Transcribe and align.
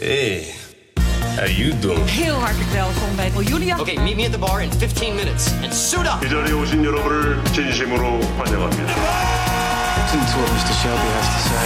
Hey, 0.00 0.54
how 1.36 1.46
you 1.46 1.78
doing? 1.78 2.08
Heel 2.08 2.34
hartelijk 2.34 2.70
welkom 2.70 3.16
bij 3.16 3.30
Julia. 3.44 3.78
Okay, 3.78 3.94
meet 3.94 4.16
me 4.16 4.24
at 4.24 4.32
the 4.32 4.38
bar 4.38 4.62
in 4.62 4.70
15 4.72 5.14
minutes 5.14 5.52
and 5.62 5.74
suit 5.74 6.06
up. 6.06 6.24
이 6.24 6.28
자리에 6.28 6.52
오신 6.52 6.84
여러분을 6.84 7.44
진심으로 7.52 8.20
환영합니다. 8.20 8.94
Listen 9.96 10.20
to 10.20 10.38
what 10.40 10.50
Mr. 10.52 10.74
Shelby 10.80 11.08
has 11.12 11.26
to 11.26 11.40
say. 11.48 11.58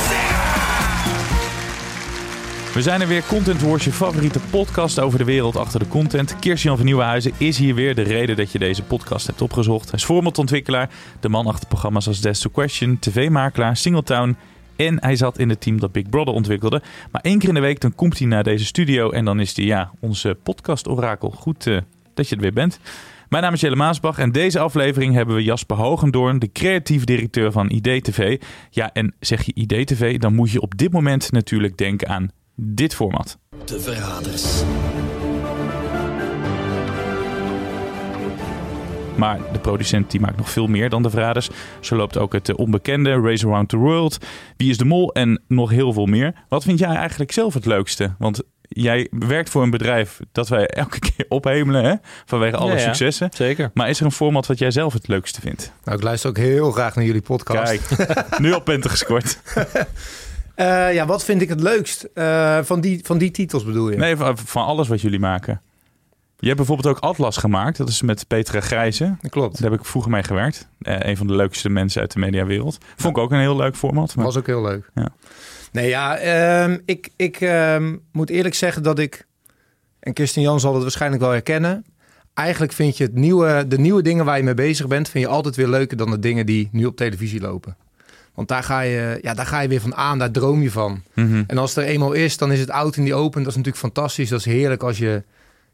We 2.74 2.82
zijn 2.82 3.00
er 3.00 3.08
weer, 3.08 3.22
Content 3.26 3.62
Wars, 3.62 3.84
je 3.84 3.92
favoriete 3.92 4.40
podcast 4.50 5.00
over 5.00 5.18
de 5.18 5.24
wereld 5.24 5.56
achter 5.56 5.78
de 5.78 5.88
content. 5.88 6.36
Kirsten 6.38 6.76
van 6.76 6.84
Nieuwenhuizen 6.84 7.32
is 7.38 7.58
hier 7.58 7.74
weer 7.74 7.94
de 7.94 8.02
reden 8.02 8.36
dat 8.36 8.52
je 8.52 8.58
deze 8.58 8.82
podcast 8.82 9.26
hebt 9.26 9.42
opgezocht. 9.42 9.90
Hij 9.90 9.98
is 9.98 10.04
formaatontwikkelaar, 10.04 10.90
de 11.20 11.28
man 11.28 11.46
achter 11.46 11.68
programma's 11.68 12.06
als 12.06 12.20
Death 12.20 12.40
to 12.40 12.50
Question, 12.50 12.98
tv-makelaar, 12.98 13.76
Singletown... 13.76 14.36
en 14.85 15.01
hij 15.01 15.15
zat 15.15 15.39
in 15.39 15.49
het 15.49 15.61
team 15.61 15.79
dat 15.79 15.91
Big 15.91 16.09
Brother 16.09 16.33
ontwikkelde. 16.33 16.81
Maar 17.11 17.21
één 17.21 17.39
keer 17.39 17.47
in 17.47 17.53
de 17.53 17.59
week 17.59 17.79
dan 17.79 17.95
komt 17.95 18.17
hij 18.17 18.27
naar 18.27 18.43
deze 18.43 18.65
studio 18.65 19.09
en 19.09 19.25
dan 19.25 19.39
is 19.39 19.55
hij 19.55 19.65
ja, 19.65 19.91
onze 19.99 20.37
podcast-orakel. 20.43 21.29
Goed 21.29 21.67
eh, 21.67 21.77
dat 22.13 22.29
je 22.29 22.35
er 22.35 22.41
weer 22.41 22.53
bent. 22.53 22.79
Mijn 23.29 23.43
naam 23.43 23.53
is 23.53 23.61
Jelle 23.61 23.75
Maasbach 23.75 24.17
en 24.17 24.31
deze 24.31 24.59
aflevering 24.59 25.13
hebben 25.13 25.35
we 25.35 25.43
Jasper 25.43 25.77
Hogendoorn, 25.77 26.39
de 26.39 26.51
creatief 26.51 27.03
directeur 27.03 27.51
van 27.51 27.69
IDTV. 27.69 28.41
Ja, 28.69 28.93
en 28.93 29.13
zeg 29.19 29.43
je 29.45 29.53
IDTV, 29.53 30.17
dan 30.17 30.35
moet 30.35 30.51
je 30.51 30.61
op 30.61 30.77
dit 30.77 30.91
moment 30.91 31.31
natuurlijk 31.31 31.77
denken 31.77 32.07
aan 32.07 32.29
dit 32.55 32.95
format. 32.95 33.37
De 33.65 33.79
verraders. 33.79 34.63
Maar 39.19 39.39
de 39.53 39.59
producent 39.59 40.11
die 40.11 40.19
maakt 40.19 40.37
nog 40.37 40.49
veel 40.49 40.67
meer 40.67 40.89
dan 40.89 41.03
de 41.03 41.09
verraders. 41.09 41.49
Zo 41.79 41.95
loopt 41.95 42.17
ook 42.17 42.33
het 42.33 42.49
eh, 42.49 42.57
onbekende 42.57 43.21
Race 43.21 43.45
Around 43.47 43.69
the 43.69 43.77
World, 43.77 44.17
Wie 44.57 44.69
is 44.69 44.77
de 44.77 44.85
Mol 44.85 45.13
en 45.13 45.41
nog 45.47 45.69
heel 45.69 45.93
veel 45.93 46.05
meer. 46.05 46.33
Wat 46.49 46.63
vind 46.63 46.79
jij 46.79 46.95
eigenlijk 46.95 47.31
zelf 47.31 47.53
het 47.53 47.65
leukste? 47.65 48.13
Want 48.17 48.41
jij 48.61 49.07
werkt 49.11 49.49
voor 49.49 49.63
een 49.63 49.69
bedrijf 49.69 50.19
dat 50.31 50.47
wij 50.47 50.67
elke 50.83 50.99
keer 50.99 51.25
ophemelen 51.29 51.83
hè? 51.83 51.93
vanwege 52.25 52.57
alle 52.57 52.71
Ja, 52.71 52.77
ja. 52.77 52.83
successen. 52.83 53.29
Zeker. 53.33 53.71
Maar 53.73 53.89
is 53.89 53.99
er 53.99 54.05
een 54.05 54.11
format 54.11 54.47
wat 54.47 54.59
jij 54.59 54.71
zelf 54.71 54.93
het 54.93 55.07
leukste 55.07 55.41
vindt? 55.41 55.71
Nou, 55.83 55.97
ik 55.97 56.03
luister 56.03 56.29
ook 56.29 56.37
heel 56.37 56.71
graag 56.71 56.95
naar 56.95 57.05
jullie 57.05 57.21
podcast. 57.21 57.87
Kijk, 57.87 58.39
nu 58.39 58.53
al 58.53 58.61
punten 58.61 58.89
gescoord. 58.89 59.39
Eh, 60.59 60.93
ja, 60.93 61.05
wat 61.05 61.23
vind 61.25 61.41
ik 61.41 61.49
het 61.49 61.61
leukst? 61.61 62.07
Eh, 62.13 62.59
van, 62.61 62.81
die, 62.81 62.99
van 63.03 63.17
die 63.17 63.31
titels 63.31 63.65
bedoel 63.65 63.89
je? 63.89 63.97
Nee, 63.97 64.15
van, 64.15 64.37
van 64.37 64.65
alles 64.65 64.87
wat 64.87 65.01
jullie 65.01 65.19
maken. 65.19 65.61
Je 66.39 66.45
hebt 66.45 66.57
bijvoorbeeld 66.57 66.95
ook 66.95 67.03
Atlas 67.03 67.37
gemaakt. 67.37 67.77
Dat 67.77 67.89
is 67.89 68.01
met 68.01 68.27
Petra 68.27 68.61
Grijze. 68.61 69.15
Dat 69.21 69.31
klopt. 69.31 69.61
Daar 69.61 69.71
heb 69.71 69.79
ik 69.79 69.85
vroeger 69.85 70.11
mee 70.11 70.23
gewerkt. 70.23 70.67
Eh, 70.81 70.95
een 70.99 71.17
van 71.17 71.27
de 71.27 71.35
leukste 71.35 71.69
mensen 71.69 72.01
uit 72.01 72.11
de 72.11 72.19
mediawereld. 72.19 72.77
Vond 72.95 73.17
ik 73.17 73.23
ook 73.23 73.31
een 73.31 73.39
heel 73.39 73.55
leuk 73.55 73.75
format. 73.75 74.15
Maar... 74.15 74.25
was 74.25 74.37
ook 74.37 74.45
heel 74.45 74.61
leuk. 74.61 74.89
Ja. 74.93 75.09
Nee, 75.71 75.89
ja, 75.89 76.17
ehm, 76.17 76.77
ik, 76.85 77.09
ik 77.15 77.41
ehm, 77.41 77.95
moet 78.11 78.29
eerlijk 78.29 78.55
zeggen 78.55 78.83
dat 78.83 78.99
ik... 78.99 79.27
En 79.99 80.13
Kirsten 80.13 80.41
Jan 80.41 80.59
zal 80.59 80.73
het 80.73 80.81
waarschijnlijk 80.81 81.21
wel 81.21 81.31
herkennen. 81.31 81.85
Eigenlijk 82.33 82.73
vind 82.73 82.97
je 82.97 83.03
het 83.03 83.15
nieuwe, 83.15 83.65
de 83.67 83.79
nieuwe 83.79 84.01
dingen 84.01 84.25
waar 84.25 84.37
je 84.37 84.43
mee 84.43 84.53
bezig 84.53 84.87
bent... 84.87 85.09
vind 85.09 85.23
je 85.23 85.29
altijd 85.29 85.55
weer 85.55 85.67
leuker 85.67 85.97
dan 85.97 86.09
de 86.09 86.19
dingen 86.19 86.45
die 86.45 86.69
nu 86.71 86.85
op 86.85 86.95
televisie 86.95 87.41
lopen. 87.41 87.77
Want 88.33 88.47
daar 88.47 88.63
ga 88.63 88.81
je, 88.81 89.19
ja, 89.21 89.33
daar 89.33 89.45
ga 89.45 89.59
je 89.59 89.67
weer 89.67 89.81
van 89.81 89.95
aan, 89.95 90.19
daar 90.19 90.31
droom 90.31 90.61
je 90.61 90.71
van. 90.71 91.03
Mhm. 91.13 91.43
En 91.47 91.57
als 91.57 91.75
het 91.75 91.83
er 91.83 91.91
eenmaal 91.91 92.13
is, 92.13 92.37
dan 92.37 92.51
is 92.51 92.59
het 92.59 92.69
oud 92.69 92.95
in 92.95 93.03
die 93.03 93.13
open. 93.13 93.39
Dat 93.39 93.51
is 93.51 93.57
natuurlijk 93.57 93.83
fantastisch. 93.83 94.29
Dat 94.29 94.39
is 94.39 94.45
heerlijk 94.45 94.83
als 94.83 94.97
je, 94.97 95.23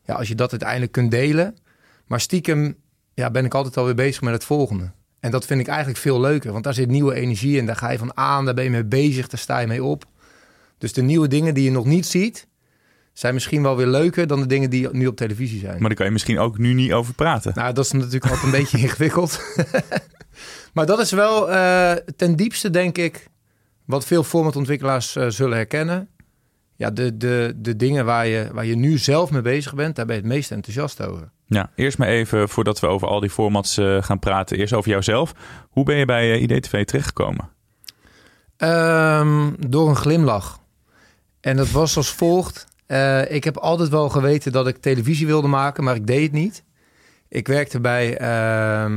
ja, 0.06 0.14
als 0.14 0.28
je 0.28 0.36
dat 0.36 0.52
uiteindelijk 0.52 0.92
kunt 0.92 1.12
delen. 1.12 1.58
Maar 2.06 2.20
stiekem 2.20 2.76
ja, 3.14 3.32
ben 3.32 3.46
ik 3.46 3.54
altijd 3.54 3.78
alweer 3.78 3.96
bezig 3.96 4.22
met 4.22 4.34
het 4.34 4.44
volgende. 4.44 4.92
En 5.20 5.32
dat 5.32 5.46
vind 5.46 5.60
ik 5.60 5.68
eigenlijk 5.68 5.98
veel 5.98 6.20
leuker. 6.20 6.52
Want 6.52 6.64
daar 6.64 6.74
zit 6.74 6.90
nieuwe 6.90 7.14
energie 7.14 7.58
in. 7.58 7.66
Daar 7.66 7.76
ga 7.76 7.90
je 7.90 7.98
van 7.98 8.18
aan, 8.18 8.46
daar 8.46 8.54
ben 8.54 8.64
je 8.64 8.70
mee 8.70 8.86
bezig, 8.86 9.28
daar 9.28 9.40
sta 9.40 9.60
je 9.60 9.68
mee 9.68 9.84
op. 9.84 10.06
Dus 10.78 10.94
de 10.94 11.02
nieuwe 11.02 11.28
dingen 11.28 11.54
die 11.54 11.64
je 11.64 11.72
nog 11.72 11.86
niet 11.86 12.06
ziet... 12.06 12.48
zijn 13.14 13.34
misschien 13.34 13.62
wel 13.62 13.76
weer 13.76 13.88
leuker 13.88 14.28
dan 14.28 14.40
de 14.40 14.46
dingen 14.46 14.70
die 14.70 14.90
nu 14.92 15.08
op 15.08 15.16
televisie 15.16 15.60
zijn. 15.60 15.80
Maar 15.80 15.88
daar 15.88 15.98
kan 15.98 16.06
je 16.06 16.12
misschien 16.12 16.40
ook 16.40 16.58
nu 16.58 16.74
niet 16.74 16.94
over 16.94 17.14
praten. 17.14 17.52
Nou, 17.56 17.74
dat 17.74 17.86
is 17.86 17.92
natuurlijk 17.92 18.26
altijd 18.26 18.44
een 18.44 18.52
beetje 18.60 18.78
ingewikkeld. 18.78 19.40
maar 20.74 20.86
dat 20.86 21.00
is 21.00 21.12
wel 21.12 21.52
eh, 21.52 21.92
ten 22.16 22.36
diepste, 22.36 22.70
denk 22.70 22.98
ik, 22.98 23.28
wat 23.86 24.06
veel 24.06 24.24
formatontwikkelaars 24.24 25.16
eh, 25.16 25.28
zullen 25.28 25.58
herkennen. 25.58 26.10
Ja, 26.76 26.92
de, 26.92 27.18
de, 27.18 27.54
de 27.56 27.76
dingen 27.76 28.06
waar 28.06 28.28
je, 28.28 28.50
waar 28.54 28.66
je 28.66 28.76
nu 28.76 28.98
zelf 28.98 29.32
mee 29.32 29.42
bezig 29.42 29.76
bent, 29.76 29.96
daar 29.96 30.06
ben 30.06 30.16
je 30.16 30.22
het 30.22 30.32
meest 30.32 30.52
enthousiast 30.52 31.02
over. 31.02 31.30
Ja, 31.46 31.72
eerst 31.76 31.98
maar 31.98 32.08
even, 32.08 32.50
voordat 32.50 32.80
we 32.80 32.88
over 32.88 33.08
al 33.08 33.20
die 33.20 33.30
formats 33.30 33.78
eh, 33.78 34.04
gaan 34.04 34.20
praten, 34.20 34.58
eerst 34.58 34.74
over 34.74 34.90
jouzelf. 34.90 35.34
Hoe 35.70 35.84
ben 35.84 35.96
je 35.96 36.06
bij 36.06 36.34
eh, 36.34 36.42
IDTV 36.42 36.86
terechtgekomen? 36.86 37.50
Ehm, 38.58 39.52
door 39.68 39.90
een 39.90 39.96
glimlach. 39.96 40.60
En 41.42 41.56
dat 41.56 41.72
was 41.72 41.98
als 41.98 42.12
volgt. 42.12 42.68
Eh, 42.86 43.32
ik 43.32 43.44
heb 43.44 43.58
altijd 43.58 43.90
wel 43.90 44.10
geweten 44.10 44.52
dat 44.52 44.68
ik 44.68 44.78
televisie 44.78 45.28
wilde 45.28 45.48
maken, 45.48 45.84
maar 45.84 45.96
ik 45.96 46.08
deed 46.08 46.22
het 46.24 46.32
niet. 46.32 46.64
Ik 47.28 47.48
werkte 47.48 47.80
bij, 47.80 48.18
eh, 48.18 48.92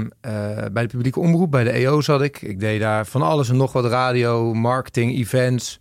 bij 0.72 0.82
de 0.82 0.88
publieke 0.88 1.20
omroep, 1.20 1.50
bij 1.50 1.64
de 1.64 1.70
EO 1.70 2.00
zat 2.00 2.22
ik. 2.22 2.42
Ik 2.42 2.60
deed 2.60 2.80
daar 2.80 3.06
van 3.06 3.22
alles 3.22 3.48
en 3.48 3.56
nog 3.56 3.72
wat 3.72 3.84
radio, 3.84 4.54
marketing, 4.54 5.16
events, 5.16 5.80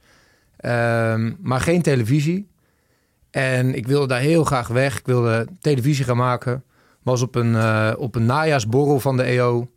ehm, 0.57 1.34
maar 1.41 1.62
geen 1.62 1.81
televisie. 1.81 2.47
En 3.31 3.75
ik 3.75 3.88
wilde 3.88 4.07
daar 4.07 4.19
heel 4.19 4.44
graag 4.44 4.68
weg. 4.68 5.00
Ik 5.00 5.06
wilde 5.06 5.47
televisie 5.62 6.06
gaan 6.06 6.18
maken. 6.18 6.63
Was 7.03 7.22
op 7.22 7.35
een, 7.35 7.56
eh, 7.56 7.94
op 7.97 8.16
een 8.16 8.25
najaarsborrel 8.25 9.00
van 9.00 9.18
de 9.18 9.23
EO. 9.23 9.69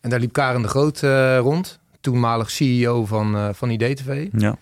En 0.00 0.10
daar 0.10 0.20
liep 0.20 0.32
Karen 0.32 0.62
de 0.62 0.68
Groot 0.68 1.02
eh, 1.02 1.38
rond. 1.38 1.78
Toenmalig 2.00 2.50
CEO 2.50 3.06
van, 3.06 3.36
eh 3.36 3.48
van 3.52 3.70
IDTV. 3.70 4.28
Ja. 4.32 4.56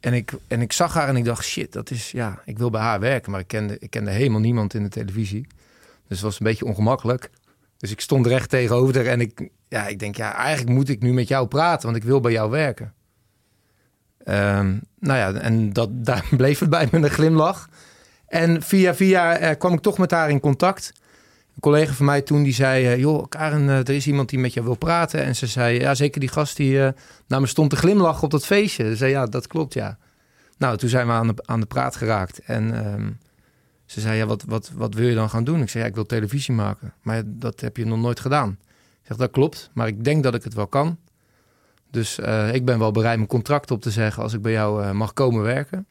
En 0.00 0.12
ik, 0.12 0.32
en 0.48 0.60
ik 0.60 0.72
zag 0.72 0.94
haar 0.94 1.08
en 1.08 1.16
ik 1.16 1.24
dacht, 1.24 1.44
shit, 1.44 1.72
dat 1.72 1.90
is, 1.90 2.10
ja, 2.10 2.42
ik 2.44 2.58
wil 2.58 2.70
bij 2.70 2.80
haar 2.80 3.00
werken. 3.00 3.30
Maar 3.30 3.40
ik 3.40 3.48
kende, 3.48 3.76
ik 3.78 3.90
kende 3.90 4.10
helemaal 4.10 4.40
niemand 4.40 4.74
in 4.74 4.82
de 4.82 4.88
televisie. 4.88 5.46
Dus 6.08 6.16
het 6.16 6.20
was 6.20 6.40
een 6.40 6.46
beetje 6.46 6.64
ongemakkelijk. 6.64 7.30
Dus 7.76 7.90
ik 7.90 8.00
stond 8.00 8.26
recht 8.26 8.48
tegenover 8.48 8.94
haar 8.94 9.04
en 9.04 9.20
ik, 9.20 9.48
ja, 9.68 9.86
ik 9.86 9.98
denk, 9.98 10.16
ja, 10.16 10.34
eigenlijk 10.34 10.76
moet 10.76 10.88
ik 10.88 11.02
nu 11.02 11.12
met 11.12 11.28
jou 11.28 11.46
praten, 11.46 11.86
want 11.86 11.96
ik 11.96 12.04
wil 12.04 12.20
bij 12.20 12.32
jou 12.32 12.50
werken. 12.50 12.94
Ehm, 14.26 14.78
nou 14.98 15.18
ja, 15.18 15.32
en 15.40 15.72
dat, 15.72 15.88
daar 16.04 16.24
bleef 16.36 16.58
het 16.58 16.70
bij 16.70 16.88
met 16.90 17.02
een 17.02 17.10
glimlach. 17.10 17.68
En 18.26 18.62
via 18.62 18.94
via 18.94 19.36
eh, 19.36 19.58
kwam 19.58 19.72
ik 19.72 19.80
toch 19.80 19.98
met 19.98 20.10
haar 20.10 20.30
in 20.30 20.40
contact. 20.40 20.92
Een 21.56 21.62
collega 21.62 21.92
van 21.92 22.06
mij 22.06 22.22
toen 22.22 22.42
die 22.42 22.52
zei, 22.52 22.86
eh, 22.86 22.98
joh, 22.98 23.28
Karen, 23.28 23.68
eh, 23.68 23.78
er 23.78 23.90
is 23.90 24.06
iemand 24.06 24.28
die 24.28 24.38
met 24.38 24.52
jou 24.52 24.66
wil 24.66 24.74
praten. 24.76 25.22
En 25.22 25.36
ze 25.36 25.46
zei, 25.46 25.80
ja, 25.80 25.94
zeker 25.94 26.20
die 26.20 26.28
gast 26.28 26.56
die 26.56 26.82
eh, 26.82 26.92
naar 27.26 27.40
me 27.40 27.46
stond 27.46 27.70
te 27.70 27.76
glimlachen 27.76 28.22
op 28.22 28.30
dat 28.30 28.46
feestje. 28.46 28.84
Ze 28.84 28.96
zei, 28.96 29.10
ja, 29.10 29.26
dat 29.26 29.46
klopt, 29.46 29.74
ja. 29.74 29.98
Nou, 30.58 30.76
toen 30.76 30.88
zijn 30.88 31.06
we 31.06 31.12
aan 31.12 31.26
de, 31.26 31.34
aan 31.44 31.60
de 31.60 31.66
praat 31.66 31.96
geraakt. 31.96 32.38
En 32.38 32.84
ehm, 32.84 33.10
ze 33.84 34.00
zei, 34.00 34.16
ja, 34.16 34.26
wat, 34.26 34.44
wat, 34.46 34.70
wat 34.74 34.94
wil 34.94 35.08
je 35.08 35.14
dan 35.14 35.30
gaan 35.30 35.44
doen? 35.44 35.60
Ik 35.60 35.68
zei, 35.68 35.82
ja, 35.82 35.88
ik 35.88 35.94
wil 35.94 36.06
televisie 36.06 36.54
maken. 36.54 36.92
Maar 37.02 37.22
dat 37.26 37.60
heb 37.60 37.76
je 37.76 37.86
nog 37.86 37.98
nooit 37.98 38.20
gedaan. 38.20 38.58
Ik 39.00 39.06
zeg, 39.06 39.16
dat 39.16 39.30
klopt, 39.30 39.70
maar 39.72 39.86
ik 39.86 40.04
denk 40.04 40.22
dat 40.22 40.34
ik 40.34 40.44
het 40.44 40.54
wel 40.54 40.66
kan. 40.66 40.98
Dus 41.90 42.18
eh, 42.18 42.54
ik 42.54 42.64
ben 42.64 42.78
wel 42.78 42.90
bereid 42.92 43.16
mijn 43.16 43.28
contract 43.28 43.70
op 43.70 43.82
te 43.82 43.90
zeggen 43.90 44.22
als 44.22 44.32
ik 44.32 44.42
bij 44.42 44.52
jou 44.52 44.82
eh, 44.84 44.90
mag 44.90 45.12
komen 45.12 45.42
werken. 45.42 45.86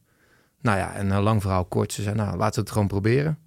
Nou 0.62 0.78
ja, 0.78 0.94
en 0.94 1.12
een 1.12 1.22
lang 1.22 1.42
verhaal 1.42 1.66
kort. 1.66 1.94
Ze 1.94 2.02
zei, 2.02 2.16
nou, 2.16 2.38
laten 2.38 2.56
we 2.56 2.60
het 2.62 2.72
gewoon 2.72 2.88
proberen. 2.88 3.38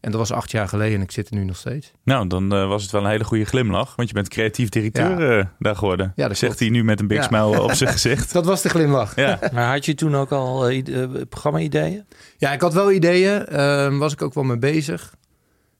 En 0.00 0.10
dat 0.10 0.20
was 0.20 0.32
acht 0.32 0.50
jaar 0.50 0.68
geleden 0.68 0.94
en 0.96 1.02
ik 1.02 1.10
zit 1.10 1.28
er 1.28 1.36
nu 1.36 1.44
nog 1.44 1.56
steeds. 1.56 1.92
Nou, 2.02 2.26
dan 2.26 2.52
eh, 2.54 2.68
was 2.68 2.82
het 2.82 2.90
wel 2.90 3.04
een 3.04 3.10
hele 3.10 3.24
goede 3.24 3.44
glimlach. 3.44 3.96
Want 3.96 4.08
je 4.08 4.14
bent 4.14 4.28
creatief 4.28 4.68
directeur 4.68 5.38
eh, 5.38 5.44
daar 5.58 5.76
geworden. 5.76 6.12
Ja, 6.16 6.28
dat 6.28 6.36
Zegt 6.36 6.56
klopt. 6.56 6.58
hij 6.58 6.68
nu 6.68 6.84
met 6.84 7.00
een 7.00 7.06
big 7.06 7.16
Ja. 7.18 7.22
smile 7.24 7.62
op 7.62 7.72
zijn 7.80 7.90
gezicht. 7.92 8.32
Dat 8.32 8.44
was 8.44 8.62
de 8.62 8.68
glimlach. 8.68 9.16
Ja. 9.16 9.38
Maar 9.52 9.70
had 9.72 9.84
je 9.84 9.94
toen 9.94 10.14
ook 10.16 10.32
al 10.32 10.68
eh, 10.68 10.76
ide- 10.76 11.02
eh, 11.14 11.20
programma-ideeën? 11.28 12.04
Ja, 12.36 12.52
ik 12.52 12.60
had 12.60 12.74
wel 12.74 12.92
ideeën. 12.92 13.46
Ehm 13.46 13.98
was 13.98 14.12
ik 14.12 14.22
ook 14.22 14.34
wel 14.34 14.44
mee 14.44 14.58
bezig. 14.58 15.14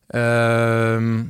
Ehm, 0.07 1.23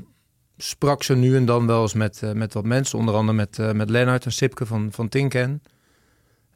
sprak 0.56 1.02
ze 1.02 1.14
nu 1.14 1.36
en 1.36 1.44
dan 1.44 1.66
wel 1.66 1.82
eens 1.82 1.94
met, 1.94 2.22
eh, 2.22 2.32
met 2.32 2.54
wat 2.54 2.64
mensen. 2.64 2.98
Onder 2.98 3.14
andere 3.14 3.36
met, 3.36 3.58
eh, 3.58 3.72
met 3.72 3.90
Lennart 3.90 4.24
en 4.24 4.32
Sipke 4.32 4.66
van, 4.66 4.88
van 4.92 5.08
Tinken. 5.08 5.62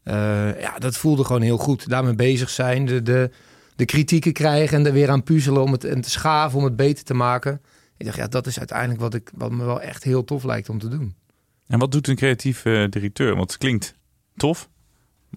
Eh, 0.02 0.60
ja, 0.60 0.78
dat 0.78 0.96
voelde 0.96 1.24
gewoon 1.24 1.42
heel 1.42 1.58
goed. 1.58 1.88
Daarmee 1.88 2.14
bezig 2.14 2.50
zijn. 2.50 2.86
De, 2.86 3.02
de, 3.02 3.30
de 3.76 3.84
kritieken 3.84 4.32
krijgen 4.32 4.78
en 4.78 4.86
er 4.86 4.92
weer 4.92 5.10
aan 5.10 5.22
puzzelen 5.22 5.62
om 5.62 5.72
het 5.72 5.84
en 5.84 6.00
te 6.00 6.10
schaven 6.10 6.58
om 6.58 6.64
het 6.64 6.76
beter 6.76 7.04
te 7.04 7.14
maken. 7.14 7.60
Ik 7.96 8.06
dacht, 8.06 8.16
ja, 8.16 8.26
dat 8.26 8.46
is 8.46 8.58
uiteindelijk 8.58 9.00
wat, 9.00 9.14
ik, 9.14 9.30
wat 9.34 9.50
me 9.50 9.64
wel 9.64 9.80
echt 9.80 10.04
heel 10.04 10.24
tof 10.24 10.44
lijkt 10.44 10.68
om 10.68 10.78
te 10.78 10.88
doen. 10.88 11.14
En 11.66 11.78
wat 11.78 11.92
doet 11.92 12.08
een 12.08 12.16
creatief 12.16 12.64
eh, 12.64 12.88
directeur? 12.88 13.36
Want 13.36 13.50
het 13.50 13.58
klinkt 13.58 13.94
tof. 14.36 14.68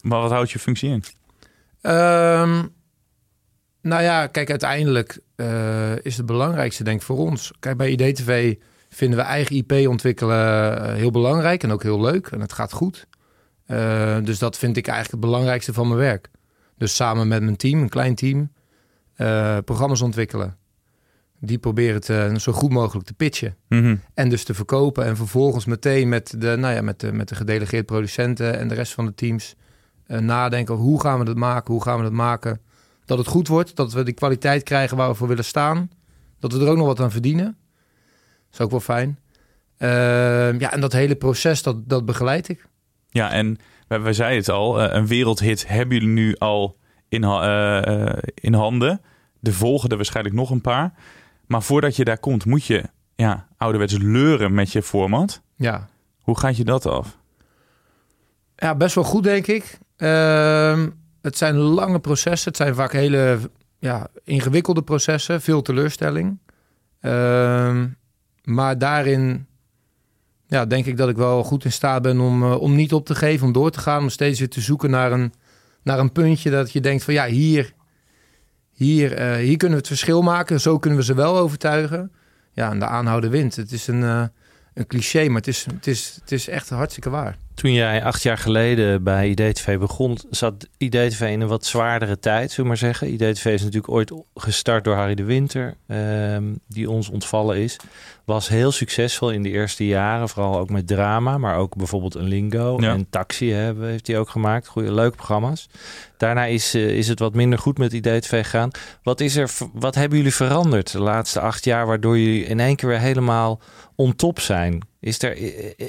Maar 0.02 0.22
wat 0.22 0.32
houdt 0.32 0.52
je 0.52 0.60
functie 0.60 0.90
in? 0.90 1.04
Ehm, 1.82 2.66
nou 3.82 4.04
ja, 4.04 4.28
kijk, 4.28 4.50
uiteindelijk 4.50 5.20
eh, 5.36 6.06
is 6.06 6.18
het 6.18 6.26
belangrijkste 6.26 6.84
denk 6.84 7.00
ik 7.00 7.06
voor 7.06 7.18
ons. 7.18 7.52
Kijk, 7.60 7.78
bij 7.78 7.90
IDTV 7.90 8.56
vinden 8.90 9.18
we 9.18 9.24
eigen 9.24 9.56
IP 9.56 9.88
ontwikkelen 9.88 10.82
eh, 10.82 10.94
heel 10.94 11.12
belangrijk 11.12 11.64
en 11.64 11.72
ook 11.72 11.84
heel 11.84 12.02
leuk. 12.02 12.28
En 12.28 12.42
het 12.42 12.54
gaat 12.54 12.72
goed. 12.72 13.08
Eh, 13.66 14.18
dus 14.24 14.40
dat 14.40 14.58
vind 14.58 14.78
ik 14.78 14.88
eigenlijk 14.88 15.22
het 15.22 15.32
belangrijkste 15.32 15.74
van 15.74 15.88
mijn 15.88 16.00
werk. 16.00 16.30
Dus 16.78 16.96
samen 16.96 17.28
met 17.28 17.44
mijn 17.44 17.56
team, 17.56 17.82
een 17.82 17.90
klein 17.90 18.16
team, 18.16 18.52
programma's 19.66 20.02
ontwikkelen. 20.02 20.58
Die 21.40 21.58
proberen 21.58 22.02
te, 22.02 22.34
zo 22.38 22.52
goed 22.52 22.72
mogelijk 22.72 23.06
te 23.06 23.14
pitchen. 23.14 23.56
Mhm. 23.68 23.96
En 24.14 24.30
dus 24.30 24.44
te 24.44 24.54
verkopen. 24.54 25.06
En 25.06 25.16
vervolgens 25.16 25.66
meteen 25.66 26.10
met 26.10 26.36
de, 26.38 26.56
nou 26.56 26.74
ja, 26.74 26.82
met 26.82 27.00
de, 27.00 27.12
met 27.12 27.30
de 27.30 27.36
gedelegeerde 27.36 27.86
producenten 27.86 28.60
en 28.60 28.68
de 28.68 28.76
rest 28.76 28.94
van 28.94 29.06
de 29.06 29.14
teams 29.14 29.56
nadenken. 30.08 30.76
Hoe 30.76 31.02
gaan 31.02 31.20
we 31.20 31.26
dat 31.26 31.36
maken? 31.36 31.74
Hoe 31.74 31.84
gaan 31.84 31.98
we 31.98 32.04
dat 32.04 32.12
maken? 32.12 32.62
Dat 33.12 33.20
het 33.20 33.30
goed 33.30 33.48
wordt. 33.48 33.76
Dat 33.76 33.94
we 33.94 34.04
die 34.04 34.14
kwaliteit 34.14 34.64
krijgen 34.64 34.98
waar 34.98 35.10
we 35.10 35.16
voor 35.16 35.28
willen 35.28 35.46
staan. 35.46 35.92
Dat 36.40 36.54
we 36.54 36.60
er 36.60 36.68
ook 36.68 36.78
nog 36.78 36.86
wat 36.86 37.00
aan 37.00 37.12
verdienen. 37.12 37.46
Dat 37.46 38.54
is 38.54 38.60
ook 38.60 38.72
wel 38.72 38.80
fijn. 38.80 39.20
Ehm, 39.78 40.60
ja, 40.60 40.72
en 40.72 40.82
dat 40.82 40.92
hele 40.92 41.16
proces, 41.16 41.64
dat, 41.64 41.90
dat 41.90 42.06
begeleid 42.06 42.50
ik. 42.50 42.68
Ja, 43.10 43.32
en 43.32 43.58
wij, 43.88 44.02
wij 44.02 44.14
zeiden 44.14 44.38
het 44.38 44.50
al, 44.50 44.82
eh, 44.82 44.96
een 44.96 45.08
wereldhit 45.08 45.68
hebben 45.68 45.98
jullie 45.98 46.14
nu 46.14 46.36
al 46.38 46.78
in, 47.10 47.24
eh, 47.24 48.14
in 48.34 48.54
handen. 48.54 49.02
De 49.40 49.54
volgende 49.54 49.96
waarschijnlijk 49.96 50.36
nog 50.36 50.50
een 50.50 50.62
paar. 50.62 50.94
Maar 51.46 51.64
voordat 51.64 51.96
je 51.96 52.04
daar 52.04 52.20
komt, 52.20 52.46
moet 52.46 52.66
je 52.66 52.84
ja, 53.16 53.48
ouderwets 53.58 53.98
leuren 53.98 54.54
met 54.54 54.72
je 54.72 54.84
format. 54.84 55.42
Ja, 55.56 55.90
Hoe 56.22 56.40
gaat 56.40 56.58
je 56.58 56.64
dat 56.64 56.86
af? 56.86 57.18
Ja, 58.56 58.76
best 58.76 58.96
wel 58.96 59.04
goed, 59.04 59.24
denk 59.24 59.48
ik. 59.48 59.80
Ehm, 59.98 60.90
het 61.22 61.38
zijn 61.38 61.56
lange 61.56 62.00
processen. 62.00 62.48
Het 62.48 62.58
zijn 62.58 62.76
vaak 62.76 62.92
hele 62.92 63.40
ja, 63.80 64.08
ingewikkelde 64.24 64.82
processen. 64.82 65.42
Veel 65.42 65.62
teleurstelling. 65.62 66.40
Ehm, 67.00 67.88
maar 68.44 68.78
daarin 68.78 69.48
ja, 70.52 70.66
denk 70.66 70.86
ik 70.86 70.98
dat 70.98 71.10
ik 71.10 71.16
wel 71.16 71.44
goed 71.44 71.66
in 71.66 71.72
staat 71.72 72.02
ben 72.02 72.20
om, 72.20 72.44
eh, 72.44 72.62
om 72.62 72.76
niet 72.76 72.94
op 72.94 73.06
te 73.06 73.16
geven, 73.16 73.48
om 73.48 73.54
door 73.54 73.72
te 73.72 73.80
gaan. 73.80 74.02
Om 74.02 74.10
steeds 74.10 74.40
weer 74.40 74.50
te 74.50 74.62
zoeken 74.62 74.90
naar 74.90 75.12
een, 75.12 75.34
naar 75.84 76.00
een 76.00 76.12
puntje 76.12 76.50
dat 76.50 76.72
je 76.72 76.82
denkt 76.82 77.04
van 77.04 77.14
ja, 77.14 77.26
hier, 77.26 77.74
hier, 78.72 79.14
eh, 79.14 79.36
hier 79.36 79.58
kunnen 79.58 79.78
we 79.78 79.84
het 79.84 79.88
verschil 79.88 80.22
maken. 80.22 80.60
Zo 80.60 80.80
kunnen 80.80 81.00
we 81.00 81.06
ze 81.06 81.14
wel 81.14 81.38
overtuigen. 81.38 82.12
Ja, 82.54 82.72
en 82.72 82.80
de 82.80 82.86
aanhouden 82.86 83.30
wint. 83.30 83.56
Het 83.56 83.72
is 83.72 83.88
een, 83.88 84.04
eh, 84.04 84.24
een 84.74 84.88
cliché, 84.88 85.28
maar 85.28 85.38
het 85.38 85.48
is, 85.48 85.66
het, 85.66 85.88
is, 85.88 86.18
het 86.22 86.32
is 86.32 86.48
echt 86.48 86.70
hartstikke 86.70 87.10
waar. 87.10 87.38
Toen 87.62 87.74
jij 87.74 88.04
acht 88.04 88.24
jaar 88.24 88.38
geleden 88.38 89.04
bij 89.04 89.30
IDTV 89.30 89.78
begon, 89.78 90.18
zat 90.30 90.68
IDTV 90.78 91.22
in 91.22 91.42
een 91.42 91.48
wat 91.48 91.66
zwaardere 91.66 92.20
tijd, 92.20 92.50
zullen 92.50 92.64
we 92.64 92.68
maar 92.68 92.78
zeggen. 92.78 93.14
IDTV 93.14 93.46
is 93.46 93.62
natuurlijk 93.62 93.94
ooit 93.94 94.14
gestart 94.36 94.84
door 94.84 94.96
Harry 94.96 95.16
de 95.16 95.24
Winter, 95.24 95.76
ehm, 95.88 96.44
die 96.68 96.90
ons 96.90 97.10
ontvallen 97.10 97.58
is. 97.58 97.78
Was 98.26 98.48
heel 98.48 98.72
succesvol 98.72 99.32
in 99.32 99.44
de 99.44 99.50
eerste 99.50 99.88
jaren, 99.88 100.30
vooral 100.30 100.60
ook 100.60 100.70
met 100.70 100.88
drama, 100.88 101.38
maar 101.38 101.58
ook 101.58 101.76
bijvoorbeeld 101.76 102.16
een 102.16 102.28
Lingo 102.28 102.78
Ja. 102.80 102.94
en 102.94 103.10
Taxi 103.10 103.52
hebben, 103.52 103.88
heeft 103.90 104.08
hij 104.08 104.18
ook 104.20 104.30
gemaakt. 104.30 104.68
Goede, 104.68 104.94
leuke 104.94 105.16
programma's. 105.16 105.70
Daarna 106.18 106.46
is, 106.46 106.74
eh, 106.74 106.98
is 106.98 107.08
het 107.08 107.20
wat 107.20 107.34
minder 107.34 107.60
goed 107.60 107.78
met 107.78 107.94
IDTV 107.94 108.44
gegaan. 108.44 108.72
Wat, 109.04 109.20
is 109.20 109.36
er, 109.36 109.52
wat 109.74 109.96
hebben 109.96 110.18
jullie 110.18 110.36
veranderd 110.36 110.92
de 110.92 111.02
laatste 111.02 111.40
acht 111.40 111.66
jaar, 111.66 111.86
waardoor 111.88 112.18
jullie 112.20 112.46
in 112.46 112.60
één 112.60 112.76
keer 112.76 112.90
weer 112.90 113.00
helemaal 113.00 113.62
on 113.96 114.16
top 114.16 114.40
zijn? 114.40 114.90
Is, 115.02 115.22
er, 115.22 115.38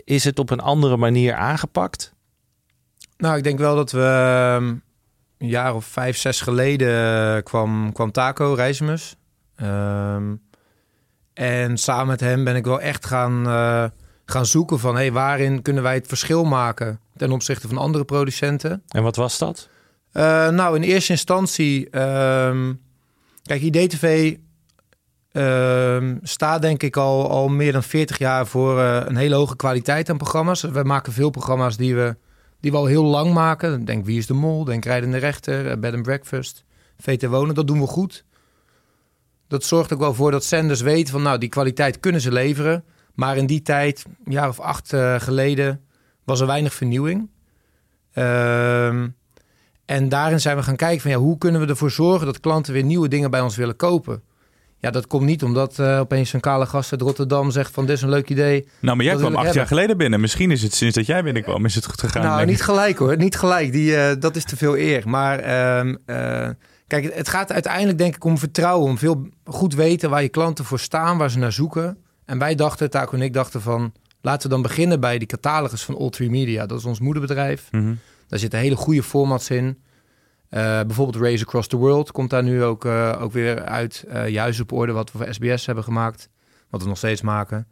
is 0.04 0.24
het 0.24 0.38
op 0.38 0.50
een 0.50 0.60
andere 0.60 0.96
manier 0.96 1.34
aangepakt? 1.34 2.14
Nou, 3.16 3.36
ik 3.36 3.42
denk 3.44 3.58
wel 3.58 3.76
dat 3.76 3.90
we 3.90 4.00
ehm, 4.00 4.64
een 5.38 5.48
jaar 5.48 5.74
of 5.74 5.84
vijf, 5.84 6.16
zes 6.16 6.40
geleden 6.40 7.36
eh, 7.36 7.42
kwam, 7.42 7.92
kwam 7.92 8.12
Taco 8.12 8.54
Reismus. 8.54 9.16
Ehm, 9.56 10.34
en 11.34 11.78
samen 11.78 12.06
met 12.06 12.20
hem 12.20 12.44
ben 12.44 12.56
ik 12.56 12.64
wel 12.64 12.80
echt 12.80 13.06
gaan, 13.06 13.46
eh, 13.46 13.84
gaan 14.24 14.46
zoeken 14.46 14.78
van... 14.78 14.94
Hey, 14.94 15.12
waarin 15.12 15.62
kunnen 15.62 15.82
wij 15.82 15.94
het 15.94 16.06
verschil 16.06 16.44
maken 16.44 17.00
ten 17.16 17.32
opzichte 17.32 17.68
van 17.68 17.78
andere 17.78 18.04
producenten? 18.04 18.82
En 18.88 19.02
wat 19.02 19.16
was 19.16 19.38
dat? 19.38 19.68
Eh, 20.12 20.48
nou, 20.48 20.76
in 20.76 20.82
eerste 20.82 21.12
instantie... 21.12 21.90
ehm, 21.90 22.72
kijk, 23.42 23.62
IDTV 23.62 24.36
staat 26.22 26.62
denk 26.62 26.82
ik 26.82 26.96
al, 26.96 27.30
al 27.30 27.48
meer 27.48 27.72
dan 27.72 27.82
40 27.82 28.18
jaar 28.18 28.46
voor 28.46 28.78
eh, 28.78 29.00
een 29.04 29.16
hele 29.16 29.34
hoge 29.34 29.56
kwaliteit 29.56 30.10
aan 30.10 30.16
programma's. 30.16 30.62
We 30.62 30.82
maken 30.82 31.12
veel 31.12 31.30
programma's 31.30 31.76
die 31.76 31.94
we, 31.94 32.16
die 32.60 32.70
we 32.70 32.76
al 32.76 32.86
heel 32.86 33.04
lang 33.04 33.32
maken. 33.32 33.84
Denk 33.84 34.04
Wie 34.04 34.18
is 34.18 34.26
de 34.26 34.34
Mol, 34.34 34.64
Denk 34.64 34.84
Rijdende 34.84 35.18
Rechter, 35.18 35.70
eh, 35.70 35.78
Bed 35.78 35.94
and 35.94 36.02
Breakfast, 36.02 36.64
VT 36.98 37.26
Wonen. 37.26 37.54
Dat 37.54 37.66
doen 37.66 37.80
we 37.80 37.86
goed. 37.86 38.24
Dat 39.48 39.64
zorgt 39.64 39.92
ook 39.92 40.00
wel 40.00 40.14
voor 40.14 40.30
dat 40.30 40.44
zenders 40.44 40.80
weten 40.80 41.12
van... 41.12 41.22
nou, 41.22 41.38
die 41.38 41.48
kwaliteit 41.48 42.00
kunnen 42.00 42.20
ze 42.20 42.32
leveren. 42.32 42.84
Maar 43.14 43.36
in 43.36 43.46
die 43.46 43.62
tijd, 43.62 44.04
een 44.24 44.32
jaar 44.32 44.48
of 44.48 44.60
acht 44.60 44.92
eh, 44.92 45.20
geleden, 45.20 45.80
was 46.24 46.40
er 46.40 46.46
weinig 46.46 46.74
vernieuwing. 46.74 47.30
Ehm 48.12 49.06
en 49.84 50.08
daarin 50.08 50.40
zijn 50.40 50.56
we 50.56 50.62
gaan 50.62 50.76
kijken 50.76 51.00
van 51.00 51.10
ja, 51.10 51.16
hoe 51.16 51.38
kunnen 51.38 51.60
we 51.60 51.66
ervoor 51.66 51.90
zorgen 51.90 52.26
dat 52.26 52.40
klanten 52.40 52.72
weer 52.72 52.84
nieuwe 52.84 53.08
dingen 53.08 53.30
bij 53.30 53.40
ons 53.40 53.56
willen 53.56 53.76
kopen. 53.76 54.22
Ja, 54.82 54.90
dat 54.90 55.06
komt 55.06 55.24
niet 55.24 55.42
omdat 55.42 55.78
eh, 55.78 55.98
opeens 55.98 56.32
een 56.32 56.40
kale 56.40 56.66
gast 56.66 56.92
uit 56.92 57.00
Rotterdam 57.00 57.50
zegt 57.50 57.74
van 57.74 57.86
dit 57.86 57.96
is 57.96 58.02
een 58.02 58.08
leuk 58.08 58.28
idee. 58.28 58.68
Nou, 58.80 58.96
maar 58.96 59.06
jij 59.06 59.16
kwam 59.16 59.34
acht 59.34 59.54
jaar 59.54 59.66
geleden 59.66 59.96
binnen. 59.96 60.20
Misschien 60.20 60.50
is 60.50 60.62
het 60.62 60.74
sinds 60.74 60.94
dat 60.94 61.06
jij 61.06 61.22
binnenkwam, 61.22 61.64
is 61.64 61.74
het 61.74 61.86
goed 61.86 62.00
gegaan. 62.00 62.22
nou, 62.22 62.46
niet 62.46 62.62
gelijk 62.62 62.98
hoor, 62.98 63.16
niet 63.16 63.36
gelijk. 63.36 63.72
Die, 63.72 63.96
eh, 63.96 64.16
dat 64.20 64.36
is 64.36 64.44
te 64.44 64.56
veel 64.56 64.76
eer. 64.76 65.08
Maar 65.08 65.38
ehm, 65.38 65.96
eh, 66.06 66.48
kijk, 66.86 67.14
het 67.14 67.28
gaat 67.28 67.52
uiteindelijk 67.52 67.98
denk 67.98 68.14
ik 68.14 68.24
om 68.24 68.38
vertrouwen, 68.38 68.88
om 68.88 68.98
veel 68.98 69.28
goed 69.44 69.74
weten 69.74 70.10
waar 70.10 70.22
je 70.22 70.28
klanten 70.28 70.64
voor 70.64 70.80
staan, 70.80 71.18
waar 71.18 71.30
ze 71.30 71.38
naar 71.38 71.52
zoeken. 71.52 71.98
En 72.24 72.38
wij 72.38 72.54
dachten, 72.54 72.90
Taco 72.90 73.14
en 73.14 73.22
ik 73.22 73.32
dachten 73.32 73.60
van, 73.60 73.92
laten 74.20 74.42
we 74.42 74.54
dan 74.54 74.62
beginnen 74.62 75.00
bij 75.00 75.18
die 75.18 75.28
catalogus 75.28 75.82
van 75.82 75.94
All3 75.94 76.26
Media. 76.30 76.66
Dat 76.66 76.78
is 76.78 76.84
ons 76.84 77.00
moederbedrijf. 77.00 77.68
Mhm. 77.70 77.94
Daar 78.28 78.38
zitten 78.38 78.58
hele 78.58 78.76
goede 78.76 79.02
formats 79.02 79.50
in. 79.50 79.78
Eh, 80.52 80.80
bijvoorbeeld 80.80 81.24
Race 81.24 81.44
Across 81.44 81.68
the 81.68 81.76
World 81.76 82.12
komt 82.12 82.30
daar 82.30 82.42
nu 82.42 82.62
ook, 82.62 82.84
eh, 82.84 83.18
ook 83.20 83.32
weer 83.32 83.64
uit. 83.64 84.04
Eh, 84.08 84.28
juist 84.28 84.60
op 84.60 84.72
orde 84.72 84.92
wat 84.92 85.12
we 85.12 85.18
voor 85.18 85.34
SBS 85.34 85.66
hebben 85.66 85.84
gemaakt. 85.84 86.28
Wat 86.70 86.82
we 86.82 86.88
nog 86.88 86.96
steeds 86.96 87.20
maken. 87.20 87.66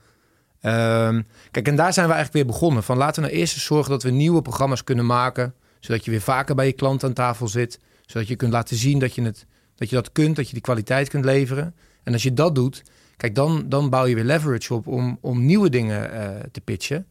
Ehm, 0.60 1.22
kijk, 1.50 1.68
en 1.68 1.76
daar 1.76 1.92
zijn 1.92 2.06
we 2.06 2.12
eigenlijk 2.12 2.44
weer 2.44 2.54
begonnen. 2.54 2.82
Van 2.82 2.96
laten 2.96 3.22
we 3.22 3.28
nou 3.28 3.40
eerst 3.40 3.58
zorgen 3.58 3.90
dat 3.90 4.02
we 4.02 4.10
nieuwe 4.10 4.42
programma's 4.42 4.84
kunnen 4.84 5.06
maken. 5.06 5.54
Zodat 5.80 6.04
je 6.04 6.10
weer 6.10 6.20
vaker 6.20 6.54
bij 6.54 6.66
je 6.66 6.72
klant 6.72 7.04
aan 7.04 7.12
tafel 7.12 7.48
zit. 7.48 7.80
Zodat 8.06 8.28
je 8.28 8.36
kunt 8.36 8.52
laten 8.52 8.76
zien 8.76 8.98
dat 8.98 9.14
je, 9.14 9.22
het, 9.22 9.46
dat 9.74 9.90
je 9.90 9.96
dat 9.96 10.12
kunt. 10.12 10.36
Dat 10.36 10.46
je 10.46 10.52
die 10.52 10.62
kwaliteit 10.62 11.08
kunt 11.08 11.24
leveren. 11.24 11.74
En 12.02 12.12
als 12.12 12.22
je 12.22 12.34
dat 12.34 12.54
doet, 12.54 12.82
kijk, 13.16 13.34
dan, 13.34 13.64
dan 13.68 13.90
bouw 13.90 14.04
je 14.04 14.14
weer 14.14 14.24
leverage 14.24 14.74
op 14.74 14.86
om, 14.86 15.18
om 15.20 15.44
nieuwe 15.44 15.70
dingen 15.70 16.10
te 16.52 16.60
pitchen. 16.60 17.06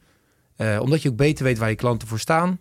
Omdat 0.80 1.02
je 1.02 1.10
ook 1.10 1.16
beter 1.16 1.44
weet 1.44 1.58
waar 1.58 1.70
je 1.70 1.76
klanten 1.76 2.08
voor 2.08 2.20
staan. 2.20 2.60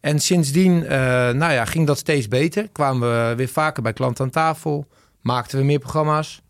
En 0.00 0.18
sindsdien 0.18 0.86
eh, 0.86 0.98
nou 1.30 1.52
ja, 1.52 1.64
ging 1.64 1.86
dat 1.86 1.98
steeds 1.98 2.28
beter. 2.28 2.68
Kwamen 2.68 3.28
we 3.28 3.34
weer 3.36 3.48
vaker 3.48 3.82
bij 3.82 3.92
klanten 3.92 4.24
aan 4.24 4.30
tafel. 4.30 4.86
Maakten 5.20 5.58
we 5.58 5.64
meer 5.64 5.78
programma's. 5.78 6.42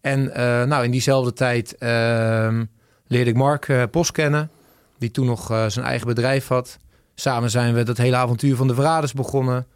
En 0.00 0.34
eh, 0.34 0.62
nou, 0.64 0.84
in 0.84 0.90
diezelfde 0.90 1.32
tijd 1.32 1.76
ehm, 1.78 2.64
leerde 3.06 3.30
ik 3.30 3.36
Mark 3.36 3.68
eh, 3.68 3.82
Post 3.90 4.12
kennen. 4.12 4.50
Die 4.98 5.10
toen 5.10 5.26
nog 5.26 5.50
eh, 5.50 5.66
zijn 5.66 5.84
eigen 5.84 6.06
bedrijf 6.06 6.48
had. 6.48 6.78
Samen 7.14 7.50
zijn 7.50 7.74
we 7.74 7.82
dat 7.82 7.96
hele 7.96 8.16
avontuur 8.16 8.56
van 8.56 8.68
de 8.68 8.74
Verraders 8.74 9.12
begonnen. 9.12 9.66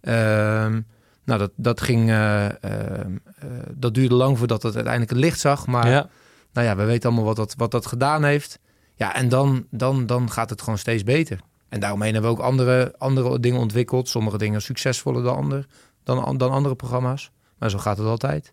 Ehm, 0.00 0.80
nou, 1.24 1.38
dat, 1.38 1.50
dat 1.56 1.80
ging... 1.80 2.10
eh, 2.10 2.44
ehm, 2.44 3.16
eh, 3.38 3.48
dat 3.74 3.94
duurde 3.94 4.14
lang 4.14 4.38
voordat 4.38 4.62
het 4.62 4.74
uiteindelijk 4.74 5.12
het 5.12 5.20
licht 5.24 5.40
zag. 5.40 5.66
Maar 5.66 5.88
ja. 5.88 6.08
nou 6.52 6.66
ja, 6.66 6.76
we 6.76 6.84
weten 6.84 7.08
allemaal 7.08 7.26
wat 7.26 7.36
dat, 7.36 7.54
wat 7.56 7.70
dat 7.70 7.86
gedaan 7.86 8.24
heeft. 8.24 8.58
Ja, 8.94 9.14
en 9.14 9.28
dan, 9.28 9.66
dan, 9.70 10.06
dan 10.06 10.30
gaat 10.30 10.50
het 10.50 10.62
gewoon 10.62 10.78
steeds 10.78 11.04
beter. 11.04 11.40
En 11.72 11.80
daaromheen 11.80 12.12
hebben 12.12 12.30
we 12.30 12.36
ook 12.36 12.44
andere, 12.44 12.94
andere 12.98 13.40
dingen 13.40 13.60
ontwikkeld. 13.60 14.08
Sommige 14.08 14.38
dingen 14.38 14.62
succesvoller 14.62 15.22
dan, 15.22 15.36
ander, 15.36 15.66
dan, 16.04 16.36
dan 16.38 16.50
andere 16.50 16.74
programma's. 16.74 17.30
Maar 17.58 17.70
zo 17.70 17.78
gaat 17.78 17.98
het 17.98 18.06
altijd. 18.06 18.52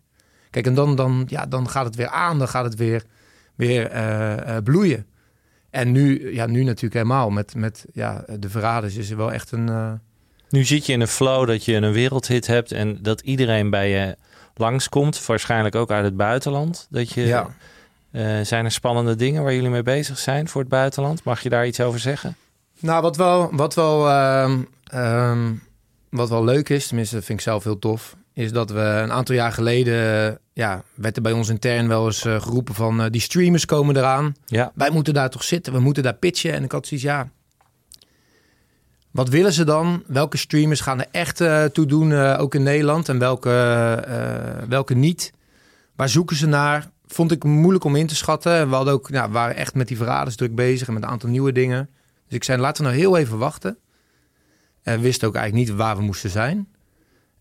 Kijk, 0.50 0.66
en 0.66 0.74
dan, 0.74 0.96
dan, 0.96 1.24
ja, 1.26 1.46
dan 1.46 1.68
gaat 1.68 1.84
het 1.84 1.94
weer 1.94 2.08
aan. 2.08 2.38
Dan 2.38 2.48
gaat 2.48 2.64
het 2.64 2.74
weer, 2.74 3.04
weer 3.54 3.86
eh, 3.90 4.56
eh, 4.56 4.62
bloeien. 4.62 5.06
En 5.70 5.92
nu, 5.92 6.34
ja, 6.34 6.46
nu 6.46 6.62
natuurlijk 6.64 6.94
helemaal. 6.94 7.30
Met, 7.30 7.54
met 7.54 7.84
ja, 7.92 8.24
de 8.38 8.48
Verraders 8.48 8.96
is 8.96 9.10
er 9.10 9.16
wel 9.16 9.32
echt 9.32 9.52
een... 9.52 9.68
eh, 9.68 9.92
Nu 10.48 10.64
zit 10.64 10.86
je 10.86 10.92
in 10.92 11.00
een 11.00 11.08
flow 11.08 11.46
dat 11.46 11.64
je 11.64 11.74
een 11.74 11.92
wereldhit 11.92 12.46
hebt 12.46 12.72
en 12.72 12.98
dat 13.02 13.20
iedereen 13.20 13.70
bij 13.70 13.90
je 13.90 14.16
langskomt. 14.54 15.26
Waarschijnlijk 15.26 15.74
ook 15.74 15.90
uit 15.90 16.04
het 16.04 16.16
buitenland. 16.16 16.86
Dat 16.90 17.12
je, 17.12 17.26
ja. 17.26 17.48
zijn 18.44 18.64
er 18.64 18.72
spannende 18.72 19.16
dingen 19.16 19.42
waar 19.42 19.54
jullie 19.54 19.70
mee 19.70 19.82
bezig 19.82 20.18
zijn 20.18 20.48
voor 20.48 20.60
het 20.60 20.70
buitenland? 20.70 21.24
Mag 21.24 21.42
je 21.42 21.48
daar 21.48 21.66
iets 21.66 21.80
over 21.80 22.00
zeggen? 22.00 22.36
Nou, 22.80 23.02
wat 23.02 23.16
wel, 23.16 23.50
wat 23.52 23.74
wel, 23.74 24.08
ehm, 24.08 24.58
ehm, 24.84 25.52
wat 26.10 26.28
wel 26.28 26.44
leuk 26.44 26.68
is, 26.68 26.86
tenminste 26.86 27.14
dat 27.14 27.24
vind 27.24 27.38
ik 27.38 27.44
zelf 27.44 27.64
heel 27.64 27.78
tof, 27.78 28.16
is 28.34 28.52
dat 28.52 28.70
we 28.70 28.80
een 28.80 29.12
aantal 29.12 29.34
jaar 29.34 29.52
geleden, 29.52 30.38
ja, 30.52 30.82
werd 30.94 31.16
er 31.16 31.22
bij 31.22 31.32
ons 31.32 31.48
intern 31.48 31.88
wel 31.88 32.06
eens 32.06 32.24
eh, 32.24 32.40
geroepen 32.40 32.74
van 32.74 33.00
eh, 33.00 33.10
die 33.10 33.20
streamers 33.20 33.64
komen 33.64 33.96
eraan. 33.96 34.34
Ja. 34.46 34.72
Wij 34.74 34.90
moeten 34.90 35.14
daar 35.14 35.30
toch 35.30 35.44
zitten, 35.44 35.72
we 35.72 35.80
moeten 35.80 36.02
daar 36.02 36.14
pitchen. 36.14 36.52
En 36.52 36.64
ik 36.64 36.72
had 36.72 36.86
zoiets, 36.86 37.06
ja, 37.06 37.28
Wat 39.10 39.28
willen 39.28 39.52
ze 39.52 39.64
dan? 39.64 40.02
Welke 40.06 40.36
streamers 40.36 40.80
gaan 40.80 41.00
er 41.00 41.06
echt 41.10 41.40
eh, 41.40 41.64
toe 41.64 41.86
doen, 41.86 42.12
ook 42.12 42.54
in 42.54 42.62
Nederland? 42.62 43.08
En 43.08 43.18
welke, 43.18 43.50
welke 44.68 44.94
niet? 44.94 45.32
Waar 45.96 46.08
zoeken 46.08 46.36
ze 46.36 46.46
naar? 46.46 46.90
Vond 47.06 47.32
ik 47.32 47.44
moeilijk 47.44 47.84
om 47.84 47.96
in 47.96 48.06
te 48.06 48.16
schatten. 48.16 48.68
We 48.68 48.74
hadden 48.74 48.94
ook, 48.94 49.10
nou, 49.10 49.26
we 49.26 49.32
waren 49.32 49.56
echt 49.56 49.74
met 49.74 49.88
die 49.88 49.96
verraders 49.96 50.36
druk 50.36 50.54
bezig 50.54 50.88
en 50.88 50.94
met 50.94 51.02
een 51.02 51.08
aantal 51.08 51.28
nieuwe 51.28 51.52
dingen. 51.52 51.88
Dus 52.30 52.38
ik 52.38 52.44
zei, 52.44 52.60
laten 52.60 52.84
we 52.84 52.90
nou 52.90 53.00
heel 53.00 53.16
even 53.16 53.38
wachten. 53.38 53.78
En 54.82 54.96
we 54.96 55.02
wisten 55.02 55.28
ook 55.28 55.34
eigenlijk 55.34 55.68
niet 55.68 55.78
waar 55.78 55.96
we 55.96 56.02
moesten 56.02 56.30
zijn. 56.30 56.68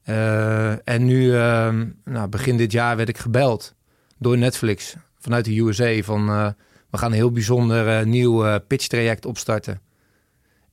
Eh, 0.04 0.88
en 0.88 1.06
nu, 1.06 1.36
ehm, 1.36 1.88
nou, 2.04 2.28
begin 2.28 2.58
dit 2.58 2.72
jaar 2.72 2.98
werd 2.98 3.10
ik 3.10 3.18
gebeld 3.18 3.76
door 4.18 4.38
Netflix 4.38 4.96
vanuit 5.20 5.46
de 5.46 5.60
USA 5.60 6.02
van 6.02 6.30
eh, 6.30 6.48
we 6.90 6.98
gaan 6.98 7.12
een 7.12 7.18
heel 7.18 7.32
bijzonder 7.32 8.00
eh, 8.00 8.06
nieuw 8.06 8.60
pitch 8.60 8.88
traject 8.88 9.26
opstarten. 9.26 9.82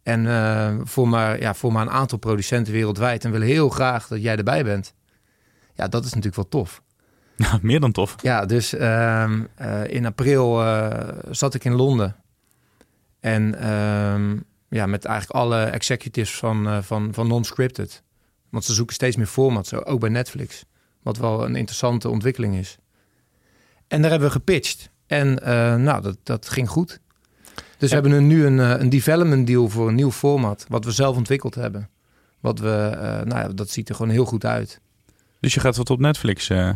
En 0.03 0.87
voor, 0.87 1.09
maar, 1.09 1.41
ja, 1.41 1.55
voor 1.55 1.73
maar 1.73 1.83
een 1.83 1.93
aantal 1.93 2.19
producenten 2.19 2.73
wereldwijd. 2.73 3.25
En 3.25 3.31
willen 3.31 3.47
heel 3.47 3.69
graag 3.69 4.07
dat 4.07 4.23
jij 4.23 4.37
erbij 4.37 4.65
bent. 4.65 4.95
Ja, 5.75 5.89
dat 5.89 6.05
is 6.05 6.09
natuurlijk 6.09 6.37
wel 6.37 6.49
tof. 6.49 6.83
Ja, 7.37 7.59
meer 7.63 7.81
dan 7.81 7.93
tof. 7.93 8.15
Ja, 8.23 8.47
dus 8.47 8.75
ehm, 8.75 9.43
eh, 9.55 9.87
in 9.87 10.07
april 10.07 10.63
zat 11.31 11.55
ik 11.55 11.65
in 11.65 11.75
Londen. 11.75 12.17
En 13.27 13.59
ehm, 13.61 14.37
ja, 14.69 14.87
met 14.87 15.05
eigenlijk 15.05 15.41
alle 15.41 15.65
executives 15.65 16.37
van, 16.37 16.69
eh, 16.69 16.83
van, 16.83 17.15
van 17.15 17.27
non-scripted. 17.27 18.03
Want 18.51 18.65
ze 18.65 18.75
zoeken 18.75 18.95
steeds 18.95 19.17
meer 19.17 19.27
formats, 19.27 19.69
zo, 19.69 19.79
ook 19.79 20.01
bij 20.01 20.09
Netflix. 20.09 20.65
Wat 21.03 21.17
wel 21.17 21.45
een 21.45 21.57
interessante 21.57 22.09
ontwikkeling 22.09 22.57
is. 22.57 22.79
En 23.89 24.01
daar 24.01 24.11
hebben 24.11 24.29
we 24.29 24.35
gepitcht. 24.35 24.91
En 25.07 25.43
eh, 25.43 25.75
nou, 25.77 26.03
dat, 26.03 26.17
dat 26.23 26.49
ging 26.49 26.69
goed. 26.69 27.01
Dus 27.79 27.89
we 27.89 27.95
hebben 27.95 28.27
nu 28.27 28.47
een, 28.47 28.61
eh, 28.61 28.81
een 28.81 28.89
development 28.89 29.47
deal 29.47 29.69
voor 29.69 29.89
een 29.89 29.95
nieuw 29.95 30.13
format. 30.13 30.67
Wat 30.69 30.85
we 30.85 30.91
zelf 30.93 31.17
ontwikkeld 31.17 31.55
hebben. 31.55 31.89
Wat 32.41 32.59
we, 32.59 32.91
eh, 32.93 33.01
nou 33.01 33.41
ja, 33.41 33.49
dat 33.49 33.71
ziet 33.71 33.89
er 33.89 33.95
gewoon 33.95 34.11
heel 34.11 34.25
goed 34.25 34.45
uit. 34.45 34.81
Dus 35.41 35.55
je 35.55 35.61
gaat 35.61 35.77
wat 35.77 35.91
op 35.91 35.99
Netflix. 35.99 36.49
eh 36.49 36.71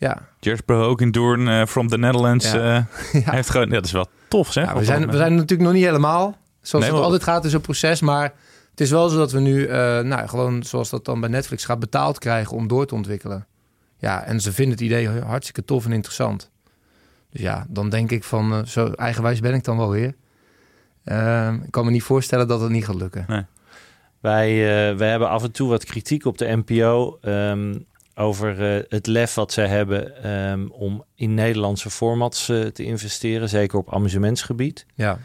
Ja, 0.00 0.18
Jesper 0.38 0.76
Hogendoorn 0.76 1.48
eh 1.48 1.66
from 1.66 1.88
the 1.88 1.98
Netherlands. 1.98 2.52
Ja. 2.52 2.86
eh, 3.12 3.22
ja. 3.24 3.32
heeft 3.32 3.50
gewoon, 3.50 3.66
ja, 3.66 3.74
dat 3.74 3.84
is 3.84 3.92
wel 3.92 4.06
tof, 4.28 4.52
zeg. 4.52 4.66
Ja, 4.66 4.74
we, 4.78 4.84
zijn, 4.84 5.10
we 5.10 5.16
zijn 5.16 5.34
natuurlijk 5.34 5.62
nog 5.62 5.72
niet 5.72 5.84
helemaal. 5.84 6.38
Zoals 6.60 6.84
Nee, 6.84 6.94
het 6.94 7.04
altijd 7.04 7.22
gaat, 7.22 7.44
is 7.44 7.52
een 7.52 7.60
proces. 7.60 8.00
Maar 8.00 8.32
het 8.70 8.80
is 8.80 8.90
wel 8.90 9.08
zo 9.08 9.16
dat 9.16 9.32
we 9.32 9.40
nu, 9.40 9.66
eh, 9.66 10.00
nou, 10.00 10.28
gewoon 10.28 10.62
zoals 10.62 10.90
dat 10.90 11.04
dan 11.04 11.20
bij 11.20 11.28
Netflix 11.28 11.64
gaat, 11.64 11.78
betaald 11.78 12.18
krijgen 12.18 12.56
om 12.56 12.68
door 12.68 12.86
te 12.86 12.94
ontwikkelen. 12.94 13.46
Ja, 13.98 14.24
en 14.24 14.40
ze 14.40 14.52
vinden 14.52 14.74
het 14.74 14.84
idee 14.84 15.08
hartstikke 15.08 15.64
tof 15.64 15.84
en 15.84 15.92
interessant. 15.92 16.50
Dus 17.30 17.40
ja, 17.40 17.66
dan 17.68 17.88
denk 17.88 18.10
ik 18.10 18.24
van, 18.24 18.66
zo 18.66 18.90
eigenwijs 18.90 19.40
ben 19.40 19.54
ik 19.54 19.64
dan 19.64 19.76
wel 19.76 19.90
weer. 19.90 20.14
Ehm, 21.04 21.54
ik 21.54 21.70
kan 21.70 21.84
me 21.84 21.90
niet 21.90 22.02
voorstellen 22.02 22.48
dat 22.48 22.60
het 22.60 22.70
niet 22.70 22.84
gaat 22.84 22.94
lukken. 22.94 23.48
Wij, 24.20 24.48
eh, 24.50 24.96
wij 24.96 25.10
hebben 25.10 25.28
af 25.28 25.42
en 25.42 25.52
toe 25.52 25.68
wat 25.68 25.84
kritiek 25.84 26.24
op 26.24 26.38
de 26.38 26.62
NPO 26.66 27.18
ehm, 27.20 27.78
over 28.14 28.74
eh, 28.76 28.82
het 28.88 29.06
lef 29.06 29.34
wat 29.34 29.52
zij 29.52 29.66
hebben 29.66 30.22
ehm, 30.22 30.66
om 30.70 31.04
in 31.14 31.34
Nederlandse 31.34 31.90
formats 31.90 32.48
eh, 32.48 32.60
te 32.66 32.84
investeren, 32.84 33.48
zeker 33.48 33.78
op 33.78 33.94
amusementsgebied. 33.94 34.86
Ja, 34.94 35.18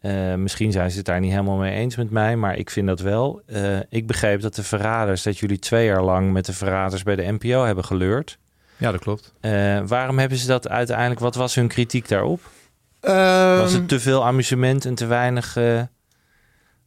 Eh, 0.00 0.34
misschien 0.34 0.72
zijn 0.72 0.90
ze 0.90 0.96
het 0.96 1.06
daar 1.06 1.20
niet 1.20 1.30
helemaal 1.30 1.56
mee 1.56 1.74
eens 1.74 1.96
met 1.96 2.10
mij, 2.10 2.36
maar 2.36 2.56
ik 2.56 2.70
vind 2.70 2.86
dat 2.86 3.00
wel. 3.00 3.42
Ik 3.88 4.06
begreep 4.06 4.40
dat 4.40 4.54
de 4.54 4.62
verraders, 4.62 5.22
dat 5.22 5.38
jullie 5.38 5.58
twee 5.58 5.84
jaar 5.86 6.02
lang 6.02 6.32
met 6.32 6.46
de 6.46 6.52
verraders 6.52 7.02
bij 7.02 7.16
de 7.16 7.32
NPO 7.32 7.64
hebben 7.64 7.84
geleurd. 7.84 8.38
ja 8.76 8.90
dat 8.90 9.00
klopt. 9.00 9.32
Waarom 9.86 10.18
hebben 10.18 10.38
ze 10.38 10.46
dat 10.46 10.68
uiteindelijk? 10.68 11.20
Wat 11.20 11.34
was 11.34 11.54
hun 11.54 11.68
kritiek 11.68 12.08
daarop? 12.08 12.40
Ehm, 13.00 13.58
Was 13.58 13.72
het 13.72 13.88
te 13.88 14.00
veel 14.00 14.24
amusement 14.26 14.84
en 14.84 14.94
te 14.94 15.06
weinig 15.06 15.56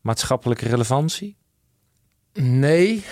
maatschappelijke 0.02 0.68
relevantie? 0.68 1.38
Nee. 2.34 3.04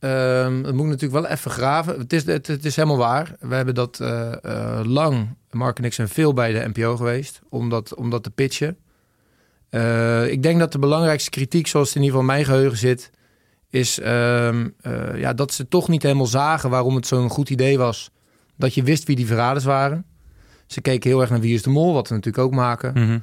Ehm 0.00 0.64
het 0.64 0.74
moet 0.74 0.86
natuurlijk 0.86 1.22
wel 1.22 1.30
even 1.32 1.50
graven. 1.50 1.98
Het 1.98 2.12
is, 2.12 2.26
het, 2.26 2.46
het 2.46 2.64
is 2.64 2.76
helemaal 2.76 2.96
waar. 2.98 3.36
We 3.40 3.54
hebben 3.54 3.74
dat 3.74 4.00
eh, 4.00 4.32
eh, 4.44 4.80
lang, 4.84 5.28
Mark 5.50 5.78
en 5.78 5.84
ik 5.84 5.92
zijn 5.92 6.08
veel 6.08 6.32
bij 6.34 6.52
de 6.52 6.70
NPO 6.74 6.96
geweest, 6.96 7.40
om 7.48 7.68
dat, 7.68 7.94
om 7.94 8.10
dat 8.10 8.22
te 8.22 8.30
pitchen. 8.30 8.76
Eh, 9.70 10.30
ik 10.30 10.42
denk 10.42 10.58
dat 10.58 10.72
de 10.72 10.78
belangrijkste 10.78 11.30
kritiek, 11.30 11.66
zoals 11.66 11.86
het 11.88 11.96
in 11.96 12.02
ieder 12.02 12.18
geval 12.18 12.30
in 12.34 12.36
mijn 12.36 12.48
geheugen 12.54 12.78
zit, 12.78 13.10
is 13.70 13.98
ehm, 14.00 14.68
eh, 14.80 15.18
ja, 15.18 15.32
dat 15.32 15.52
ze 15.52 15.68
toch 15.68 15.88
niet 15.88 16.02
helemaal 16.02 16.26
zagen 16.26 16.70
waarom 16.70 16.94
het 16.94 17.06
zo'n 17.06 17.28
goed 17.30 17.50
idee 17.50 17.78
was. 17.78 18.10
Dat 18.56 18.74
je 18.74 18.82
wist 18.82 19.04
wie 19.06 19.16
die 19.16 19.26
verraders 19.26 19.64
waren. 19.64 20.04
Ze 20.66 20.80
keken 20.80 21.10
heel 21.10 21.20
erg 21.20 21.30
naar 21.30 21.40
Wie 21.40 21.54
is 21.54 21.62
de 21.62 21.70
Mol, 21.70 21.92
wat 21.92 22.08
we 22.08 22.14
natuurlijk 22.14 22.44
ook 22.44 22.52
maken. 22.54 22.92
Mhm. 22.94 23.18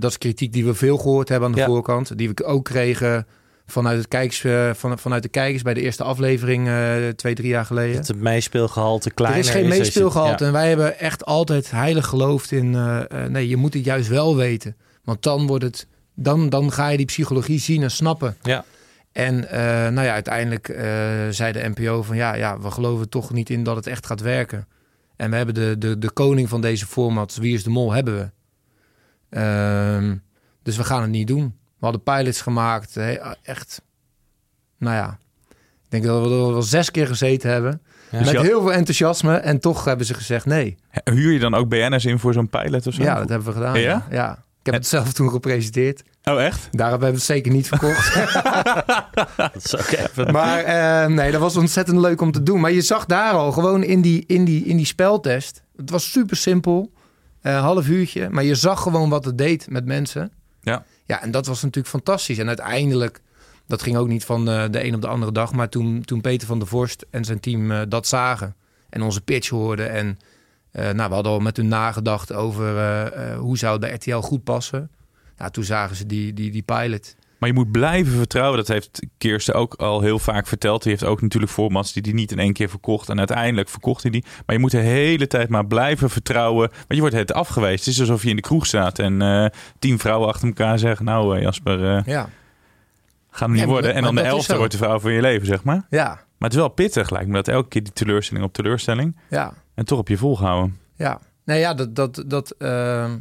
Dat 0.00 0.10
is 0.10 0.18
kritiek 0.18 0.52
die 0.52 0.64
we 0.64 0.74
veel 0.74 0.96
gehoord 0.98 1.28
hebben 1.28 1.48
aan 1.48 1.54
de 1.54 1.60
Ja. 1.60 1.66
voorkant. 1.66 2.18
Die 2.18 2.28
we 2.28 2.44
ook 2.44 2.64
kregen 2.64 3.26
vanuit, 3.66 3.98
het 3.98 4.08
kijkers, 4.08 4.44
eh, 4.44 4.70
van, 4.74 4.98
vanuit 4.98 5.22
de 5.22 5.28
kijkers 5.28 5.62
bij 5.62 5.74
de 5.74 5.80
eerste 5.80 6.02
aflevering 6.02 6.68
eh, 6.68 7.08
twee, 7.08 7.34
drie 7.34 7.48
jaar 7.48 7.64
geleden. 7.64 7.96
Dat 7.96 8.06
het 8.06 8.20
meespeelgehalte 8.20 9.10
kleiner 9.10 9.40
er 9.40 9.46
is 9.46 9.54
geen 9.54 9.68
meespeelgehalte. 9.68 10.42
Ja. 10.42 10.46
En 10.46 10.52
wij 10.52 10.68
hebben 10.68 10.98
echt 10.98 11.24
altijd 11.24 11.70
heilig 11.70 12.06
geloofd 12.06 12.52
in... 12.52 12.74
eh, 12.74 13.24
nee, 13.24 13.48
je 13.48 13.56
moet 13.56 13.74
het 13.74 13.84
juist 13.84 14.08
wel 14.08 14.36
weten. 14.36 14.76
Want 15.04 15.22
dan 15.22 15.46
wordt 15.46 15.64
het... 15.64 15.86
Dan, 16.14 16.48
dan 16.48 16.72
ga 16.72 16.88
je 16.88 16.96
die 16.96 17.06
psychologie 17.06 17.60
zien 17.60 17.82
en 17.82 17.90
snappen. 17.90 18.36
Ja. 18.42 18.64
En 19.12 19.46
nou 19.94 20.06
ja, 20.06 20.12
uiteindelijk 20.12 20.66
zei 21.30 21.52
de 21.52 21.72
NPO 21.74 22.02
van... 22.02 22.16
Ja, 22.16 22.34
ja, 22.34 22.60
we 22.60 22.70
geloven 22.70 23.08
toch 23.08 23.32
niet 23.32 23.50
in 23.50 23.62
dat 23.62 23.76
het 23.76 23.86
echt 23.86 24.06
gaat 24.06 24.20
werken. 24.20 24.66
En 25.16 25.30
we 25.30 25.36
hebben 25.36 25.54
de, 25.54 25.78
de, 25.78 25.98
de 25.98 26.10
koning 26.10 26.48
van 26.48 26.60
deze 26.60 26.86
formats, 26.86 27.38
Wie 27.38 27.54
is 27.54 27.64
de 27.64 27.70
Mol, 27.70 27.92
hebben 27.92 28.14
we. 28.16 28.30
Ehm, 29.38 30.16
dus 30.62 30.76
we 30.76 30.84
gaan 30.84 31.02
het 31.02 31.10
niet 31.10 31.26
doen. 31.26 31.56
We 31.82 31.88
hadden 31.88 32.02
pilots 32.02 32.40
gemaakt. 32.40 32.94
hè, 32.94 33.12
echt, 33.42 33.82
nou 34.78 34.96
ja... 34.96 35.18
Ik 35.84 36.00
denk 36.02 36.04
dat 36.04 36.28
we 36.28 36.34
er 36.34 36.52
wel 36.52 36.62
zes 36.62 36.90
keer 36.90 37.06
gezeten 37.06 37.50
hebben. 37.50 37.82
Ja. 38.10 38.18
Met 38.18 38.28
Dus 38.30 38.40
heel 38.40 38.60
veel 38.60 38.72
enthousiasme. 38.72 39.36
En 39.36 39.60
toch 39.60 39.84
hebben 39.84 40.06
ze 40.06 40.14
gezegd 40.14 40.46
nee. 40.46 40.76
Huur 41.04 41.32
je 41.32 41.38
dan 41.38 41.54
ook 41.54 41.68
BN'ers 41.68 42.04
in 42.04 42.18
voor 42.18 42.32
zo'n 42.32 42.48
pilot 42.48 42.86
of 42.86 42.94
zo? 42.94 43.02
Ja, 43.02 43.14
dat 43.18 43.28
hebben 43.28 43.46
we 43.48 43.52
gedaan. 43.54 43.80
Ja? 43.80 44.06
Ja. 44.10 44.32
Ik 44.58 44.66
heb 44.66 44.74
het 44.74 44.86
zelf 44.86 45.12
toen 45.12 45.30
gepresenteerd. 45.30 46.02
Oh, 46.24 46.42
echt? 46.42 46.68
Daarom 46.70 47.00
hebben 47.00 47.08
we 47.08 47.14
het 47.14 47.24
zeker 47.24 47.52
niet 47.52 47.68
verkocht. 47.68 48.14
Dat 49.36 49.54
is 49.64 49.76
ook 49.76 49.86
even... 49.86 50.32
maar 50.32 50.58
eh, 50.58 51.06
nee, 51.08 51.30
dat 51.32 51.40
was 51.40 51.56
ontzettend 51.56 51.98
leuk 51.98 52.20
om 52.20 52.32
te 52.32 52.42
doen. 52.42 52.60
Maar 52.60 52.72
je 52.72 52.80
zag 52.82 53.06
daar 53.06 53.32
al 53.32 53.52
gewoon 53.52 53.82
in 53.82 54.00
die, 54.00 54.24
in 54.26 54.44
die, 54.44 54.64
in 54.64 54.76
die 54.76 54.86
speltest. 54.86 55.62
Het 55.76 55.90
was 55.90 56.10
super 56.10 56.36
simpel. 56.36 56.92
eh, 57.40 57.60
half 57.60 57.88
uurtje. 57.88 58.28
Maar 58.30 58.44
je 58.44 58.54
zag 58.54 58.80
gewoon 58.82 59.08
wat 59.08 59.24
het 59.24 59.38
deed 59.38 59.70
met 59.70 59.84
mensen. 59.84 60.32
Ja. 60.60 60.84
Ja, 61.12 61.22
en 61.22 61.30
dat 61.30 61.46
was 61.46 61.62
natuurlijk 61.62 61.94
fantastisch. 61.94 62.38
En 62.38 62.46
uiteindelijk, 62.46 63.20
dat 63.66 63.82
ging 63.82 63.96
ook 63.96 64.08
niet 64.08 64.24
van 64.24 64.48
eh, 64.48 64.64
de 64.70 64.84
een 64.84 64.94
op 64.94 65.00
de 65.00 65.06
andere 65.06 65.32
dag. 65.32 65.52
Maar 65.52 65.68
toen, 65.68 66.02
toen 66.02 66.20
Peter 66.20 66.46
van 66.46 66.58
der 66.58 66.68
Vorst 66.68 67.06
en 67.10 67.24
zijn 67.24 67.40
team 67.40 67.70
eh, 67.70 67.80
dat 67.88 68.06
zagen. 68.06 68.54
En 68.88 69.02
onze 69.02 69.20
pitch 69.20 69.48
hoorden. 69.48 69.90
En 69.90 70.18
eh, 70.70 70.90
nou, 70.90 71.08
we 71.08 71.14
hadden 71.14 71.32
al 71.32 71.40
met 71.40 71.56
hun 71.56 71.68
nagedacht 71.68 72.32
over 72.32 72.64
hoe 73.36 73.58
zou 73.58 73.72
het 73.72 73.80
bij 73.80 73.92
RTL 73.94 74.26
goed 74.26 74.44
passen. 74.44 74.90
Ja, 75.38 75.48
toen 75.48 75.64
zagen 75.64 75.96
ze 75.96 76.06
die, 76.06 76.32
die, 76.32 76.50
die 76.50 76.62
pilot. 76.62 77.14
Maar 77.42 77.50
je 77.50 77.56
moet 77.56 77.70
blijven 77.70 78.12
vertrouwen. 78.12 78.56
Dat 78.58 78.68
heeft 78.68 79.06
Kirsten 79.18 79.54
ook 79.54 79.74
al 79.74 80.00
heel 80.00 80.18
vaak 80.18 80.46
verteld. 80.46 80.82
Die 80.82 80.90
heeft 80.92 81.04
ook 81.04 81.20
natuurlijk 81.22 81.52
formats 81.52 81.92
die 81.92 82.02
die 82.02 82.14
niet 82.14 82.32
in 82.32 82.38
één 82.38 82.52
keer 82.52 82.68
verkocht. 82.68 83.08
En 83.08 83.18
uiteindelijk 83.18 83.68
verkocht 83.68 84.02
hij 84.02 84.10
die. 84.10 84.24
Maar 84.46 84.54
je 84.56 84.60
moet 84.62 84.70
de 84.70 84.78
hele 84.78 85.26
tijd 85.26 85.48
maar 85.48 85.66
blijven 85.66 86.10
vertrouwen. 86.10 86.68
Want 86.70 86.84
je 86.88 87.00
wordt 87.00 87.14
het 87.14 87.32
afgewezen. 87.32 87.78
Het 87.78 87.86
is 87.86 88.00
alsof 88.00 88.22
je 88.22 88.28
in 88.28 88.36
de 88.36 88.42
kroeg 88.42 88.66
staat 88.66 88.98
en 88.98 89.22
eh, 89.22 89.46
tien 89.78 89.98
vrouwen 89.98 90.28
achter 90.28 90.48
elkaar 90.48 90.78
zeggen... 90.78 91.04
Nou 91.04 91.36
eh, 91.36 91.42
Jasper, 91.42 91.96
eh 91.96 92.04
Ja, 92.04 92.28
gaat 93.30 93.40
hem 93.40 93.50
niet 93.50 93.60
Ja, 93.60 93.66
worden. 93.66 93.86
maar- 93.86 93.96
En 93.98 94.02
dan 94.02 94.14
de 94.14 94.20
elfde 94.20 94.56
wordt 94.56 94.72
de 94.72 94.78
vrouw 94.78 94.98
van 95.00 95.12
je 95.12 95.20
leven, 95.20 95.46
zeg 95.46 95.64
maar. 95.64 95.86
ja, 95.90 96.06
Maar 96.08 96.50
het 96.50 96.52
is 96.52 96.58
wel 96.58 96.68
pittig, 96.68 97.10
lijkt 97.10 97.26
me. 97.28 97.34
Dat 97.34 97.48
elke 97.48 97.68
keer 97.68 97.82
die 97.82 97.92
teleurstelling 97.92 98.44
op 98.46 98.52
teleurstelling. 98.52 99.16
ja. 99.30 99.52
En 99.74 99.84
toch 99.84 99.98
op 99.98 100.08
je 100.08 100.16
volhouden. 100.16 100.78
Ja, 100.96 101.20
nee, 101.44 101.60
ja, 101.60 101.74
dat, 101.74 101.94
dat, 101.96 102.24
dat, 102.26 102.50
ehm, 102.58 103.18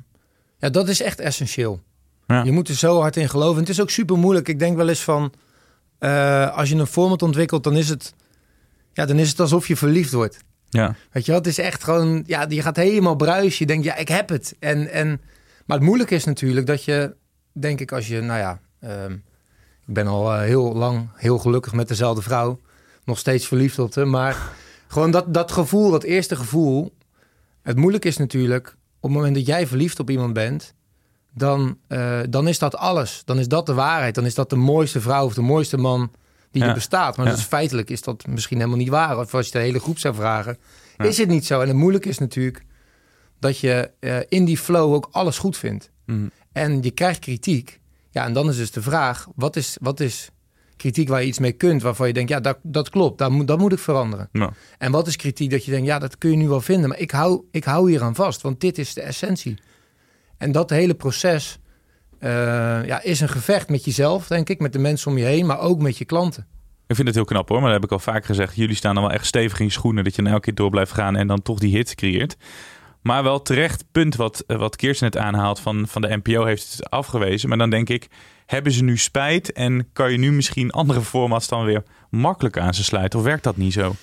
ja, 0.57 0.69
dat 0.69 0.87
is 0.89 1.01
echt 1.01 1.19
essentieel. 1.19 1.81
Ja. 2.31 2.43
Je 2.43 2.51
moet 2.51 2.67
er 2.67 2.75
zo 2.75 2.99
hard 2.99 3.17
in 3.17 3.29
geloven. 3.29 3.53
En 3.53 3.59
het 3.59 3.69
is 3.69 3.81
ook 3.81 3.89
super 3.89 4.17
moeilijk. 4.17 4.47
Ik 4.47 4.59
denk 4.59 4.77
wel 4.77 4.89
eens 4.89 5.03
van, 5.03 5.33
eh, 5.97 6.57
als 6.57 6.69
je 6.69 6.75
een 6.75 6.87
format 6.87 7.21
ontwikkelt, 7.21 7.63
dan 7.63 7.75
is 7.75 7.89
het, 7.89 8.13
ja, 8.93 9.05
dan 9.05 9.17
is 9.17 9.29
het 9.29 9.39
alsof 9.39 9.67
je 9.67 9.75
verliefd 9.75 10.11
wordt. 10.11 10.37
Ja. 10.69 10.95
Weet 11.11 11.25
je 11.25 11.31
wel, 11.31 11.39
het 11.39 11.49
is 11.49 11.57
echt 11.57 11.83
gewoon, 11.83 12.23
ja, 12.27 12.45
je 12.49 12.61
gaat 12.61 12.75
helemaal 12.75 13.15
bruisen. 13.15 13.59
Je 13.59 13.65
denkt, 13.65 13.85
ja, 13.85 13.95
ik 13.95 14.07
heb 14.07 14.29
het. 14.29 14.55
En, 14.59 14.91
en, 14.91 15.21
maar 15.65 15.77
het 15.77 15.85
moeilijke 15.85 16.15
is 16.15 16.23
natuurlijk 16.23 16.67
dat 16.67 16.83
je, 16.83 17.15
denk 17.51 17.79
ik, 17.79 17.91
als 17.91 18.07
je, 18.07 18.21
nou 18.21 18.39
ja, 18.39 18.59
ehm, 18.79 19.11
ik 19.87 19.93
ben 19.93 20.07
al 20.07 20.33
eh, 20.33 20.39
heel 20.39 20.73
lang 20.73 21.09
heel 21.15 21.37
gelukkig 21.37 21.73
met 21.73 21.87
dezelfde 21.87 22.21
vrouw. 22.21 22.59
Nog 23.05 23.17
steeds 23.17 23.47
verliefd 23.47 23.79
op 23.79 23.95
haar. 23.95 24.07
Maar 24.07 24.37
gewoon 24.87 25.11
dat, 25.11 25.33
dat 25.33 25.51
gevoel, 25.51 25.91
dat 25.91 26.03
eerste 26.03 26.35
gevoel. 26.35 26.93
Het 27.61 27.77
moeilijke 27.77 28.07
is 28.07 28.17
natuurlijk, 28.17 28.67
op 28.99 29.09
het 29.09 29.11
moment 29.11 29.35
dat 29.35 29.45
jij 29.45 29.67
verliefd 29.67 29.99
op 29.99 30.09
iemand 30.09 30.33
bent, 30.33 30.73
dan, 31.33 31.77
eh, 31.87 32.19
dan 32.29 32.47
is 32.47 32.59
dat 32.59 32.75
alles. 32.75 33.21
Dan 33.25 33.39
is 33.39 33.47
dat 33.47 33.65
de 33.65 33.73
waarheid. 33.73 34.15
Dan 34.15 34.25
is 34.25 34.35
dat 34.35 34.49
de 34.49 34.55
mooiste 34.55 35.01
vrouw 35.01 35.25
of 35.25 35.33
de 35.33 35.41
mooiste 35.41 35.77
man 35.77 36.11
die 36.51 36.61
Ja. 36.61 36.67
er 36.67 36.73
bestaat. 36.73 37.17
Maar 37.17 37.25
Ja. 37.27 37.33
is, 37.33 37.41
feitelijk 37.41 37.89
is 37.89 38.01
dat 38.01 38.25
misschien 38.27 38.57
helemaal 38.57 38.77
niet 38.77 38.89
waar. 38.89 39.19
Of 39.19 39.33
als 39.33 39.45
je 39.45 39.51
de 39.51 39.57
hele 39.59 39.79
groep 39.79 39.97
zou 39.99 40.15
vragen, 40.15 40.57
Ja. 40.97 41.05
is 41.05 41.17
het 41.17 41.27
niet 41.29 41.45
zo. 41.45 41.61
En 41.61 41.67
het 41.67 41.77
moeilijke 41.77 42.09
is 42.09 42.17
natuurlijk 42.17 42.65
dat 43.39 43.59
je 43.59 43.91
eh, 43.99 44.17
in 44.29 44.45
die 44.45 44.57
flow 44.57 44.93
ook 44.93 45.07
alles 45.11 45.37
goed 45.37 45.57
vindt. 45.57 45.91
Mhm. 46.05 46.27
En 46.51 46.81
je 46.81 46.91
krijgt 46.91 47.19
kritiek. 47.19 47.79
Ja, 48.09 48.25
en 48.25 48.33
dan 48.33 48.49
is 48.49 48.57
dus 48.57 48.71
de 48.71 48.81
vraag, 48.81 49.27
wat 49.35 49.55
is, 49.55 49.77
wat 49.81 49.99
is 49.99 50.29
kritiek 50.75 51.09
waar 51.09 51.21
je 51.21 51.27
iets 51.27 51.39
mee 51.39 51.51
kunt, 51.51 51.81
waarvan 51.81 52.07
je 52.07 52.13
denkt, 52.13 52.29
ja, 52.29 52.39
dat, 52.39 52.57
dat 52.63 52.89
klopt, 52.89 53.17
dat 53.17 53.31
moet, 53.31 53.47
dat 53.47 53.57
moet 53.59 53.71
ik 53.71 53.79
veranderen. 53.79 54.29
Nou, 54.31 54.51
En 54.77 54.91
wat 54.91 55.07
is 55.07 55.15
kritiek 55.15 55.49
dat 55.51 55.65
je 55.65 55.71
denkt, 55.71 55.87
ja, 55.87 55.99
dat 55.99 56.17
kun 56.17 56.29
je 56.31 56.37
nu 56.37 56.47
wel 56.47 56.61
vinden, 56.61 56.89
maar 56.89 56.99
ik 56.99 57.11
hou, 57.11 57.43
ik 57.51 57.63
hou 57.63 57.89
hier 57.89 58.01
aan 58.03 58.15
vast, 58.15 58.41
want 58.41 58.59
dit 58.59 58.77
is 58.77 58.93
de 58.93 59.01
essentie. 59.01 59.57
En 60.41 60.51
dat 60.51 60.69
hele 60.69 60.93
proces 60.93 61.59
eh, 62.19 62.29
ja, 62.85 63.01
is 63.01 63.19
een 63.19 63.29
gevecht 63.29 63.69
met 63.69 63.85
jezelf, 63.85 64.27
denk 64.27 64.49
ik, 64.49 64.59
met 64.59 64.73
de 64.73 64.79
mensen 64.79 65.11
om 65.11 65.17
je 65.17 65.23
heen, 65.23 65.45
maar 65.45 65.59
ook 65.59 65.81
met 65.81 65.97
je 65.97 66.05
klanten. 66.05 66.47
ik 66.87 66.95
vind 66.95 67.07
het 67.07 67.15
heel 67.15 67.25
knap 67.25 67.49
hoor, 67.49 67.57
maar 67.61 67.71
dat 67.71 67.81
heb 67.81 67.91
ik 67.91 67.97
al 67.97 68.13
vaak 68.13 68.25
gezegd. 68.25 68.55
Jullie 68.55 68.75
staan 68.75 68.95
dan 68.95 69.03
wel 69.03 69.13
echt 69.13 69.25
stevig 69.25 69.59
in 69.59 69.65
je 69.65 69.71
schoenen 69.71 70.03
dat 70.03 70.15
je 70.15 70.21
nou 70.21 70.33
elke 70.33 70.45
keer 70.45 70.55
door 70.55 70.69
blijft 70.69 70.91
gaan 70.91 71.15
en 71.15 71.27
dan 71.27 71.41
toch 71.41 71.59
die 71.59 71.75
hits 71.75 71.95
creëert. 71.95 72.37
Maar 73.01 73.23
wel 73.23 73.41
terecht 73.41 73.85
punt 73.91 74.15
wat, 74.15 74.43
eh, 74.47 74.57
wat 74.57 74.75
Kirsten 74.75 75.09
net 75.11 75.21
aanhaalt 75.23 75.59
van, 75.59 75.87
van 75.87 76.01
de 76.01 76.19
NPO 76.23 76.45
heeft 76.45 76.71
het 76.71 76.89
afgewezen. 76.89 77.49
Maar 77.49 77.57
dan 77.57 77.69
denk 77.69 77.89
ik, 77.89 78.07
hebben 78.45 78.71
ze 78.71 78.83
nu 78.83 78.97
spijt 78.97 79.51
en 79.51 79.89
kan 79.93 80.11
je 80.11 80.17
nu 80.17 80.31
misschien 80.31 80.71
andere 80.71 81.01
formats 81.01 81.47
dan 81.47 81.65
weer 81.65 81.83
makkelijk 82.09 82.57
aan 82.57 82.73
ze 82.73 82.83
sluiten? 82.83 83.19
Of 83.19 83.25
werkt 83.25 83.43
dat 83.43 83.57
niet 83.57 83.73
zo? 83.73 83.95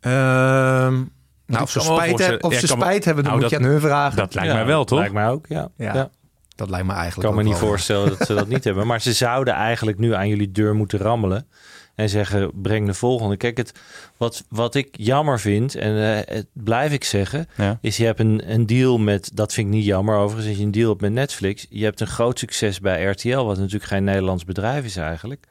Ehm, 0.00 1.02
nou, 1.48 1.62
of 1.62 1.70
ze, 1.70 1.80
spijt, 1.80 2.18
he- 2.18 2.36
of 2.36 2.54
ze 2.54 2.66
spijt 2.66 3.04
hebben, 3.04 3.24
dan 3.24 3.32
Nou, 3.32 3.42
moet 3.44 3.50
je 3.52 3.56
dat- 3.58 3.66
aan 3.66 3.72
hun 3.72 3.80
vragen. 3.80 4.16
Dat 4.16 4.34
lijkt 4.34 4.50
Ja, 4.50 4.56
mij 4.56 4.66
wel, 4.66 4.84
toch? 4.84 4.98
Lijkt 4.98 5.14
mij 5.14 5.28
ook, 5.28 5.46
ja. 5.48 5.68
Ja. 5.76 5.94
ja. 5.94 6.10
dat 6.54 6.70
lijkt 6.70 6.86
me 6.86 6.92
Ik 6.92 6.98
eigenlijk 6.98 7.28
kan 7.28 7.38
me 7.38 7.44
niet 7.44 7.58
wel. 7.58 7.68
voorstellen 7.68 8.08
dat 8.18 8.26
ze 8.26 8.34
dat 8.34 8.48
niet 8.48 8.64
hebben. 8.64 8.86
Maar 8.86 9.00
ze 9.00 9.12
zouden 9.12 9.54
eigenlijk 9.54 9.98
nu 9.98 10.14
aan 10.14 10.28
jullie 10.28 10.52
deur 10.52 10.74
moeten 10.74 10.98
rammelen. 10.98 11.46
En 11.94 12.08
zeggen, 12.08 12.50
breng 12.54 12.86
de 12.86 12.94
volgende. 12.94 13.36
Kijk, 13.36 13.56
het, 13.56 13.72
wat, 14.16 14.44
wat 14.48 14.74
ik 14.74 14.88
jammer 14.92 15.40
vind, 15.40 15.74
en 15.74 15.96
eh, 16.26 16.34
het 16.36 16.46
blijf 16.52 16.92
ik 16.92 17.04
zeggen... 17.04 17.46
Ja. 17.56 17.78
is 17.80 17.96
je 17.96 18.04
hebt 18.04 18.20
een, 18.20 18.42
een 18.52 18.66
deal 18.66 18.98
met... 18.98 19.30
Dat 19.34 19.52
vind 19.52 19.66
ik 19.66 19.72
niet 19.72 19.84
jammer 19.84 20.16
overigens, 20.16 20.48
als 20.48 20.56
je 20.58 20.64
een 20.64 20.70
deal 20.70 20.88
hebt 20.88 21.00
met 21.00 21.12
Netflix. 21.12 21.66
Je 21.70 21.84
hebt 21.84 22.00
een 22.00 22.06
groot 22.06 22.38
succes 22.38 22.80
bij 22.80 23.04
RTL, 23.04 23.38
wat 23.38 23.56
natuurlijk 23.56 23.84
geen 23.84 24.04
Nederlands 24.04 24.44
bedrijf 24.44 24.84
is 24.84 24.96
eigenlijk. 24.96 25.44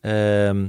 Ehm, 0.00 0.68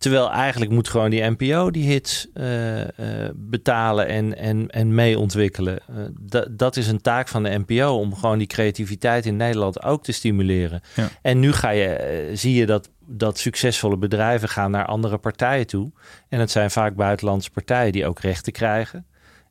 terwijl 0.00 0.30
eigenlijk 0.30 0.70
moet 0.70 0.88
gewoon 0.88 1.10
die 1.10 1.22
NPO 1.22 1.70
die 1.70 1.90
hits 1.90 2.26
eh, 2.34 2.80
eh, 2.82 3.30
betalen 3.34 4.06
en, 4.06 4.36
en, 4.36 4.68
en 4.68 4.94
mee 4.94 5.18
ontwikkelen. 5.18 5.78
Eh, 5.78 5.94
dat, 6.20 6.58
dat 6.58 6.76
is 6.76 6.88
een 6.88 7.00
taak 7.00 7.28
van 7.28 7.42
de 7.42 7.62
NPO 7.66 7.98
om 7.98 8.14
gewoon 8.14 8.38
die 8.38 8.46
creativiteit 8.46 9.26
in 9.26 9.36
Nederland 9.36 9.82
ook 9.82 10.04
te 10.04 10.12
stimuleren. 10.12 10.80
Ja. 10.94 11.08
En 11.22 11.40
nu 11.40 11.52
ga 11.52 11.70
je, 11.70 12.30
zie 12.34 12.54
je 12.54 12.66
dat, 12.66 12.90
dat 13.06 13.38
succesvolle 13.38 13.96
bedrijven 13.96 14.48
gaan 14.48 14.70
naar 14.70 14.86
andere 14.86 15.18
partijen 15.18 15.66
toe. 15.66 15.90
En 16.28 16.40
het 16.40 16.50
zijn 16.50 16.70
vaak 16.70 16.94
buitenlandse 16.94 17.50
partijen 17.50 17.92
die 17.92 18.06
ook 18.06 18.20
rechten 18.20 18.52
krijgen. 18.52 19.06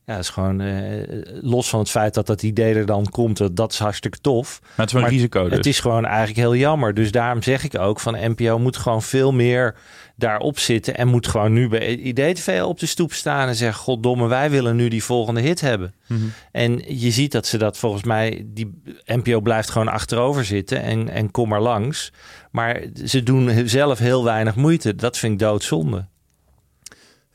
Ja, 0.10 0.16
dat 0.16 0.24
is 0.24 0.30
gewoon 0.30 0.62
eh, 0.62 1.22
los 1.42 1.70
van 1.70 1.80
het 1.80 1.90
feit 1.90 2.14
dat 2.14 2.28
dat 2.28 2.44
idee 2.44 2.74
er 2.76 2.86
dan 2.86 3.06
komt, 3.10 3.38
dat- 3.38 3.56
dat 3.56 3.72
is 3.72 3.80
hartstikke 3.80 4.18
tof. 4.22 4.60
Maar 4.62 4.70
het 4.86 4.96
is 4.96 5.02
wel 5.02 5.10
risico 5.10 5.44
dus. 5.48 5.58
Het 5.58 5.66
is 5.66 5.80
gewoon 5.80 6.06
eigenlijk 6.06 6.38
heel 6.38 6.56
jammer. 6.56 6.94
Dus 6.94 7.12
daarom 7.12 7.44
zeg 7.44 7.64
ik 7.64 7.78
ook 7.80 8.00
van 8.00 8.16
NPO 8.20 8.60
moet 8.60 8.78
gewoon 8.78 9.02
veel 9.02 9.32
meer 9.34 9.76
daarop 10.16 10.60
zitten. 10.60 10.98
En 10.98 11.08
moet 11.08 11.28
gewoon 11.28 11.54
nu 11.54 11.68
bij 11.68 11.96
IDTV 11.96 12.62
op 12.64 12.80
de 12.80 12.86
stoep 12.86 13.14
staan 13.14 13.48
en 13.48 13.56
zeggen... 13.56 13.84
Goddomme, 13.84 14.28
wij 14.28 14.50
willen 14.50 14.76
nu 14.76 14.88
die 14.88 15.04
volgende 15.04 15.42
hit 15.42 15.62
hebben. 15.62 15.94
Mhm. 16.08 16.20
En 16.52 16.82
je 17.00 17.12
ziet 17.12 17.32
dat 17.32 17.46
ze 17.48 17.58
dat 17.58 17.78
volgens 17.78 18.04
mij... 18.04 18.44
Die 18.46 18.82
NPO 19.06 19.40
blijft 19.42 19.70
gewoon 19.70 19.88
achterover 19.88 20.46
zitten 20.46 20.82
en, 20.82 21.10
en 21.10 21.32
kom 21.32 21.50
maar 21.50 21.62
langs. 21.62 22.12
Maar 22.52 22.82
ze 23.06 23.24
doen 23.24 23.68
zelf 23.68 24.00
heel 24.00 24.24
weinig 24.24 24.56
moeite. 24.56 24.96
Dat 24.96 25.18
vind 25.18 25.34
ik 25.34 25.40
doodzonde. 25.40 26.06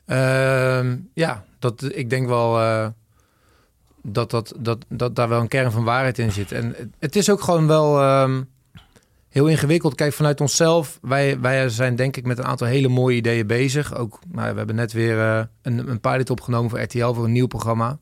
Ehm, 0.05 0.95
ja, 1.13 1.44
dat, 1.65 1.95
ik 1.95 2.09
denk 2.09 2.27
wel 2.27 2.59
eh, 2.59 2.87
dat, 4.01 4.29
dat, 4.31 4.53
dat, 4.57 4.85
dat 4.89 5.15
daar 5.15 5.29
wel 5.29 5.39
een 5.41 5.47
kern 5.47 5.71
van 5.71 5.83
waarheid 5.83 6.19
in 6.19 6.31
zit. 6.31 6.51
En 6.51 6.75
het- 6.99 7.15
is 7.15 7.29
ook 7.29 7.41
gewoon 7.41 7.67
wel 7.67 8.01
ehm, 8.01 8.43
heel 9.29 9.47
ingewikkeld. 9.47 9.95
Kijk, 9.95 10.13
vanuit 10.13 10.41
onszelf, 10.41 10.99
wij, 11.01 11.39
wij 11.39 11.69
zijn 11.69 11.95
denk 11.95 12.17
ik 12.17 12.25
met 12.25 12.37
een 12.37 12.45
aantal 12.45 12.67
hele 12.67 12.87
mooie 12.87 13.15
ideeën 13.15 13.47
bezig. 13.47 13.95
Ook, 13.95 14.19
nou, 14.27 14.51
we 14.51 14.57
hebben 14.57 14.75
net 14.75 14.93
weer 14.93 15.19
eh, 15.19 15.43
een, 15.61 15.89
een 15.89 15.99
pilot 15.99 16.29
opgenomen 16.29 16.69
voor 16.69 16.81
RTL 16.81 17.13
voor 17.13 17.23
een 17.25 17.31
nieuw 17.31 17.47
programma. 17.47 17.97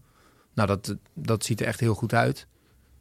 Nou, 0.54 0.68
dat, 0.68 0.96
dat 1.14 1.44
ziet 1.46 1.62
er 1.62 1.68
echt 1.68 1.80
heel 1.80 1.94
goed 1.94 2.14
uit. 2.14 2.48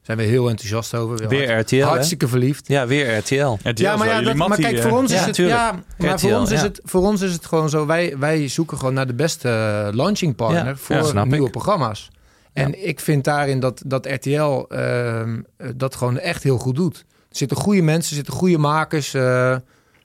Daar 0.04 0.16
zijn 0.16 0.28
we 0.28 0.34
heel 0.34 0.48
enthousiast 0.48 0.94
over. 0.94 1.28
Weer 1.28 1.58
RTL, 1.58 1.74
hè? 1.76 1.82
Hartstikke 1.82 2.28
verliefd. 2.28 2.68
Ja, 2.68 2.86
weer 2.86 3.16
RTL. 3.16 3.34
Ja, 3.34 3.96
maar, 3.96 4.08
ja, 4.08 4.22
dat, 4.22 4.34
maar 4.34 4.56
kijk, 4.58 4.76
eh. 4.76 4.82
voor 4.82 4.98
ons 4.98 5.12
is 5.12 5.20
het, 5.20 5.34
tuurlijk. 5.34 5.56
ja, 5.58 5.82
maar 5.98 6.14
RTL, 6.14 6.26
voor 6.28 6.38
ons 6.38 6.50
is 6.50 6.60
het, 6.60 6.80
voor 6.84 7.00
ons 7.02 7.20
is 7.20 7.32
het 7.32 7.46
gewoon 7.46 7.68
zo. 7.68 7.86
Wij, 7.86 8.18
wij 8.18 8.48
zoeken 8.48 8.78
gewoon 8.78 8.94
naar 8.94 9.06
de 9.06 9.14
beste 9.14 9.48
eh, 9.48 9.94
launching 9.96 10.36
partner 10.36 10.66
Ja, 10.88 11.04
voor 11.04 11.26
nieuwe 11.26 11.46
ik. 11.46 11.50
programma's. 11.50 12.10
En 12.52 12.86
ik 12.88 13.00
vind 13.00 13.24
daarin 13.24 13.60
dat, 13.60 13.82
dat 13.86 14.06
RTL 14.06 14.64
ehm, 14.68 15.40
eh, 15.56 15.68
dat 15.76 15.94
gewoon 15.96 16.18
echt 16.18 16.42
heel 16.42 16.58
goed 16.58 16.74
doet. 16.76 16.96
Er 17.08 17.36
zitten 17.36 17.56
goede 17.56 17.82
mensen, 17.82 18.08
er 18.10 18.16
zitten 18.16 18.34
goede 18.34 18.58
makers. 18.58 19.14
eh 19.14 19.56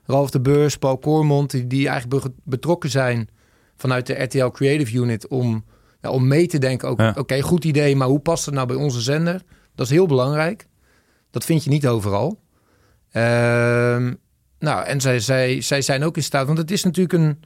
Ralf 0.06 0.30
de 0.30 0.40
Beurs, 0.40 0.76
Paul 0.76 0.98
Koormond, 0.98 1.50
die, 1.50 1.66
die 1.66 1.88
eigenlijk 1.88 2.24
be- 2.24 2.32
betrokken 2.44 2.90
zijn 2.90 3.28
vanuit 3.76 4.06
de 4.06 4.22
RTL 4.22 4.46
Creative 4.48 4.96
Unit 4.96 5.28
om, 5.28 5.64
ja, 6.02 6.10
om 6.10 6.28
mee 6.28 6.46
te 6.46 6.58
denken. 6.58 7.16
Oké, 7.18 7.40
goed 7.40 7.64
idee, 7.64 7.96
maar 7.96 8.08
hoe 8.08 8.18
past 8.18 8.44
het 8.46 8.54
nou 8.54 8.66
bij 8.66 8.76
onze 8.76 9.00
zender? 9.00 9.42
Dat 9.78 9.86
is 9.86 9.92
heel 9.92 10.06
belangrijk. 10.06 10.66
Dat 11.30 11.44
vind 11.44 11.64
je 11.64 11.70
niet 11.70 11.86
overal. 11.86 12.40
Ehm, 13.10 14.14
nou, 14.58 14.84
en 14.84 15.00
zij, 15.00 15.20
zij, 15.20 15.60
zij 15.60 15.82
zijn 15.82 16.04
ook 16.04 16.16
in 16.16 16.22
staat, 16.22 16.46
want 16.46 16.58
het 16.58 16.70
is 16.70 16.84
natuurlijk 16.84 17.12
een. 17.12 17.40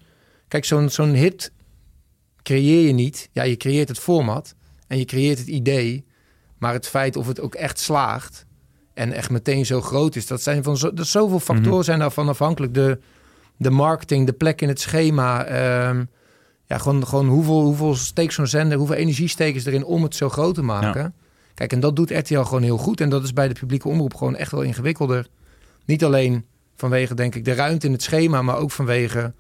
Kijk, 0.48 0.64
zo'n 0.64 0.88
zo'n 0.90 1.12
hit 1.14 1.52
creëer 2.42 2.86
je 2.86 2.92
niet. 2.92 3.28
Ja, 3.32 3.42
je 3.42 3.56
creëert 3.56 3.88
het 3.88 3.98
format 3.98 4.54
en 4.86 4.98
je 4.98 5.04
creëert 5.04 5.38
het 5.38 5.48
idee. 5.48 6.04
Maar 6.58 6.72
het 6.72 6.88
feit 6.88 7.16
of 7.16 7.26
het 7.26 7.40
ook 7.40 7.54
echt 7.54 7.78
slaagt 7.78 8.46
en 8.94 9.12
echt 9.12 9.30
meteen 9.30 9.66
zo 9.66 9.80
groot 9.80 10.16
is, 10.16 10.26
dat 10.26 10.42
zijn 10.42 10.62
van 10.62 10.76
zo, 10.76 10.92
dat 10.92 11.06
zoveel 11.06 11.40
factoren 11.40 11.84
zijn 11.84 11.98
daarvan 11.98 12.28
afhankelijk. 12.28 12.74
De, 12.74 12.98
de 13.56 13.70
marketing, 13.70 14.26
de 14.26 14.32
plek 14.32 14.60
in 14.60 14.68
het 14.68 14.80
schema. 14.80 15.44
ehm, 15.44 16.04
ja, 16.66 16.78
gewoon, 16.78 17.06
gewoon 17.06 17.28
hoeveel, 17.28 17.60
hoeveel 17.62 17.94
steekt 17.94 18.32
zo'n 18.32 18.46
zender, 18.46 18.78
hoeveel 18.78 18.96
energie 18.96 19.28
steken 19.28 19.60
ze 19.60 19.68
erin 19.68 19.84
om 19.84 20.02
het 20.02 20.14
zo 20.14 20.28
groot 20.28 20.54
te 20.54 20.62
maken. 20.62 21.14
Kijk, 21.54 21.72
en 21.72 21.80
dat 21.80 21.96
doet 21.96 22.10
RTL 22.10 22.40
gewoon 22.40 22.62
heel 22.62 22.78
goed. 22.78 23.00
En 23.00 23.08
dat 23.08 23.22
is 23.22 23.32
bij 23.32 23.48
de 23.48 23.54
publieke 23.54 23.88
omroep 23.88 24.14
gewoon 24.14 24.36
echt 24.36 24.50
wel 24.50 24.62
ingewikkelder. 24.62 25.26
Niet 25.84 26.04
alleen 26.04 26.46
vanwege, 26.74 27.14
denk 27.14 27.34
ik, 27.34 27.44
de 27.44 27.54
ruimte 27.54 27.86
in 27.86 27.92
het 27.92 28.02
schema, 28.02 28.42
maar 28.42 28.56
ook 28.56 28.70
vanwege 28.70 29.32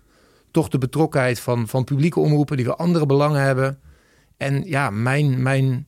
toch 0.50 0.68
de 0.68 0.78
betrokkenheid 0.78 1.40
van, 1.40 1.68
van 1.68 1.84
publieke 1.84 2.20
omroepen 2.20 2.56
die 2.56 2.66
weer 2.66 2.76
andere 2.76 3.06
belangen 3.06 3.42
hebben. 3.42 3.78
En 4.36 4.62
ja, 4.64 4.90
mijn, 4.90 5.42
mijn 5.42 5.86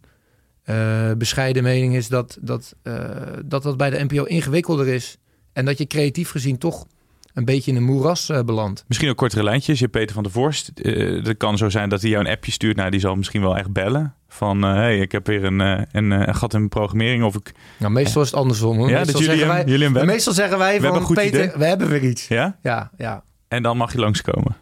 eh, 0.62 1.12
bescheiden 1.12 1.62
mening 1.62 1.94
is 1.94 2.08
dat 2.08 2.38
dat, 2.40 2.74
eh, 2.82 3.04
dat 3.44 3.62
dat 3.62 3.76
bij 3.76 3.90
de 3.90 4.04
NPO 4.04 4.24
ingewikkelder 4.24 4.86
is. 4.86 5.18
En 5.52 5.64
dat 5.64 5.78
je 5.78 5.86
creatief 5.86 6.30
gezien 6.30 6.58
toch 6.58 6.86
een 7.34 7.44
beetje 7.44 7.70
in 7.70 7.76
een 7.76 7.84
moeras 7.84 8.28
eh, 8.28 8.42
belandt. 8.42 8.84
Misschien 8.88 9.10
ook 9.10 9.16
kortere 9.16 9.42
lijntjes. 9.42 9.78
Je 9.78 9.84
hebt 9.84 9.96
Peter 9.96 10.14
van 10.14 10.22
der 10.22 10.32
Vorst. 10.32 10.68
Eh 10.68 11.24
het 11.24 11.36
kan 11.36 11.58
zo 11.58 11.68
zijn 11.68 11.88
dat 11.88 12.00
hij 12.00 12.10
jou 12.10 12.24
een 12.24 12.30
appje 12.30 12.52
stuurt. 12.52 12.76
Nou, 12.76 12.90
die 12.90 13.00
zal 13.00 13.14
misschien 13.14 13.40
wel 13.40 13.56
echt 13.56 13.72
bellen. 13.72 14.14
Van, 14.28 14.64
eh, 14.64 14.72
hey, 14.72 14.98
ik 14.98 15.12
heb 15.12 15.26
weer 15.26 15.44
een, 15.44 15.60
een, 15.60 16.10
een 16.10 16.34
gat 16.34 16.54
in 16.54 16.68
programmering. 16.68 17.24
Of 17.24 17.34
ik... 17.34 17.52
Nou, 17.78 17.92
meestal 17.92 18.22
is 18.22 18.30
het 18.30 18.38
andersom. 18.38 18.76
Hoor. 18.76 18.88
Ja, 18.88 18.98
meestal, 18.98 19.20
dat 19.20 19.30
jullie 19.30 19.46
wij, 19.46 19.64
jullie 19.66 19.88
hem 19.88 20.06
meestal 20.06 20.32
zeggen 20.32 20.58
wij 20.58 20.76
We 20.76 20.84
hebben 20.84 21.02
van 21.02 21.14
Peter, 21.14 21.44
idee. 21.44 21.56
we 21.58 21.64
hebben 21.64 21.88
weer 21.88 22.02
iets. 22.04 22.28
Ja? 22.28 22.58
Ja, 22.62 22.90
ja. 22.96 23.22
En 23.48 23.62
dan 23.62 23.76
mag 23.76 23.92
je 23.92 23.98
langskomen. 23.98 24.56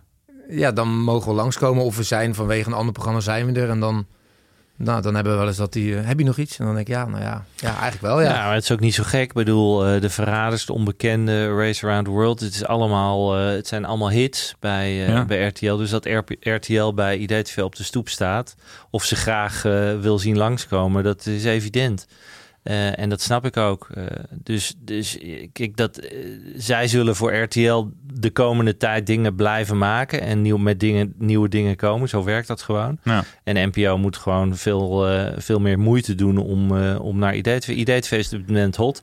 ja, 0.48 0.72
dan 0.72 0.88
mogen 0.88 1.28
we 1.28 1.34
langskomen. 1.34 1.84
Of 1.84 1.96
we 1.96 2.02
zijn 2.02 2.34
vanwege 2.34 2.68
een 2.68 2.76
ander 2.76 2.92
programma 2.92 3.20
zijn 3.20 3.52
we 3.52 3.60
er. 3.60 3.68
En 3.68 3.80
dan, 3.80 4.06
nou, 4.76 5.02
dan 5.02 5.14
hebben 5.14 5.32
we 5.32 5.38
wel 5.38 5.48
eens 5.48 5.56
dat 5.56 5.72
die... 5.72 5.96
eh, 5.96 6.06
heb 6.06 6.18
je 6.18 6.24
nog 6.24 6.36
iets? 6.38 6.58
En 6.58 6.64
dan 6.64 6.74
denk 6.74 6.86
ik, 6.88 6.94
ja, 6.94 7.06
nou 7.06 7.22
ja. 7.22 7.44
Ja, 7.56 7.68
eigenlijk 7.68 8.00
wel, 8.00 8.20
Ja, 8.20 8.28
ja. 8.34 8.44
maar 8.44 8.54
het 8.54 8.62
is 8.62 8.70
ook 8.72 8.80
niet 8.80 8.94
zo 8.94 9.02
gek. 9.02 9.20
Ik 9.22 9.32
bedoel, 9.32 9.86
eh, 9.86 10.00
de 10.00 10.10
Verraders, 10.10 10.66
de 10.66 10.72
Onbekende, 10.72 11.54
Race 11.56 11.86
Around 11.86 12.04
the 12.04 12.10
World. 12.10 12.40
Het, 12.40 12.54
is 12.54 12.64
allemaal, 12.64 13.36
eh, 13.38 13.46
het 13.46 13.66
zijn 13.66 13.84
allemaal 13.84 14.10
hits 14.10 14.54
bij, 14.60 14.92
Ja. 14.94 15.24
bij 15.24 15.46
RTL. 15.46 15.76
Dus 15.76 15.90
dat 15.90 16.06
RP 16.06 16.30
RTL 16.40 16.92
bij 16.94 17.18
IDTV 17.18 17.58
op 17.58 17.76
de 17.76 17.82
stoep 17.84 18.08
staat... 18.08 18.54
of 18.90 19.04
ze 19.04 19.16
graag 19.16 19.62
wil 20.00 20.18
zien 20.18 20.36
langskomen, 20.36 21.02
dat 21.04 21.26
is 21.26 21.44
evident. 21.44 22.06
Eh, 22.62 22.98
en 22.98 23.08
dat 23.08 23.20
snap 23.20 23.44
ik 23.44 23.56
ook. 23.56 23.88
Eh, 23.94 24.06
dus, 24.30 24.74
dus 24.78 25.18
kijk, 25.52 25.76
dat, 25.76 25.96
eh, 25.96 26.18
zij 26.56 26.88
zullen 26.88 27.16
voor 27.16 27.34
RTL 27.34 27.84
de 28.14 28.30
komende 28.30 28.76
tijd 28.76 29.06
dingen 29.06 29.34
blijven 29.34 29.78
maken... 29.78 30.20
en 30.20 30.42
nieuw, 30.42 30.56
met 30.56 30.80
dingen, 30.80 31.14
nieuwe 31.18 31.48
dingen 31.48 31.76
komen. 31.76 32.08
Zo 32.08 32.24
werkt 32.24 32.48
dat 32.48 32.62
gewoon. 32.62 32.98
Ja. 33.02 33.24
En 33.44 33.68
NPO 33.68 33.98
moet 33.98 34.16
gewoon 34.16 34.56
veel, 34.56 35.08
eh, 35.08 35.32
veel 35.36 35.60
meer 35.60 35.78
moeite 35.78 36.14
doen 36.14 36.38
om, 36.38 36.76
eh, 36.76 37.00
om 37.00 37.18
naar 37.18 37.34
IDTV. 37.34 37.68
IDTV 37.68 38.12
is 38.12 38.32
op 38.32 38.46
moment 38.46 38.76
hot. 38.76 39.00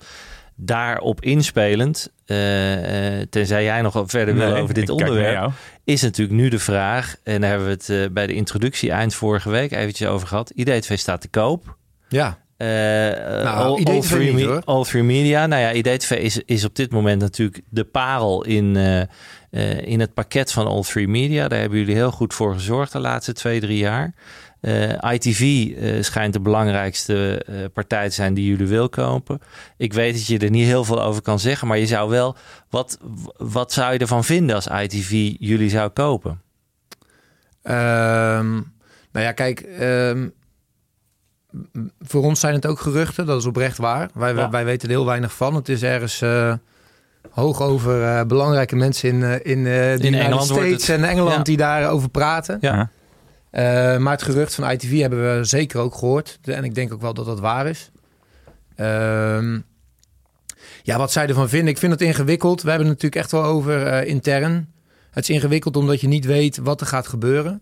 Daarop 0.56 1.22
inspelend, 1.22 2.12
tenzij 3.30 3.64
jij 3.64 3.82
nog 3.82 4.04
verder 4.06 4.36
wil 4.36 4.56
over 4.56 4.74
dit 4.74 4.90
onderwerp, 4.90 5.52
is 5.84 6.02
natuurlijk 6.02 6.38
nu 6.38 6.50
de 6.50 6.60
vraag, 6.60 7.16
en 7.24 7.42
daar 7.42 7.50
hebben 7.50 7.68
we 7.68 7.74
het 7.74 7.90
eh, 7.90 8.14
bij 8.14 8.28
de 8.28 8.34
introductie 8.34 8.92
eind 8.92 9.14
vorige 9.14 9.50
week 9.50 9.72
eventjes 9.72 10.08
over 10.08 10.28
gehad. 10.28 10.50
IDTV 10.50 10.98
staat 10.98 11.22
te 11.22 11.28
koop. 11.28 11.78
Ja, 12.10 12.38
Eh, 12.60 12.68
Nou, 13.44 13.58
all, 13.58 14.02
three 14.02 14.34
niet, 14.34 14.66
all 14.66 14.84
three 14.84 15.04
media. 15.04 15.46
Nou 15.48 15.62
ja, 15.62 15.72
IDTV 15.72 16.12
is, 16.12 16.42
is 16.46 16.66
op 16.66 16.76
dit 16.76 16.92
moment 16.92 17.22
natuurlijk 17.22 17.62
de 17.70 17.84
parel 17.84 18.46
in, 18.46 18.76
eh, 18.76 19.02
eh, 19.02 19.08
in 19.88 20.00
het 20.00 20.14
pakket 20.14 20.52
van 20.52 20.68
All 20.68 20.82
Three 20.82 21.08
Media. 21.08 21.48
Daar 21.48 21.60
hebben 21.60 21.80
jullie 21.80 21.96
heel 21.96 22.12
goed 22.12 22.34
voor 22.34 22.54
gezorgd 22.54 22.92
de 22.92 23.00
laatste 23.00 23.34
twee, 23.34 23.60
drie 23.60 23.78
jaar. 23.78 24.14
ITV 25.14 25.68
schijnt 26.04 26.34
de 26.34 26.40
belangrijkste 26.40 27.46
partij 27.74 28.08
te 28.08 28.14
zijn 28.14 28.34
die 28.34 28.46
jullie 28.46 28.68
wil 28.68 28.90
kopen. 28.90 29.40
Ik 29.78 29.94
weet 29.94 30.14
dat 30.14 30.26
je 30.28 30.38
er 30.40 30.50
niet 30.50 30.66
heel 30.66 30.84
veel 30.84 31.04
over 31.04 31.22
kan 31.22 31.40
zeggen, 31.40 31.68
maar 31.68 31.78
je 31.78 31.86
zou 31.88 32.10
wel. 32.10 32.36
Wat, 32.70 32.98
wat 33.38 33.72
zou 33.72 33.94
je 33.94 34.00
ervan 34.00 34.24
vinden 34.24 34.56
als 34.56 34.68
ITV 34.68 35.32
jullie 35.40 35.70
zou 35.70 35.90
kopen? 35.90 36.42
Ehm, 37.64 38.52
nou 39.12 39.26
ja, 39.26 39.32
kijk, 39.32 39.60
ehm, 39.60 40.20
m- 40.22 40.32
voor 42.02 42.24
ons 42.24 42.40
zijn 42.40 42.54
het 42.54 42.66
ook 42.66 42.80
geruchten, 42.80 43.26
dat 43.26 43.40
is 43.40 43.46
oprecht 43.46 43.78
waar. 43.78 44.10
Wij, 44.14 44.34
Ja. 44.34 44.50
wij 44.50 44.66
weten 44.66 44.90
er 44.90 44.96
heel 44.96 45.06
weinig 45.06 45.34
van. 45.34 45.56
Het 45.56 45.70
is 45.70 45.84
ergens 45.84 46.22
eh, 46.22 46.54
hoog 47.30 47.62
over 47.62 48.04
eh, 48.04 48.24
belangrijke 48.26 48.76
mensen 48.76 49.10
in, 49.10 49.24
eh, 49.24 49.32
in, 49.52 49.66
eh 49.66 49.74
de 49.74 49.90
United 50.08 50.14
Engeland 50.14 50.44
States 50.46 50.88
het. 50.88 50.98
en 50.98 51.04
Engeland 51.04 51.36
Ja. 51.38 51.44
die 51.44 51.58
daarover 51.58 52.10
praten. 52.10 52.58
Ja. 52.62 52.90
Eh, 53.50 53.98
maar 53.98 54.12
het 54.14 54.24
gerucht 54.24 54.56
van 54.56 54.70
ITV 54.72 55.00
hebben 55.00 55.38
we 55.38 55.44
zeker 55.44 55.80
ook 55.80 55.96
gehoord. 55.96 56.38
De- 56.42 56.54
En 56.54 56.64
ik 56.64 56.76
denk 56.76 56.94
ook 56.94 57.02
wel 57.02 57.14
dat 57.14 57.26
dat 57.26 57.40
waar 57.40 57.68
is. 57.68 57.92
Ehm, 58.76 59.60
ja, 60.84 60.98
wat 60.98 61.12
zij 61.12 61.28
ervan 61.28 61.50
vinden. 61.50 61.70
Ik 61.70 61.78
vind 61.78 61.92
het 61.92 62.02
ingewikkeld. 62.02 62.62
We 62.62 62.70
hebben 62.70 62.88
het 62.88 62.96
natuurlijk 63.02 63.22
echt 63.22 63.32
wel 63.32 63.44
over 63.52 63.86
eh, 63.86 64.08
intern. 64.08 64.74
Het 65.12 65.24
is 65.24 65.36
ingewikkeld 65.36 65.76
omdat 65.78 66.02
je 66.02 66.08
niet 66.08 66.26
weet 66.26 66.58
wat 66.58 66.82
er 66.82 66.88
gaat 66.88 67.08
gebeuren. 67.08 67.62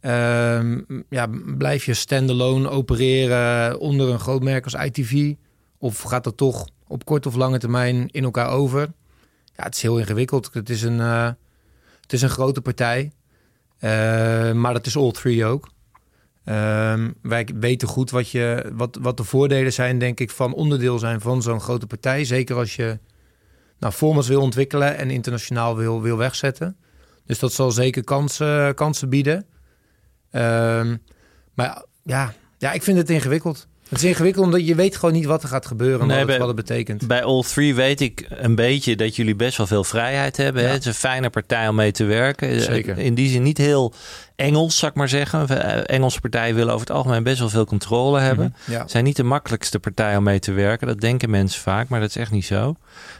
Ehm, 0.00 0.80
ja, 1.08 1.28
blijf 1.56 1.84
je 1.84 1.94
standalone 1.94 2.68
opereren 2.68 3.78
onder 3.78 4.08
een 4.08 4.20
groot 4.20 4.42
merk 4.42 4.64
als 4.64 4.74
ITV? 4.74 5.34
Of 5.78 6.00
gaat 6.00 6.24
dat 6.24 6.36
toch 6.36 6.68
op 6.86 7.04
korte 7.04 7.28
of 7.28 7.34
lange 7.34 7.58
termijn 7.58 8.08
in 8.08 8.24
elkaar 8.24 8.50
over? 8.50 8.80
Ja, 9.44 9.64
het 9.64 9.74
is 9.74 9.82
heel 9.82 9.98
ingewikkeld. 9.98 10.50
Het 10.52 10.70
is 10.70 10.82
een, 10.82 11.00
eh, 11.00 11.30
het 12.00 12.12
is 12.12 12.22
een 12.22 12.28
grote 12.28 12.60
partij. 12.60 13.12
Eh, 13.78 14.52
maar 14.52 14.72
dat 14.72 14.86
is 14.86 14.96
all 14.96 15.10
three 15.10 15.44
ook. 15.44 15.68
Ehm, 16.44 17.10
wij 17.22 17.48
weten 17.54 17.88
goed 17.88 18.10
wat, 18.10 18.30
je, 18.30 18.72
wat, 18.74 18.98
wat 19.00 19.16
de 19.16 19.24
voordelen 19.24 19.72
zijn, 19.72 19.98
denk 19.98 20.20
ik, 20.20 20.30
van 20.30 20.54
onderdeel 20.54 20.98
zijn 20.98 21.20
van 21.20 21.42
zo'n 21.42 21.60
grote 21.60 21.86
partij. 21.86 22.24
Zeker 22.24 22.56
als 22.56 22.76
je 22.76 22.98
nou, 23.78 23.92
formats 23.92 24.28
wil 24.28 24.40
ontwikkelen 24.40 24.96
en 24.96 25.10
internationaal 25.10 25.76
wil, 25.76 26.02
wil 26.02 26.16
wegzetten. 26.16 26.76
Dus 27.26 27.38
dat 27.38 27.52
zal 27.52 27.70
zeker 27.70 28.04
kansen, 28.04 28.74
kansen 28.74 29.08
bieden. 29.08 29.46
Ehm, 30.30 30.96
maar 31.54 31.82
ja, 32.04 32.32
ja, 32.58 32.72
ik 32.72 32.82
vind 32.82 32.98
het 32.98 33.10
ingewikkeld. 33.10 33.66
Het 33.88 33.98
is 33.98 34.04
ingewikkeld 34.04 34.44
omdat 34.44 34.66
je 34.66 34.74
weet 34.74 34.96
gewoon 34.96 35.14
niet 35.14 35.24
wat 35.24 35.42
er 35.42 35.48
gaat 35.48 35.66
gebeuren 35.66 36.00
en 36.00 36.06
Nee, 36.06 36.16
wat, 36.16 36.26
bij- 36.26 36.34
het, 36.36 36.44
wat 36.46 36.56
het 36.56 36.66
betekent. 36.66 37.06
Bij 37.06 37.22
All 37.22 37.42
Three 37.42 37.74
weet 37.74 38.00
ik 38.00 38.26
een 38.30 38.54
beetje 38.54 38.96
dat 38.96 39.16
jullie 39.16 39.34
best 39.36 39.56
wel 39.56 39.66
veel 39.66 39.84
vrijheid 39.84 40.36
hebben. 40.36 40.62
Hè? 40.62 40.68
Het 40.68 40.80
is 40.80 40.86
een 40.86 40.94
fijne 40.94 41.30
partij 41.30 41.68
om 41.68 41.74
mee 41.74 41.92
te 41.92 42.04
werken. 42.04 42.60
Zeker. 42.60 42.98
In 42.98 43.14
die 43.14 43.28
zin 43.30 43.42
niet 43.42 43.58
heel 43.58 43.92
Engels, 44.38 44.78
zou 44.78 44.90
ik 44.90 44.96
maar 44.96 45.08
zeggen. 45.08 45.48
Eh, 45.48 45.96
Engelse 45.96 46.20
partijen 46.20 46.54
willen 46.54 46.74
over 46.74 46.86
het 46.86 46.96
algemeen 46.96 47.22
best 47.22 47.38
wel 47.38 47.48
veel 47.48 47.64
controle 47.64 48.20
hebben. 48.20 48.54
Ja. 48.64 48.80
Het 48.80 48.90
zijn 48.90 49.04
niet 49.04 49.16
de 49.16 49.22
makkelijkste 49.22 49.78
partij 49.78 50.16
om 50.16 50.22
mee 50.22 50.38
te 50.38 50.52
werken. 50.52 50.86
Dat 50.86 51.00
denken 51.00 51.30
mensen 51.30 51.60
vaak, 51.60 51.88
maar 51.88 52.00
dat 52.00 52.08
is 52.08 52.16
echt 52.16 52.30
niet 52.30 52.44
zo. 52.44 52.76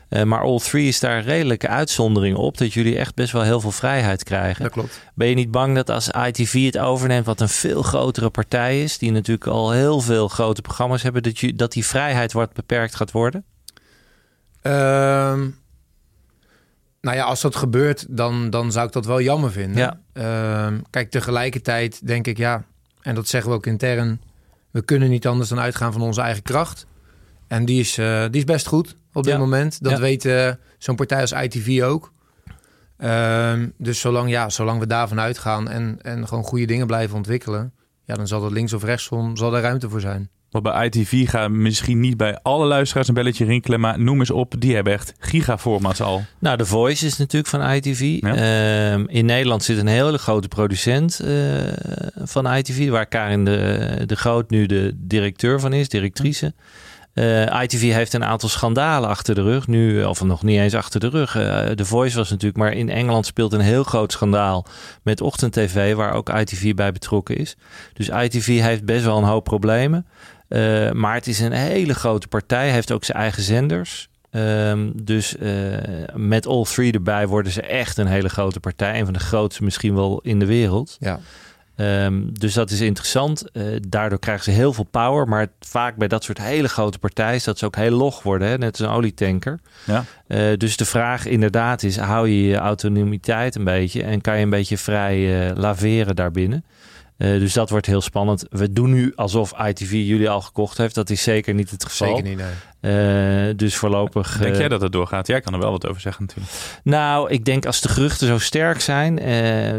Eh, 0.08 0.22
maar 0.22 0.40
All 0.40 0.58
Three 0.58 0.88
is 0.88 1.00
daar 1.00 1.16
een 1.16 1.22
redelijke 1.22 1.68
uitzondering 1.68 2.36
op. 2.36 2.58
Dat 2.58 2.72
jullie 2.72 2.98
echt 2.98 3.14
best 3.14 3.32
wel 3.32 3.42
heel 3.42 3.60
veel 3.60 3.70
vrijheid 3.70 4.24
krijgen. 4.24 4.62
Dat 4.62 4.72
klopt. 4.72 5.00
Ben 5.14 5.28
je 5.28 5.34
niet 5.34 5.50
bang 5.50 5.74
dat 5.74 5.90
als 5.90 6.08
ITV 6.08 6.64
het 6.64 6.78
overneemt, 6.78 7.26
wat 7.26 7.40
een 7.40 7.48
veel 7.48 7.82
grotere 7.82 8.30
partij 8.30 8.82
is, 8.82 8.98
die 8.98 9.12
natuurlijk 9.12 9.46
al 9.46 9.70
heel 9.70 10.00
veel 10.00 10.28
grote 10.28 10.62
programma's 10.62 11.02
hebben, 11.02 11.22
dat, 11.22 11.38
je, 11.38 11.54
dat 11.54 11.72
die 11.72 11.86
vrijheid 11.86 12.32
wat 12.32 12.52
beperkt 12.52 12.94
gaat 12.94 13.10
worden? 13.10 13.44
Ehm, 14.62 15.48
nou 17.08 17.20
ja, 17.20 17.26
als 17.26 17.40
dat 17.40 17.56
gebeurt, 17.56 18.06
dan, 18.08 18.50
dan 18.50 18.72
zou 18.72 18.86
ik 18.86 18.92
dat 18.92 19.06
wel 19.06 19.20
jammer 19.20 19.52
vinden. 19.52 19.76
Ja. 19.78 20.00
Ehm, 20.12 20.78
kijk, 20.90 21.10
tegelijkertijd 21.10 22.06
denk 22.06 22.26
ik 22.26 22.36
ja, 22.36 22.64
en 23.02 23.14
dat 23.14 23.28
zeggen 23.28 23.50
we 23.50 23.56
ook 23.56 23.66
intern, 23.66 24.20
we 24.70 24.82
kunnen 24.82 25.10
niet 25.10 25.26
anders 25.26 25.48
dan 25.48 25.60
uitgaan 25.60 25.92
van 25.92 26.02
onze 26.02 26.20
eigen 26.20 26.42
kracht. 26.42 26.86
En 27.46 27.64
die 27.64 27.80
is, 27.80 27.98
eh, 27.98 28.20
die 28.30 28.40
is 28.40 28.44
best 28.44 28.66
goed 28.66 28.96
op 29.12 29.22
dit 29.22 29.32
Ja. 29.32 29.38
moment. 29.38 29.82
Dat 29.82 29.92
Ja. 29.92 29.98
weet 30.00 30.24
eh, 30.24 30.50
zo'n 30.78 30.96
partij 30.96 31.20
als 31.20 31.32
ITV 31.32 31.82
ook. 31.82 32.12
Ehm, 32.96 33.68
dus 33.78 34.00
zolang, 34.00 34.30
ja, 34.30 34.48
zolang 34.48 34.80
we 34.80 34.86
daarvan 34.86 35.20
uitgaan 35.20 35.68
en, 35.68 35.98
en 36.02 36.28
gewoon 36.28 36.44
goede 36.44 36.64
dingen 36.66 36.86
blijven 36.86 37.16
ontwikkelen, 37.16 37.72
ja, 38.04 38.14
dan 38.14 38.26
zal 38.26 38.44
er 38.44 38.52
links 38.52 38.72
of 38.72 38.82
rechtsom 38.84 39.36
zal 39.36 39.54
er 39.56 39.62
ruimte 39.62 39.88
voor 39.88 40.00
zijn. 40.00 40.30
Want 40.50 40.64
bij 40.64 40.86
ITV 40.86 41.28
gaat 41.28 41.50
misschien 41.50 42.00
niet 42.00 42.16
bij 42.16 42.38
alle 42.42 42.66
luisteraars 42.66 43.08
een 43.08 43.14
belletje 43.14 43.44
rinkelen, 43.44 43.80
maar 43.80 44.00
noem 44.00 44.18
eens 44.18 44.30
op, 44.30 44.54
die 44.58 44.74
hebben 44.74 44.92
echt 44.92 45.14
gigaformats 45.18 46.00
al. 46.00 46.22
Nou, 46.38 46.58
The 46.58 46.66
Voice 46.66 47.06
is 47.06 47.16
natuurlijk 47.16 47.48
van 47.48 47.70
ITV. 47.70 48.16
Ja. 48.20 48.34
Ehm, 48.34 49.04
in 49.06 49.26
Nederland 49.26 49.62
zit 49.62 49.78
een 49.78 49.86
hele 49.86 50.18
grote 50.18 50.48
producent 50.48 51.20
eh, 51.20 51.32
van 52.14 52.54
ITV, 52.54 52.88
waar 52.88 53.06
Karin 53.06 53.44
de, 53.44 54.02
de 54.06 54.16
Groot 54.16 54.50
nu 54.50 54.66
de 54.66 54.92
directeur 54.96 55.60
van 55.60 55.72
is, 55.72 55.88
directrice. 55.88 56.54
Eh, 57.18 57.62
ITV 57.62 57.92
heeft 57.92 58.12
een 58.12 58.24
aantal 58.24 58.48
schandalen 58.48 59.08
achter 59.08 59.34
de 59.34 59.42
rug. 59.42 59.66
Nu, 59.66 60.04
of 60.04 60.24
nog 60.24 60.42
niet 60.42 60.58
eens 60.58 60.74
achter 60.74 61.00
de 61.00 61.08
rug. 61.08 61.36
Eh 61.36 61.66
The 61.66 61.84
Voice 61.84 62.16
was 62.16 62.30
natuurlijk, 62.30 62.58
maar 62.58 62.72
in 62.72 62.90
Engeland 62.90 63.26
speelt 63.26 63.52
een 63.52 63.60
heel 63.60 63.84
groot 63.84 64.12
schandaal 64.12 64.66
met 65.02 65.20
ochtend-tv, 65.20 65.94
waar 65.94 66.12
ook 66.12 66.28
ITV 66.28 66.74
bij 66.74 66.92
betrokken 66.92 67.36
is. 67.36 67.56
Dus 67.92 68.08
ITV 68.08 68.60
heeft 68.60 68.84
best 68.84 69.04
wel 69.04 69.18
een 69.18 69.24
hoop 69.24 69.44
problemen. 69.44 70.06
Eh, 70.48 70.90
maar 70.90 71.14
het 71.14 71.26
is 71.26 71.40
een 71.40 71.52
hele 71.52 71.94
grote 71.94 72.28
partij, 72.28 72.70
heeft 72.70 72.92
ook 72.92 73.04
zijn 73.04 73.18
eigen 73.18 73.42
zenders. 73.42 74.08
Ehm, 74.30 74.90
dus 74.94 75.36
eh, 75.36 75.52
met 76.14 76.46
All 76.46 76.64
Three 76.64 76.92
erbij 76.92 77.26
worden 77.26 77.52
ze 77.52 77.62
echt 77.62 77.98
een 77.98 78.06
hele 78.06 78.28
grote 78.28 78.60
partij. 78.60 78.98
Een 78.98 79.04
van 79.04 79.14
de 79.14 79.20
grootste 79.20 79.64
misschien 79.64 79.94
wel 79.94 80.20
in 80.22 80.38
de 80.38 80.46
wereld. 80.46 80.96
Ja. 81.00 81.20
Ehm, 81.78 82.22
dus 82.32 82.54
dat 82.54 82.70
is 82.70 82.80
interessant. 82.80 83.50
Eh, 83.50 83.64
daardoor 83.88 84.18
krijgen 84.18 84.44
ze 84.44 84.50
heel 84.50 84.72
veel 84.72 84.86
power. 84.90 85.28
Maar 85.28 85.46
vaak 85.60 85.96
bij 85.96 86.08
dat 86.08 86.24
soort 86.24 86.38
hele 86.38 86.68
grote 86.68 86.98
partijen 86.98 87.34
is 87.34 87.44
dat 87.44 87.58
ze 87.58 87.66
ook 87.66 87.76
heel 87.76 87.90
log 87.90 88.22
worden. 88.22 88.48
Hè? 88.48 88.58
Net 88.58 88.78
als 88.78 88.88
een 88.88 88.94
olietanker. 88.94 89.60
Ja. 89.86 90.04
Eh, 90.26 90.56
dus 90.56 90.76
de 90.76 90.84
vraag 90.84 91.26
inderdaad 91.26 91.82
is, 91.82 91.96
hou 91.96 92.28
je 92.28 92.42
je 92.42 92.56
autonomiteit 92.56 93.54
een 93.54 93.64
beetje 93.64 94.02
en 94.02 94.20
kan 94.20 94.36
je 94.36 94.42
een 94.42 94.50
beetje 94.50 94.78
vrij 94.78 95.48
eh, 95.48 95.56
laveren 95.56 96.16
daarbinnen? 96.16 96.64
Eh, 97.18 97.30
dus 97.30 97.52
dat 97.52 97.70
wordt 97.70 97.86
heel 97.86 98.00
spannend. 98.00 98.44
We 98.48 98.72
doen 98.72 98.90
nu 98.90 99.12
alsof 99.14 99.52
ITV 99.66 99.90
jullie 99.90 100.28
al 100.28 100.40
gekocht 100.40 100.78
heeft. 100.78 100.94
Dat 100.94 101.10
is 101.10 101.22
zeker 101.22 101.54
niet 101.54 101.70
het 101.70 101.84
geval. 101.84 102.08
Zeker 102.08 102.22
niet, 102.22 102.36
nee. 102.36 102.52
Eh, 102.80 103.56
dus 103.56 103.76
voorlopig... 103.76 104.38
Denk 104.38 104.52
eh, 104.52 104.58
jij 104.58 104.68
dat 104.68 104.80
het 104.80 104.92
doorgaat? 104.92 105.26
Jij 105.26 105.40
kan 105.40 105.52
er 105.52 105.60
wel 105.60 105.70
wat 105.70 105.88
over 105.88 106.00
zeggen 106.00 106.24
natuurlijk. 106.26 106.56
nou, 106.84 107.30
ik 107.30 107.44
denk 107.44 107.66
als 107.66 107.80
de 107.80 107.88
geruchten 107.88 108.26
zo 108.26 108.38
sterk 108.38 108.80
zijn, 108.80 109.18
eh, 109.18 109.76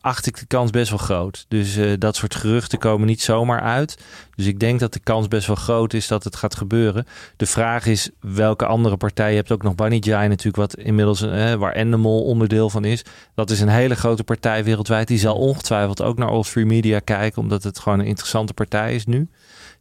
acht 0.00 0.26
ik 0.26 0.38
de 0.38 0.46
kans 0.46 0.70
best 0.70 0.90
wel 0.90 0.98
groot. 0.98 1.44
Dus 1.48 1.78
dat 1.98 2.16
soort 2.16 2.34
geruchten 2.34 2.78
komen 2.78 3.06
niet 3.06 3.22
zomaar 3.22 3.60
uit. 3.60 3.98
Dus 4.34 4.46
ik 4.46 4.60
denk 4.60 4.80
dat 4.80 4.92
de 4.92 5.00
kans 5.00 5.28
best 5.28 5.46
wel 5.46 5.56
groot 5.56 5.92
is 5.92 6.08
dat 6.08 6.24
het 6.24 6.36
gaat 6.36 6.54
gebeuren. 6.54 7.06
De 7.36 7.46
vraag 7.46 7.86
is 7.86 8.10
welke 8.20 8.66
andere 8.66 8.96
partij. 8.96 9.30
Je 9.30 9.36
hebt 9.36 9.52
ook 9.52 9.62
nog 9.62 9.74
Bunny 9.74 9.96
Jai 9.96 10.28
natuurlijk, 10.28 10.56
wat 10.56 10.76
inmiddels 10.76 11.20
waar 11.58 11.72
Endemol 11.72 12.24
onderdeel 12.24 12.70
van 12.70 12.84
is. 12.84 13.04
Dat 13.34 13.50
is 13.50 13.60
een 13.60 13.68
hele 13.68 13.94
grote 13.94 14.24
partij 14.24 14.64
wereldwijd. 14.64 15.08
Die 15.08 15.18
zal 15.18 15.36
ongetwijfeld 15.36 16.02
ook 16.02 16.18
naar 16.18 16.28
All 16.28 16.42
Free 16.42 16.66
Media 16.66 16.98
kijken, 16.98 17.42
omdat 17.42 17.62
het 17.62 17.78
gewoon 17.78 17.98
een 17.98 18.06
interessante 18.06 18.54
partij 18.54 18.94
is 18.94 19.06
nu. 19.06 19.28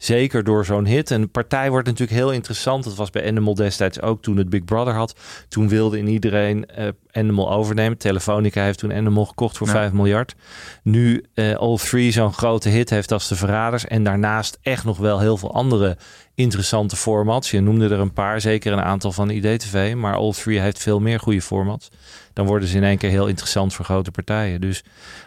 Zeker 0.02 0.44
door 0.44 0.66
zo'n 0.66 0.86
hit. 0.86 1.12
En 1.12 1.22
de 1.22 1.28
partij 1.28 1.70
wordt 1.70 1.88
natuurlijk 1.88 2.18
heel 2.18 2.32
interessant. 2.32 2.84
Dat 2.84 2.96
was 2.96 3.10
bij 3.10 3.22
Endemol 3.22 3.56
destijds 3.56 4.02
ook 4.02 4.22
toen 4.22 4.38
het 4.38 4.50
Big 4.50 4.64
Brother 4.64 4.94
had. 4.94 5.16
Toen 5.50 5.68
wilde 5.70 5.98
in 5.98 6.08
iedereen 6.08 6.66
eh 6.66 6.88
Endemol 7.12 7.52
overnemen. 7.52 7.98
Telefonica 7.98 8.64
heeft 8.64 8.80
toen 8.80 8.92
Endemol 8.92 9.26
gekocht 9.26 9.58
voor 9.58 9.68
Ja. 9.68 9.74
5 9.74 9.92
miljard. 9.92 10.36
Nu 10.84 11.26
eh 11.34 11.56
All 11.56 11.78
Three 11.78 12.12
zo'n 12.12 12.34
grote 12.34 12.70
hit 12.70 12.90
heeft 12.90 13.12
als 13.12 13.28
de 13.28 13.36
Verraders. 13.36 13.86
En 13.86 14.04
daarnaast 14.04 14.58
echt 14.62 14.84
nog 14.84 14.98
wel 14.98 15.20
heel 15.20 15.38
veel 15.38 15.54
andere 15.54 15.98
interessante 16.42 16.96
formats. 16.96 17.52
Je 17.52 17.60
noemde 17.60 17.90
er 17.90 18.00
een 18.00 18.14
paar, 18.14 18.42
zeker 18.42 18.74
een 18.74 18.82
aantal 18.82 19.12
van 19.12 19.30
IDTV. 19.30 19.94
Maar 19.96 20.16
All 20.16 20.32
Three 20.32 20.60
heeft 20.60 20.80
veel 20.80 21.00
meer 21.00 21.20
goede 21.20 21.42
formats. 21.42 21.90
Dan 22.34 22.46
worden 22.46 22.68
ze 22.68 22.78
in 22.78 22.84
één 22.84 22.98
keer 22.98 23.10
heel 23.10 23.28
interessant 23.28 23.74
voor 23.74 23.86
grote 23.86 24.12
partijen. 24.12 24.62
Dus 24.62 24.84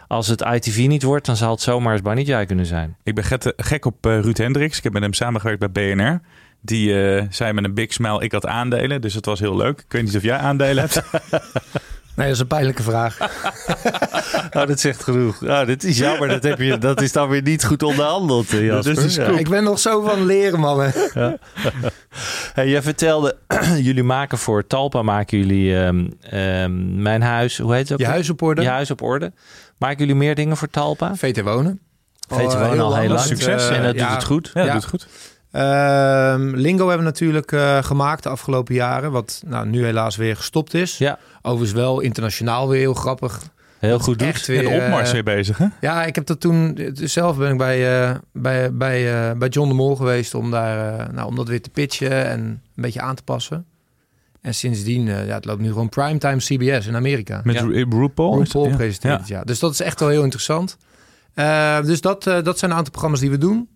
als 0.07 0.27
het 0.27 0.41
ITV 0.41 0.85
niet 0.87 1.03
wordt, 1.03 1.25
dan 1.25 1.35
zal 1.35 1.51
het 1.51 1.61
zomaar 1.61 1.93
eens 1.93 2.01
Banijay 2.01 2.45
kunnen 2.45 2.65
zijn. 2.65 2.97
Ik 3.03 3.15
ben 3.15 3.23
gek, 3.23 3.53
gek 3.57 3.85
op 3.85 4.05
eh, 4.05 4.19
Ruud 4.19 4.37
Hendricks. 4.37 4.77
Ik 4.77 4.83
heb 4.83 4.93
met 4.93 5.01
hem 5.01 5.13
samengewerkt 5.13 5.71
bij 5.71 5.95
BNR. 5.95 6.21
Die 6.61 7.15
eh, 7.15 7.25
zei 7.29 7.53
met 7.53 7.63
een 7.63 7.73
big 7.73 7.93
smile, 7.93 8.23
ik 8.23 8.31
had 8.31 8.45
aandelen. 8.45 9.01
Dus 9.01 9.13
het 9.13 9.25
was 9.25 9.39
heel 9.39 9.55
leuk. 9.55 9.79
Ik 9.79 9.91
weet 9.91 10.03
niet 10.03 10.15
of 10.15 10.23
jij 10.23 10.37
aandelen 10.37 10.83
hebt. 10.83 11.01
Nee, 12.15 12.25
dat 12.27 12.35
is 12.35 12.41
een 12.41 12.47
pijnlijke 12.47 12.83
vraag. 12.83 13.17
Oh, 14.55 14.67
dat 14.67 14.79
zegt 14.79 15.03
genoeg. 15.03 15.43
Oh, 15.43 15.65
dit 15.65 15.83
is 15.83 15.97
jammer. 15.97 16.27
Dat, 16.27 16.43
heb 16.43 16.59
je, 16.59 16.77
dat 16.77 17.01
is 17.01 17.11
dan 17.11 17.29
weer 17.29 17.41
niet 17.41 17.65
goed 17.65 17.83
onderhandeld, 17.83 18.49
eh, 18.53 18.65
Jasper. 18.65 18.95
Dat 18.95 19.11
scoop. 19.11 19.37
Ik 19.39 19.49
ben 19.49 19.63
nog 19.63 19.79
zo 19.79 20.01
van 20.01 20.25
leren, 20.25 20.59
mannen. 20.59 20.93
Hey, 22.53 22.69
jij 22.69 22.81
vertelde, 22.81 23.35
jullie 23.87 24.03
maken 24.03 24.37
voor 24.37 24.67
Talpa, 24.67 25.01
maken 25.01 25.37
jullie 25.37 25.77
ehm, 25.77 26.07
ehm, 26.21 27.01
Mijn 27.01 27.21
Huis, 27.21 27.57
hoe 27.57 27.73
heet 27.73 27.81
het 27.83 27.91
ook? 27.93 27.99
Je 27.99 28.05
huis 28.05 28.29
op 28.29 28.41
orde. 28.41 28.61
Je 28.61 28.67
Huis 28.67 28.91
op 28.91 29.01
Orde. 29.01 29.31
Maken 29.77 29.97
jullie 29.97 30.15
meer 30.15 30.35
dingen 30.35 30.57
voor 30.57 30.69
Talpa? 30.69 31.15
VT 31.15 31.41
Wonen. 31.41 31.79
VT 32.27 32.53
Wonen 32.53 32.71
heel 32.71 32.81
al 32.81 32.97
heel 32.97 33.09
lang. 33.09 33.19
Succes. 33.19 33.69
en 33.69 33.83
dat 33.83 33.95
ja. 33.95 34.05
doet 34.05 34.15
het 34.15 34.23
goed. 34.23 34.51
Ja, 34.53 34.59
dat 34.59 34.65
Ja. 34.65 34.73
doet 34.73 34.81
het 34.81 34.91
goed. 34.91 35.07
Ehm, 35.55 36.49
Lingo 36.55 36.87
hebben 36.87 37.05
we 37.05 37.11
natuurlijk 37.11 37.51
eh, 37.51 37.83
gemaakt 37.83 38.23
de 38.23 38.29
afgelopen 38.29 38.73
jaren. 38.75 39.11
Wat 39.11 39.41
nou, 39.45 39.67
nu 39.67 39.85
helaas 39.85 40.15
weer 40.15 40.35
gestopt 40.35 40.73
is. 40.73 40.97
Ja. 40.97 41.19
Overigens 41.41 41.71
wel 41.79 41.99
internationaal 41.99 42.69
weer 42.69 42.79
heel 42.79 42.93
grappig. 42.93 43.41
Heel 43.79 43.99
goed 43.99 44.19
doet. 44.19 44.27
echt 44.27 44.47
En 44.47 44.53
weer, 44.53 44.63
de 44.69 44.83
opmars 44.83 45.07
eh, 45.07 45.13
weer 45.13 45.23
bezig, 45.23 45.57
hè? 45.57 45.65
Ja, 45.81 46.03
ik 46.05 46.15
heb 46.15 46.25
dat 46.25 46.39
toen... 46.39 46.79
Zelf 46.93 47.37
ben 47.37 47.51
ik 47.51 47.57
bij, 47.57 48.03
eh, 48.09 48.15
bij, 48.33 48.73
bij, 48.73 49.29
eh, 49.29 49.37
bij 49.37 49.47
John 49.47 49.67
de 49.67 49.73
Mol 49.75 49.95
geweest 49.95 50.33
om, 50.33 50.51
daar, 50.51 50.99
eh, 50.99 51.13
nou, 51.13 51.27
om 51.27 51.35
dat 51.35 51.47
weer 51.47 51.61
te 51.61 51.69
pitchen 51.69 52.25
en 52.25 52.39
een 52.39 52.59
beetje 52.75 53.01
aan 53.01 53.15
te 53.15 53.23
passen. 53.23 53.65
En 54.41 54.53
sindsdien, 54.53 55.07
eh, 55.07 55.27
ja, 55.27 55.33
het 55.35 55.45
loopt 55.45 55.61
nu 55.61 55.67
gewoon 55.67 55.89
primetime 55.89 56.37
CBS 56.37 56.87
in 56.87 56.95
Amerika. 56.95 57.41
Met 57.43 57.55
Ja. 57.55 57.61
Ru- 57.61 57.85
RuPaul. 57.89 58.37
RuPaul 58.43 58.67
Ja. 58.69 58.75
presenteert 58.75 59.27
Ja. 59.27 59.37
ja. 59.37 59.43
Dus 59.43 59.59
dat 59.59 59.71
is 59.71 59.81
echt 59.81 59.99
wel 59.99 60.09
heel 60.09 60.23
interessant. 60.23 60.77
Eh, 61.33 61.81
dus 61.81 62.01
dat, 62.01 62.27
eh, 62.27 62.43
dat 62.43 62.59
zijn 62.59 62.71
een 62.71 62.77
aantal 62.77 62.91
programma's 62.91 63.19
die 63.19 63.29
we 63.29 63.37
doen. 63.37 63.69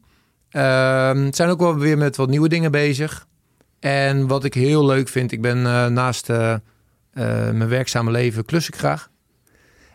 Ehm, 0.50 1.18
het 1.18 1.36
zijn 1.36 1.50
ook 1.50 1.60
wel 1.60 1.78
weer 1.78 1.98
met 1.98 2.16
wat 2.16 2.30
nieuwe 2.30 2.50
dingen 2.50 2.72
bezig. 2.72 3.28
En 3.80 4.28
wat 4.28 4.44
ik 4.44 4.54
heel 4.54 4.86
leuk 4.86 5.08
vind, 5.08 5.32
ik 5.32 5.42
ben 5.42 5.66
eh, 5.66 5.86
naast 5.86 6.30
eh, 6.30 6.52
eh, 6.54 6.60
mijn 7.52 7.68
werkzame 7.68 8.12
leven 8.12 8.46
klus 8.46 8.68
ik 8.68 8.76
graag. 8.76 9.10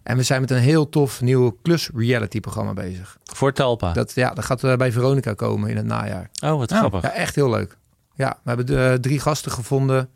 En 0.03 0.17
we 0.17 0.23
zijn 0.23 0.41
met 0.41 0.51
een 0.51 0.59
heel 0.59 0.89
tof 0.89 1.21
nieuw 1.21 1.59
klus 1.63 1.91
reality 1.95 2.41
programma 2.41 2.73
bezig. 2.73 3.19
Voor 3.25 3.53
Talpa. 3.53 3.93
Dat, 3.93 4.13
ja, 4.15 4.35
dat 4.35 4.45
gaat 4.45 4.77
bij 4.77 4.93
Veronica 4.93 5.35
komen 5.35 5.71
in 5.71 5.77
het 5.77 5.87
najaar. 5.87 6.31
Oh, 6.45 6.59
wat 6.59 6.73
Oh. 6.73 6.79
grappig. 6.79 7.03
Ja, 7.03 7.13
echt 7.13 7.35
heel 7.35 7.51
leuk. 7.51 7.77
Ja, 8.15 8.39
we 8.43 8.51
hebben 8.51 9.01
drie 9.01 9.21
gasten 9.21 9.53
gevonden. 9.53 10.09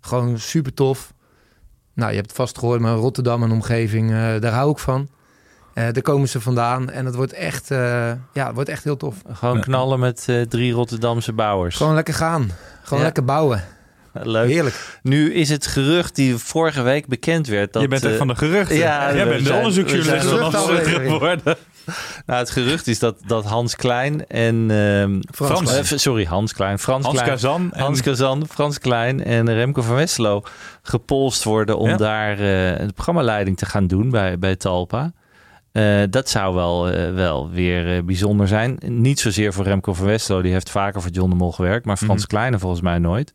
Gewoon 0.00 0.38
super 0.38 0.74
tof. 0.74 1.12
Nou, 1.94 2.10
je 2.10 2.16
hebt 2.16 2.28
het 2.28 2.36
vast 2.36 2.58
gehoord, 2.58 2.80
maar 2.80 2.94
Rotterdam 2.94 3.42
en 3.42 3.50
omgeving, 3.52 4.10
eh, 4.10 4.16
daar 4.16 4.52
hou 4.52 4.70
ik 4.70 4.78
van. 4.78 5.08
Eh, 5.74 5.84
daar 5.92 6.02
komen 6.02 6.28
ze 6.28 6.40
vandaan 6.40 6.90
en 6.90 7.06
het 7.06 7.14
wordt 7.14 7.32
echt, 7.32 7.70
eh, 7.70 7.78
ja, 8.32 8.46
het 8.46 8.54
wordt 8.54 8.68
echt 8.70 8.84
heel 8.84 8.96
tof. 8.96 9.14
Gewoon 9.32 9.60
knallen 9.60 9.98
met 10.00 10.24
eh, 10.28 10.40
drie 10.40 10.72
Rotterdamse 10.72 11.32
bouwers. 11.32 11.76
Gewoon 11.76 11.94
lekker 11.94 12.14
gaan. 12.14 12.50
Gewoon 12.82 12.98
Ja. 12.98 13.04
lekker 13.04 13.24
bouwen. 13.24 13.64
Leuk. 14.22 14.48
Heerlijk. 14.50 14.98
Nu 15.02 15.32
is 15.34 15.48
het 15.48 15.66
gerucht 15.66 16.14
die 16.14 16.36
vorige 16.36 16.82
week 16.82 17.06
bekend 17.06 17.46
werd. 17.46 17.72
Dat, 17.72 17.82
je 17.82 17.88
bent 17.88 18.04
echt 18.04 18.16
van 18.16 18.26
de 18.28 18.34
geruchten. 18.36 18.76
ja, 18.76 19.14
Jij 19.14 19.24
bent 19.28 19.46
de 19.46 19.52
onderzoeksjournalist 19.54 20.26
van 20.28 20.52
geworden. 20.84 21.56
Nou, 22.26 22.38
het 22.38 22.50
gerucht 22.50 22.86
is 22.86 22.98
dat, 22.98 23.16
dat 23.26 23.44
Hans 23.44 23.76
Klein 23.76 24.26
en... 24.26 24.70
ehm, 24.70 25.20
Frans 25.32 25.60
eh, 25.60 25.66
Klein. 25.66 25.84
f- 25.84 25.92
sorry, 25.96 26.24
Hans 26.24 26.52
Klein. 26.52 26.78
Frans, 26.78 27.04
Hans 27.04 27.16
Klein. 27.18 27.30
Kazan. 27.32 27.70
en- 27.72 27.80
Hans 27.80 28.00
Kazan, 28.00 28.46
Frans 28.48 28.78
Klein 28.78 29.24
en 29.24 29.54
Remco 29.54 29.82
van 29.82 29.94
Westerlo 29.94 30.42
gepolst 30.82 31.44
worden 31.44 31.78
om 31.78 31.88
Ja. 31.88 31.96
daar 31.96 32.32
eh 32.32 32.38
de 32.86 32.92
programmaleiding 32.94 33.56
te 33.56 33.66
gaan 33.66 33.86
doen 33.86 34.10
bij, 34.10 34.38
bij 34.38 34.56
Talpa. 34.56 35.12
Eh, 35.74 36.02
dat 36.10 36.28
zou 36.28 36.54
wel, 36.54 36.90
eh, 36.90 37.14
wel 37.14 37.50
weer 37.50 37.96
eh, 37.96 38.02
bijzonder 38.02 38.48
zijn. 38.48 38.78
Niet 38.86 39.20
zozeer 39.20 39.52
voor 39.52 39.64
Remco 39.64 39.94
van 39.94 40.06
Westerlo, 40.06 40.42
die 40.42 40.52
heeft 40.52 40.70
vaker 40.70 41.02
voor 41.02 41.10
John 41.10 41.30
de 41.30 41.36
Mol 41.36 41.52
gewerkt, 41.52 41.86
maar 41.86 41.96
Frans 41.96 42.20
Mhm. 42.20 42.28
Kleine 42.28 42.58
volgens 42.58 42.80
mij 42.80 42.98
nooit. 42.98 43.32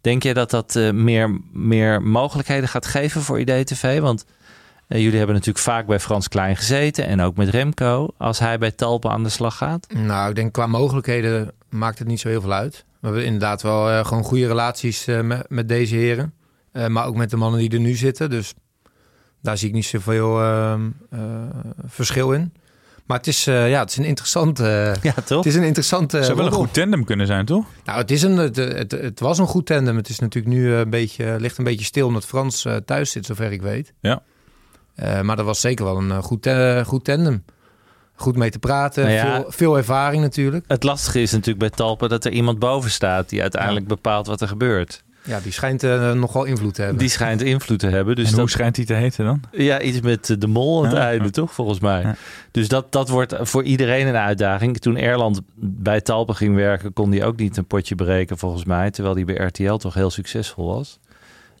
Denk 0.00 0.22
je 0.22 0.34
dat 0.34 0.50
dat 0.50 0.74
meer, 0.92 1.40
meer 1.52 2.02
mogelijkheden 2.02 2.68
gaat 2.68 2.86
geven 2.86 3.20
voor 3.20 3.40
IDTV? 3.40 4.00
Want 4.00 4.24
jullie 4.88 5.16
hebben 5.16 5.34
natuurlijk 5.34 5.64
vaak 5.64 5.86
bij 5.86 6.00
Frans 6.00 6.28
Klein 6.28 6.56
gezeten 6.56 7.06
en 7.06 7.20
ook 7.20 7.36
met 7.36 7.48
Remco. 7.48 8.08
Als 8.16 8.38
hij 8.38 8.58
bij 8.58 8.70
Talpa 8.70 9.10
aan 9.10 9.22
de 9.22 9.28
slag 9.28 9.56
gaat. 9.56 9.86
Nou, 9.94 10.28
ik 10.28 10.34
denk 10.34 10.52
qua 10.52 10.66
mogelijkheden 10.66 11.52
maakt 11.70 11.98
het 11.98 12.08
niet 12.08 12.20
zo 12.20 12.28
heel 12.28 12.40
veel 12.40 12.52
uit. 12.52 12.84
We 13.00 13.06
hebben 13.06 13.24
inderdaad 13.24 13.62
wel 13.62 14.04
gewoon 14.04 14.24
goede 14.24 14.46
relaties 14.46 15.04
met, 15.04 15.44
met 15.48 15.68
deze 15.68 15.94
heren. 15.94 16.34
Maar 16.88 17.06
ook 17.06 17.16
met 17.16 17.30
de 17.30 17.36
mannen 17.36 17.60
die 17.60 17.70
er 17.70 17.80
nu 17.80 17.94
zitten. 17.94 18.30
Dus 18.30 18.54
daar 19.42 19.58
zie 19.58 19.68
ik 19.68 19.74
niet 19.74 19.84
zoveel 19.84 20.40
ehm, 20.40 20.90
eh, 21.10 21.20
verschil 21.86 22.32
in. 22.32 22.52
Maar 23.06 23.16
het 23.16 23.26
is, 23.26 23.46
eh, 23.46 23.70
ja, 23.70 23.80
het 23.80 23.90
is 23.90 23.96
een 23.96 24.04
interessante... 24.04 24.62
Ja, 25.02 25.12
toch? 25.24 25.44
Het 25.44 25.46
is 25.46 25.54
een 25.54 25.62
interessante. 25.62 26.22
zou 26.22 26.36
wel 26.36 26.46
een 26.46 26.52
goed 26.52 26.74
tandem 26.74 27.04
kunnen 27.04 27.26
zijn, 27.26 27.44
toch? 27.44 27.66
Nou, 27.84 27.98
het, 27.98 28.10
is 28.10 28.22
een, 28.22 28.36
het, 28.36 28.56
het, 28.56 28.90
het 28.90 29.20
was 29.20 29.38
een 29.38 29.46
goed 29.46 29.66
tandem. 29.66 29.96
Het 29.96 30.08
is 30.08 30.18
natuurlijk 30.18 30.54
nu 30.54 30.72
eh, 30.72 30.78
een 30.78 30.90
beetje, 30.90 31.36
ligt 31.40 31.58
een 31.58 31.64
beetje 31.64 31.84
stil 31.84 32.06
omdat 32.06 32.24
Frans 32.24 32.64
eh, 32.64 32.76
thuis 32.76 33.10
zit, 33.10 33.26
zover 33.26 33.52
ik 33.52 33.62
weet. 33.62 33.92
Ja. 34.00 34.22
Eh, 34.98 35.20
maar 35.20 35.36
dat 35.36 35.44
was 35.44 35.60
zeker 35.60 35.84
wel 35.84 35.96
een 35.96 36.10
eh, 36.10 36.18
goed, 36.22 36.46
eh, 36.46 36.84
goed 36.84 37.04
tandem. 37.04 37.44
Goed 38.14 38.36
mee 38.36 38.50
te 38.50 38.58
praten, 38.58 39.02
Nou 39.02 39.14
ja. 39.14 39.40
veel, 39.40 39.44
veel 39.48 39.76
ervaring 39.76 40.22
natuurlijk. 40.22 40.64
Het 40.68 40.82
lastige 40.82 41.20
is 41.20 41.30
natuurlijk 41.32 41.58
bij 41.58 41.70
Talpa 41.70 42.08
dat 42.08 42.24
er 42.24 42.32
iemand 42.32 42.58
boven 42.58 42.90
staat 42.90 43.28
die 43.28 43.42
uiteindelijk 43.42 43.86
bepaalt 43.86 44.26
wat 44.26 44.40
er 44.40 44.48
gebeurt. 44.48 45.04
Ja, 45.28 45.40
die 45.40 45.52
schijnt 45.52 45.82
eh, 45.82 46.12
nogal 46.12 46.44
invloed 46.44 46.74
te 46.74 46.80
hebben. 46.82 46.98
Die 46.98 47.08
schijnt 47.08 47.42
invloed 47.42 47.78
te 47.78 47.86
hebben. 47.86 48.16
Dus 48.16 48.24
en 48.24 48.30
hoe 48.32 48.40
dat, 48.40 48.50
schijnt 48.50 48.74
die 48.74 48.84
te 48.86 48.94
heten 48.94 49.24
dan? 49.24 49.40
ja, 49.50 49.80
iets 49.80 50.00
met 50.00 50.30
eh, 50.30 50.36
de 50.38 50.46
mol 50.46 50.78
aan 50.78 50.84
het 50.88 50.96
Ja. 50.96 51.02
einde, 51.08 51.30
toch? 51.30 51.52
Volgens 51.52 51.80
mij. 51.80 52.00
Ja. 52.02 52.16
Dus 52.50 52.68
dat, 52.68 52.92
dat 52.92 53.08
wordt 53.08 53.34
voor 53.40 53.62
iedereen 53.62 54.06
een 54.06 54.16
uitdaging. 54.16 54.78
Toen 54.78 54.96
Erland 54.96 55.40
bij 55.60 56.00
Talpa 56.00 56.32
ging 56.32 56.54
werken, 56.54 56.92
kon 56.92 57.10
hij 57.12 57.24
ook 57.24 57.36
niet 57.36 57.56
een 57.56 57.66
potje 57.66 57.94
breken, 57.94 58.38
volgens 58.38 58.64
mij. 58.64 58.90
Terwijl 58.90 59.14
hij 59.14 59.24
bij 59.24 59.36
RTL 59.46 59.74
toch 59.74 59.94
heel 59.94 60.10
succesvol 60.10 60.66
was. 60.74 60.98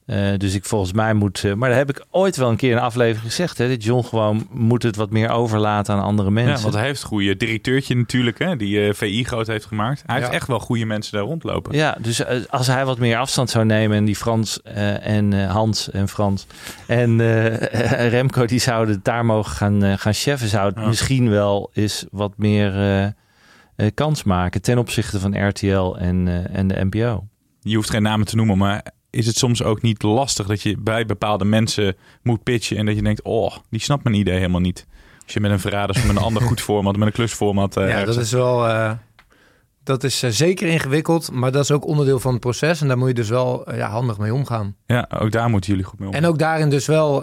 Eh, 0.08 0.28
dus 0.36 0.54
ik 0.54 0.64
volgens 0.64 0.92
mij 0.92 1.14
moet. 1.14 1.44
eh, 1.44 1.52
maar 1.54 1.68
daar 1.68 1.78
heb 1.78 1.90
ik 1.90 2.04
ooit 2.10 2.36
wel 2.36 2.48
een 2.50 2.56
keer 2.56 2.70
in 2.70 2.76
een 2.76 2.82
aflevering 2.82 3.24
gezegd. 3.32 3.58
Hè, 3.58 3.68
dat 3.68 3.84
John 3.84 4.06
gewoon 4.06 4.46
moet 4.50 4.82
het 4.82 4.96
wat 4.96 5.10
meer 5.10 5.30
overlaten 5.30 5.94
aan 5.94 6.02
andere 6.02 6.30
mensen. 6.30 6.54
Ja, 6.56 6.62
want 6.62 6.74
hij 6.74 6.84
heeft 6.84 7.02
een 7.02 7.08
goede 7.08 7.36
directeurtje 7.36 7.96
natuurlijk, 7.96 8.38
hè, 8.38 8.56
die 8.56 8.86
eh, 8.88 8.94
VI 8.94 9.24
groot 9.24 9.46
heeft 9.46 9.64
gemaakt. 9.66 10.02
Hij 10.06 10.16
heeft 10.18 10.30
echt 10.30 10.46
wel 10.46 10.58
goede 10.60 10.84
mensen 10.84 11.12
daar 11.12 11.22
rondlopen. 11.26 11.74
Ja, 11.76 11.96
dus 12.00 12.48
als 12.48 12.66
hij 12.66 12.84
wat 12.84 12.98
meer 12.98 13.16
afstand 13.16 13.50
zou 13.50 13.64
nemen 13.64 13.96
en 13.96 14.04
die 14.04 14.16
Frans 14.16 14.62
eh, 14.62 15.06
en 15.06 15.32
eh, 15.32 15.50
Hans 15.50 15.90
en 15.90 16.08
Frans 16.08 16.46
en 16.86 17.20
eh, 17.20 18.08
Remco 18.14 18.44
die 18.46 18.58
zouden 18.60 18.94
het 18.94 19.04
daar 19.04 19.24
mogen 19.24 19.52
gaan, 19.52 19.82
eh, 19.84 19.92
gaan 19.96 20.14
cheffen, 20.14 20.48
zou 20.48 20.68
het 20.68 20.78
Ja. 20.78 20.86
misschien 20.86 21.30
wel 21.30 21.70
eens 21.74 22.04
wat 22.10 22.32
meer 22.36 22.74
eh, 22.74 23.04
eh, 23.04 23.10
kans 23.94 24.22
maken 24.24 24.62
ten 24.62 24.78
opzichte 24.78 25.20
van 25.20 25.46
RTL 25.48 25.94
en, 25.98 26.28
eh, 26.28 26.58
en 26.58 26.68
de 26.68 26.84
NPO. 26.90 27.24
Je 27.60 27.76
hoeft 27.76 27.90
geen 27.90 28.02
namen 28.02 28.26
te 28.26 28.36
noemen, 28.36 28.58
maar 28.58 28.82
is 29.10 29.26
het 29.26 29.36
soms 29.36 29.62
ook 29.62 29.82
niet 29.82 30.02
lastig 30.02 30.46
dat 30.46 30.62
je 30.62 30.76
bij 30.78 31.06
bepaalde 31.06 31.44
mensen 31.44 31.96
moet 32.22 32.42
pitchen 32.42 32.76
en 32.76 32.86
dat 32.86 32.94
je 32.96 33.02
denkt, 33.02 33.22
oh, 33.22 33.56
die 33.70 33.80
snapt 33.80 34.04
mijn 34.04 34.16
idee 34.16 34.34
helemaal 34.36 34.60
niet. 34.60 34.86
Als 35.24 35.32
je 35.32 35.40
met 35.40 35.50
een 35.50 35.60
verraders 35.60 35.98
of 35.98 36.06
met 36.06 36.16
een 36.16 36.22
ander 36.22 36.42
goed 36.42 36.60
format, 36.60 36.96
met 36.96 37.06
een 37.06 37.12
klusformat. 37.12 37.76
eh, 37.76 37.88
ja, 37.88 37.90
ergens- 37.98 38.16
dat 38.16 38.24
is 38.24 38.32
wel. 38.32 38.66
eh, 38.68 38.92
dat 39.82 40.04
is 40.04 40.22
eh, 40.22 40.30
zeker 40.30 40.68
ingewikkeld, 40.68 41.32
maar 41.32 41.52
dat 41.52 41.62
is 41.62 41.70
ook 41.70 41.86
onderdeel 41.86 42.18
van 42.18 42.32
het 42.32 42.40
proces. 42.40 42.80
En 42.80 42.88
daar 42.88 42.98
moet 42.98 43.08
je 43.08 43.14
dus 43.14 43.28
wel 43.28 43.74
ja, 43.74 43.88
handig 43.90 44.18
mee 44.18 44.34
omgaan. 44.34 44.76
ja, 44.86 45.08
ook 45.18 45.30
daar 45.32 45.48
moeten 45.50 45.70
jullie 45.70 45.84
goed 45.86 45.98
mee 45.98 46.08
om. 46.08 46.14
En 46.14 46.26
ook 46.26 46.38
daarin 46.38 46.70
dus 46.70 46.86
wel, 46.86 47.22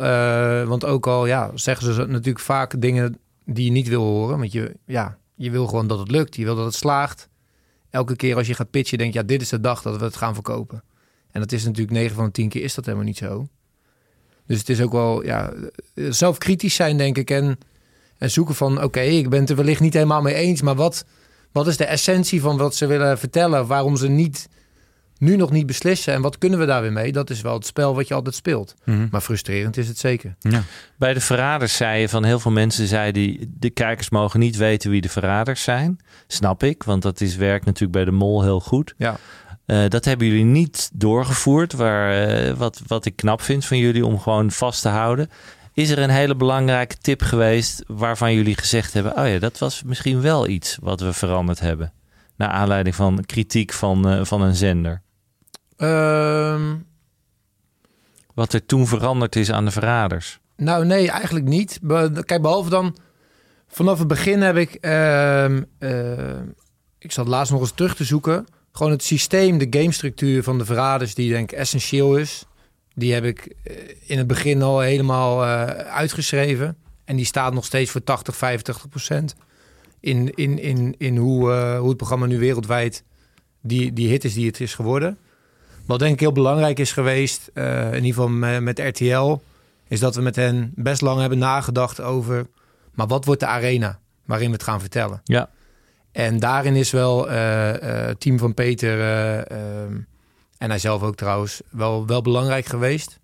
want 0.67 0.85
ook 0.85 1.07
al 1.07 1.25
ja, 1.25 1.51
zeggen 1.55 1.93
ze 1.93 2.05
natuurlijk 2.05 2.39
vaak 2.45 2.81
dingen 2.81 3.17
die 3.45 3.65
je 3.65 3.71
niet 3.71 3.87
wil 3.87 4.01
horen. 4.03 4.37
Want 4.39 4.51
je, 4.51 4.75
ja, 4.85 5.17
je 5.35 5.51
wil 5.51 5.67
gewoon 5.67 5.87
dat 5.87 5.99
het 5.99 6.11
lukt, 6.11 6.35
je 6.35 6.43
wil 6.43 6.55
dat 6.55 6.65
het 6.65 6.75
slaagt. 6.75 7.29
Elke 7.89 8.15
keer 8.15 8.35
als 8.35 8.47
je 8.47 8.53
gaat 8.53 8.69
pitchen, 8.69 8.97
denk 8.97 9.13
je, 9.13 9.19
ja, 9.19 9.25
dit 9.25 9.41
is 9.41 9.49
de 9.49 9.59
dag 9.59 9.81
dat 9.81 9.97
we 9.97 10.03
het 10.05 10.15
gaan 10.17 10.33
verkopen. 10.33 10.83
En 11.35 11.41
dat 11.41 11.51
is 11.51 11.63
natuurlijk 11.65 11.93
9 11.93 12.15
van 12.15 12.25
de 12.25 12.31
10 12.31 12.49
keer 12.49 12.63
is 12.63 12.73
dat 12.73 12.85
helemaal 12.85 13.05
niet 13.05 13.17
zo. 13.17 13.47
Dus 14.47 14.59
het 14.59 14.69
is 14.69 14.81
ook 14.81 14.91
wel 14.91 15.25
ja, 15.25 15.53
zelf 15.95 16.37
kritisch 16.37 16.75
zijn, 16.75 16.97
denk 16.97 17.17
ik. 17.17 17.29
En, 17.29 17.57
en 18.17 18.31
zoeken 18.31 18.55
van, 18.55 18.83
oké, 18.83 18.99
ik 18.99 19.29
ben 19.29 19.39
het 19.39 19.49
er 19.49 19.55
wellicht 19.55 19.79
niet 19.79 19.93
helemaal 19.93 20.21
mee 20.21 20.33
eens. 20.33 20.61
Maar 20.61 20.75
wat, 20.75 21.05
wat 21.51 21.67
is 21.67 21.77
de 21.77 21.85
essentie 21.85 22.41
van 22.41 22.57
wat 22.57 22.75
ze 22.75 22.85
willen 22.85 23.19
vertellen? 23.19 23.67
Waarom 23.67 23.97
ze 23.97 24.07
niet, 24.07 24.49
nu 25.17 25.35
nog 25.35 25.51
niet 25.51 25.65
beslissen? 25.65 26.13
En 26.13 26.21
wat 26.21 26.37
kunnen 26.37 26.59
we 26.59 26.65
daar 26.65 26.81
weer 26.81 26.91
mee? 26.91 27.11
Dat 27.11 27.29
is 27.29 27.41
wel 27.41 27.53
het 27.53 27.65
spel 27.65 27.95
wat 27.95 28.07
je 28.07 28.13
altijd 28.13 28.35
speelt. 28.35 28.75
Mhm. 28.83 29.07
Maar 29.11 29.21
frustrerend 29.21 29.77
is 29.77 29.87
het 29.87 29.97
zeker. 29.97 30.35
Ja. 30.39 30.63
Bij 30.97 31.13
de 31.13 31.21
verraders 31.21 31.75
zei 31.75 32.01
je 32.01 32.09
van 32.09 32.23
heel 32.23 32.39
veel 32.39 32.51
mensen 32.51 32.87
zeiden 32.87 33.13
die 33.13 33.53
de 33.59 33.69
kijkers 33.69 34.09
mogen 34.09 34.39
niet 34.39 34.55
weten 34.55 34.89
wie 34.89 35.01
de 35.01 35.09
verraders 35.09 35.63
zijn. 35.63 35.99
Snap 36.27 36.63
ik, 36.63 36.83
want 36.83 37.01
dat 37.01 37.21
is 37.21 37.35
werkt 37.35 37.65
natuurlijk 37.65 37.93
bij 37.93 38.05
de 38.05 38.11
mol 38.11 38.43
heel 38.43 38.59
goed. 38.59 38.93
Ja. 38.97 39.17
Eh, 39.65 39.87
dat 39.87 40.05
hebben 40.05 40.27
jullie 40.27 40.43
niet 40.43 40.89
doorgevoerd, 40.93 41.73
waar, 41.73 42.27
eh, 42.27 42.53
wat, 42.53 42.81
wat 42.87 43.05
ik 43.05 43.15
knap 43.15 43.41
vind 43.41 43.65
van 43.65 43.77
jullie 43.77 44.05
om 44.05 44.19
gewoon 44.19 44.51
vast 44.51 44.81
te 44.81 44.89
houden. 44.89 45.29
Is 45.73 45.89
er 45.89 45.99
een 45.99 46.09
hele 46.09 46.35
belangrijke 46.35 46.97
tip 46.97 47.21
geweest 47.21 47.83
waarvan 47.87 48.33
jullie 48.33 48.57
gezegd 48.57 48.93
hebben: 48.93 49.17
Oh 49.17 49.27
ja, 49.27 49.39
dat 49.39 49.57
was 49.57 49.83
misschien 49.83 50.21
wel 50.21 50.47
iets 50.47 50.77
wat 50.81 50.99
we 50.99 51.13
veranderd 51.13 51.59
hebben? 51.59 51.93
Naar 52.35 52.49
aanleiding 52.49 52.95
van 52.95 53.23
kritiek 53.25 53.73
van, 53.73 54.09
eh, 54.09 54.25
van 54.25 54.41
een 54.41 54.55
zender. 54.55 55.01
Ehm, 55.77 56.75
Wat 58.33 58.53
er 58.53 58.65
toen 58.65 58.87
veranderd 58.87 59.35
is 59.35 59.51
aan 59.51 59.65
de 59.65 59.71
verraders. 59.71 60.39
nou, 60.57 60.85
nee, 60.85 61.11
eigenlijk 61.11 61.45
niet. 61.45 61.79
Be- 61.81 62.23
Kijk, 62.25 62.41
behalve 62.41 62.69
dan... 62.69 62.95
Vanaf 63.67 63.99
het 63.99 64.07
begin 64.07 64.41
heb 64.41 64.55
ik... 64.55 64.73
ehm, 64.73 65.63
eh, 65.79 66.39
ik 66.99 67.11
zat 67.11 67.27
laatst 67.27 67.51
nog 67.51 67.61
eens 67.61 67.71
terug 67.71 67.95
te 67.95 68.03
zoeken. 68.03 68.45
Gewoon 68.75 68.91
het 68.91 69.03
systeem, 69.03 69.57
de 69.57 69.79
gamestructuur 69.79 70.43
van 70.43 70.57
de 70.57 70.65
verraders... 70.65 71.15
die 71.15 71.31
denk 71.31 71.51
ik 71.51 71.57
essentieel 71.57 72.17
is. 72.17 72.45
Die 72.95 73.13
heb 73.13 73.23
ik 73.23 73.55
eh, 73.63 73.75
in 74.05 74.17
het 74.17 74.27
begin 74.27 74.61
al 74.61 74.79
helemaal 74.79 75.43
eh, 75.43 75.63
uitgeschreven. 75.73 76.77
En 77.05 77.15
die 77.15 77.25
staat 77.25 77.53
nog 77.53 77.65
steeds 77.65 77.91
voor 77.91 78.03
80, 78.03 78.35
85 78.35 78.89
procent. 78.89 79.35
In, 79.99 80.33
in, 80.33 80.59
in, 80.59 80.95
in 80.97 81.17
hoe, 81.17 81.51
eh, 81.51 81.79
hoe 81.79 81.87
het 81.87 81.97
programma 81.97 82.25
nu 82.25 82.39
wereldwijd... 82.39 83.03
Die, 83.61 83.93
die 83.93 84.09
hit 84.09 84.23
is 84.23 84.33
die 84.33 84.47
het 84.47 84.59
is 84.59 84.73
geworden. 84.73 85.17
Wat 85.85 85.99
denk 85.99 86.13
ik 86.13 86.19
heel 86.19 86.31
belangrijk 86.31 86.79
is 86.79 86.91
geweest... 86.91 87.51
in 87.53 87.93
ieder 87.93 88.01
geval 88.01 88.27
met, 88.27 88.61
met 88.61 88.79
RTL... 88.79 89.35
is 89.87 89.99
dat 89.99 90.15
we 90.15 90.21
met 90.21 90.35
hen 90.35 90.71
best 90.75 91.01
lang 91.01 91.19
hebben 91.19 91.37
nagedacht 91.37 92.01
over... 92.01 92.47
maar 92.93 93.07
wat 93.07 93.25
wordt 93.25 93.39
de 93.39 93.47
arena 93.47 93.99
waarin 94.25 94.47
we 94.47 94.53
het 94.53 94.63
gaan 94.63 94.79
vertellen? 94.79 95.21
Ja. 95.23 95.49
En 96.15 96.39
daarin 96.39 96.75
is 96.75 96.91
wel 96.91 97.29
eh, 97.29 97.69
eh, 97.99 98.05
het 98.07 98.19
team 98.19 98.37
van 98.37 98.53
Peter 98.53 98.99
eh, 98.99 99.37
ehm, 99.51 99.93
en 100.57 100.69
hij 100.69 100.79
zelf 100.79 101.01
ook 101.01 101.15
trouwens 101.15 101.61
wel, 101.69 102.05
wel 102.07 102.21
belangrijk 102.21 102.65
geweest. 102.65 103.19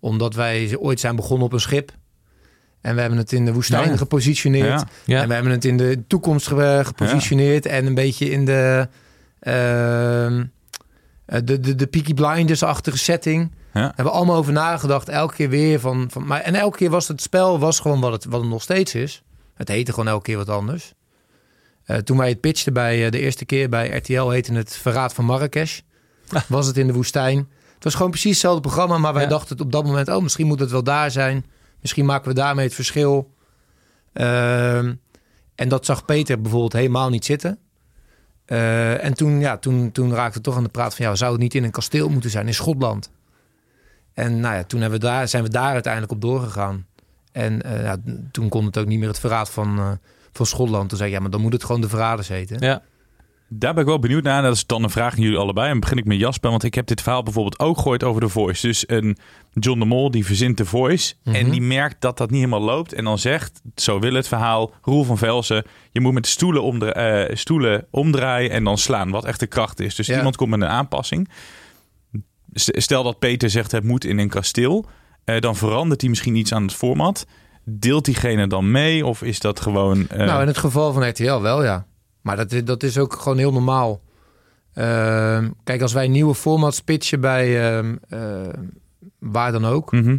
Omdat 0.00 0.34
wij 0.34 0.76
ooit 0.78 1.00
zijn 1.00 1.16
begonnen 1.16 1.46
op 1.46 1.52
een 1.52 1.60
schip. 1.60 1.92
En 2.80 2.94
we 2.94 3.00
hebben 3.00 3.18
het 3.18 3.32
in 3.32 3.44
de 3.44 3.52
woestijn 3.52 3.90
Ja. 3.90 3.96
gepositioneerd. 3.96 4.66
Ja. 4.80 4.86
Ja. 5.04 5.20
En 5.22 5.28
we 5.28 5.34
hebben 5.34 5.52
het 5.52 5.64
in 5.64 5.76
de 5.76 6.04
toekomst 6.06 6.46
ge- 6.46 6.80
gepositioneerd. 6.84 7.66
En 7.66 7.86
een 7.86 7.94
beetje 7.94 8.30
in 8.30 8.44
de, 8.44 8.88
eh, 9.38 10.40
de, 11.44 11.60
de, 11.60 11.74
de 11.74 11.86
Peaky 11.86 12.14
Blinders-achtige 12.14 12.98
setting. 12.98 13.52
Hebben 13.72 14.04
we 14.04 14.10
allemaal 14.10 14.36
over 14.36 14.52
nagedacht. 14.52 15.08
Elke 15.08 15.34
keer 15.34 15.48
weer 15.48 15.80
van... 15.80 16.06
van 16.10 16.26
maar, 16.26 16.40
en 16.40 16.54
elke 16.54 16.76
keer 16.76 16.90
was 16.90 17.08
het 17.08 17.22
spel 17.22 17.58
was 17.58 17.80
gewoon 17.80 18.00
wat 18.00 18.12
het, 18.12 18.24
wat 18.24 18.40
het 18.40 18.50
nog 18.50 18.62
steeds 18.62 18.94
is. 18.94 19.22
Het 19.54 19.68
heette 19.68 19.92
gewoon 19.92 20.08
elke 20.08 20.24
keer 20.24 20.36
wat 20.36 20.48
anders. 20.48 20.94
Eh, 21.84 21.96
toen 21.96 22.16
wij 22.16 22.28
het 22.28 22.40
pitchten 22.40 22.72
bij 22.72 23.04
eh, 23.04 23.10
de 23.10 23.18
eerste 23.18 23.44
keer 23.44 23.68
bij 23.68 23.96
RTL 23.96 24.28
heette 24.28 24.52
het 24.52 24.76
Verraad 24.76 25.14
van 25.14 25.24
Marrakesh. 25.24 25.80
Was 26.48 26.66
het 26.66 26.76
in 26.76 26.86
de 26.86 26.92
woestijn. 26.92 27.36
Het 27.74 27.84
was 27.84 27.94
gewoon 27.94 28.10
precies 28.10 28.30
hetzelfde 28.30 28.60
programma, 28.60 28.98
maar 28.98 29.12
wij 29.14 29.22
Ja. 29.22 29.28
dachten 29.28 29.60
op 29.60 29.72
dat 29.72 29.84
moment, 29.84 30.08
oh, 30.08 30.22
misschien 30.22 30.46
moet 30.46 30.60
het 30.60 30.70
wel 30.70 30.82
daar 30.82 31.10
zijn. 31.10 31.44
Misschien 31.80 32.04
maken 32.04 32.28
we 32.28 32.34
daarmee 32.34 32.64
het 32.64 32.74
verschil. 32.74 33.34
Ehm, 34.12 34.94
en 35.54 35.68
dat 35.68 35.84
zag 35.86 36.04
Peter 36.04 36.40
bijvoorbeeld 36.40 36.72
helemaal 36.72 37.08
niet 37.10 37.24
zitten. 37.24 37.58
Eh, 38.44 39.04
en 39.04 39.14
toen, 39.14 39.40
ja, 39.40 39.56
toen, 39.58 39.92
toen 39.92 40.14
raakte 40.14 40.34
het 40.34 40.42
toch 40.42 40.56
aan 40.56 40.62
de 40.62 40.68
praat 40.68 40.94
van, 40.94 41.06
ja, 41.06 41.14
zou 41.14 41.32
het 41.32 41.40
niet 41.40 41.54
in 41.54 41.64
een 41.64 41.70
kasteel 41.70 42.08
moeten 42.08 42.30
zijn 42.30 42.46
in 42.46 42.54
Schotland? 42.54 43.10
En 44.14 44.40
nou 44.40 44.54
ja, 44.54 44.64
toen 44.64 44.80
hebben 44.80 45.00
we 45.00 45.06
daar, 45.06 45.28
zijn 45.28 45.42
we 45.42 45.48
daar 45.48 45.72
uiteindelijk 45.72 46.12
op 46.12 46.20
doorgegaan. 46.20 46.86
En 47.32 47.60
ja, 47.64 47.96
toen 48.30 48.48
kon 48.48 48.64
het 48.64 48.78
ook 48.78 48.86
niet 48.86 48.98
meer 48.98 49.08
het 49.08 49.18
verraad 49.20 49.50
van, 49.50 49.98
van 50.32 50.46
Schotland. 50.46 50.88
Toen 50.88 50.98
zei 50.98 51.10
ik, 51.10 51.16
ja, 51.16 51.22
maar 51.22 51.30
dan 51.30 51.40
moet 51.40 51.52
het 51.52 51.64
gewoon 51.64 51.80
de 51.80 51.88
verraders 51.88 52.28
heten. 52.28 52.56
Ja. 52.60 52.82
Daar 53.54 53.72
ben 53.74 53.82
ik 53.82 53.88
wel 53.88 53.98
benieuwd 53.98 54.22
naar. 54.22 54.42
Dat 54.42 54.54
is 54.54 54.66
dan 54.66 54.82
een 54.82 54.90
vraag 54.90 55.14
aan 55.16 55.22
jullie 55.22 55.38
allebei. 55.38 55.70
En 55.70 55.80
begin 55.80 55.96
ik 55.98 56.04
met 56.04 56.18
Jasper. 56.18 56.50
Want 56.50 56.62
ik 56.62 56.74
heb 56.74 56.86
dit 56.86 57.00
verhaal 57.02 57.22
bijvoorbeeld 57.22 57.58
ook 57.58 57.76
gehoord 57.78 58.04
over 58.04 58.20
The 58.20 58.28
Voice. 58.28 58.66
Dus 58.66 58.84
een 58.86 59.16
John 59.52 59.78
de 59.78 59.84
Mol 59.84 60.10
die 60.10 60.26
verzint 60.26 60.56
The 60.56 60.64
Voice. 60.64 61.14
En 61.24 61.50
die 61.50 61.60
merkt 61.60 62.00
dat 62.00 62.18
dat 62.18 62.30
niet 62.30 62.38
helemaal 62.38 62.60
loopt. 62.62 62.92
En 62.92 63.04
dan 63.04 63.18
zegt, 63.18 63.60
zo 63.74 63.98
wil 63.98 64.14
het 64.14 64.28
verhaal, 64.28 64.72
Roel 64.82 65.04
van 65.04 65.18
Velsen... 65.18 65.64
je 65.90 66.00
moet 66.00 66.12
met 66.12 66.22
de 66.24 66.28
stoelen, 66.28 66.62
omdra- 66.62 66.92
eh, 66.92 67.36
stoelen 67.36 67.86
omdraaien 67.90 68.50
en 68.50 68.64
dan 68.64 68.78
slaan. 68.78 69.10
Wat 69.10 69.24
echt 69.24 69.40
de 69.40 69.46
kracht 69.46 69.80
is. 69.80 69.94
Dus 69.94 70.06
Ja. 70.06 70.16
iemand 70.16 70.36
komt 70.36 70.50
met 70.50 70.60
een 70.60 70.68
aanpassing. 70.68 71.28
Stel 72.54 73.02
dat 73.02 73.18
Peter 73.18 73.50
zegt 73.50 73.72
het 73.72 73.84
moet 73.84 74.04
in 74.04 74.18
een 74.18 74.28
kasteel. 74.28 74.86
eh, 75.24 75.40
dan 75.40 75.56
verandert 75.56 76.00
hij 76.00 76.10
misschien 76.10 76.34
iets 76.34 76.52
aan 76.52 76.62
het 76.62 76.74
format. 76.74 77.26
Deelt 77.64 78.04
diegene 78.04 78.46
dan 78.46 78.70
mee? 78.70 79.06
Of 79.06 79.22
is 79.22 79.40
dat 79.40 79.60
gewoon... 79.60 80.08
eh, 80.08 80.18
Nou, 80.26 80.40
in 80.40 80.46
het 80.46 80.58
geval 80.58 80.92
van 80.92 81.08
RTL 81.08 81.40
wel, 81.40 81.64
ja. 81.64 81.86
Maar 82.20 82.36
dat, 82.36 82.52
is- 82.52 82.64
dat 82.64 82.82
is 82.82 82.98
ook 82.98 83.14
gewoon 83.14 83.38
heel 83.38 83.52
normaal. 83.52 84.00
Ehm, 84.74 85.50
kijk, 85.64 85.82
als 85.82 85.92
wij 85.92 86.08
nieuwe 86.08 86.34
formats 86.34 86.80
pitchen 86.80 87.20
bij 87.20 87.70
ehm, 87.76 87.96
ehm, 88.08 88.64
waar 89.18 89.52
dan 89.52 89.64
ook... 89.64 89.92
mhm. 89.92 90.16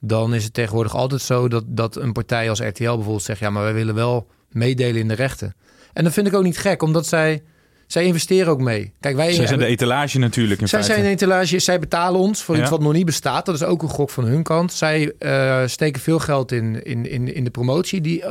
dan 0.00 0.34
is 0.34 0.44
het 0.44 0.54
tegenwoordig 0.54 0.94
altijd 0.94 1.20
zo 1.20 1.48
dat, 1.48 1.64
dat 1.66 1.96
een 1.96 2.12
partij 2.12 2.48
als 2.48 2.60
RTL 2.60 2.84
bijvoorbeeld 2.84 3.22
zegt... 3.22 3.40
ja, 3.40 3.50
maar 3.50 3.62
wij 3.62 3.74
willen 3.74 3.94
wel 3.94 4.26
meedelen 4.50 5.00
in 5.00 5.08
de 5.08 5.14
rechten. 5.14 5.54
En 5.92 6.04
dat 6.04 6.12
vind 6.12 6.26
ik 6.26 6.34
ook 6.34 6.42
niet 6.42 6.58
gek, 6.58 6.82
omdat 6.82 7.06
zij, 7.06 7.42
zij 7.86 8.04
investeren 8.04 8.52
ook 8.52 8.60
mee. 8.60 8.92
Kijk, 9.00 9.16
wij 9.16 9.32
Zij 9.32 9.46
zijn 9.46 9.58
de 9.58 9.66
etalage 9.66 10.18
natuurlijk 10.18 10.60
in 10.60 10.68
zij 10.68 10.78
feite. 10.78 10.94
zijn 10.94 11.12
een 11.12 11.18
etalage, 11.18 11.58
zij 11.58 11.78
betalen 11.78 12.20
ons 12.20 12.42
voor 12.42 12.56
iets 12.56 12.70
wat 12.70 12.80
nog 12.80 12.92
niet 12.92 13.06
bestaat. 13.06 13.46
Dat 13.46 13.54
is 13.54 13.62
ook 13.62 13.82
een 13.82 13.88
gok 13.88 14.10
van 14.10 14.24
hun 14.24 14.42
kant. 14.42 14.72
Zij 14.72 15.12
eh, 15.18 15.62
steken 15.66 16.00
veel 16.02 16.18
geld 16.18 16.52
in, 16.52 16.82
in, 16.82 17.10
in, 17.10 17.34
in 17.34 17.44
de 17.44 17.50
promotie, 17.50 18.00
die, 18.00 18.22
eh, 18.22 18.30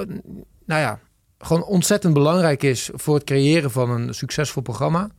nou 0.65 0.81
ja, 0.81 0.99
gewoon 1.37 1.63
ontzettend 1.63 2.13
belangrijk 2.13 2.63
is 2.63 2.89
voor 2.93 3.15
het 3.15 3.23
creëren 3.23 3.71
van 3.71 3.89
een 3.89 4.13
succesvol 4.13 4.61
programma. 4.61 5.09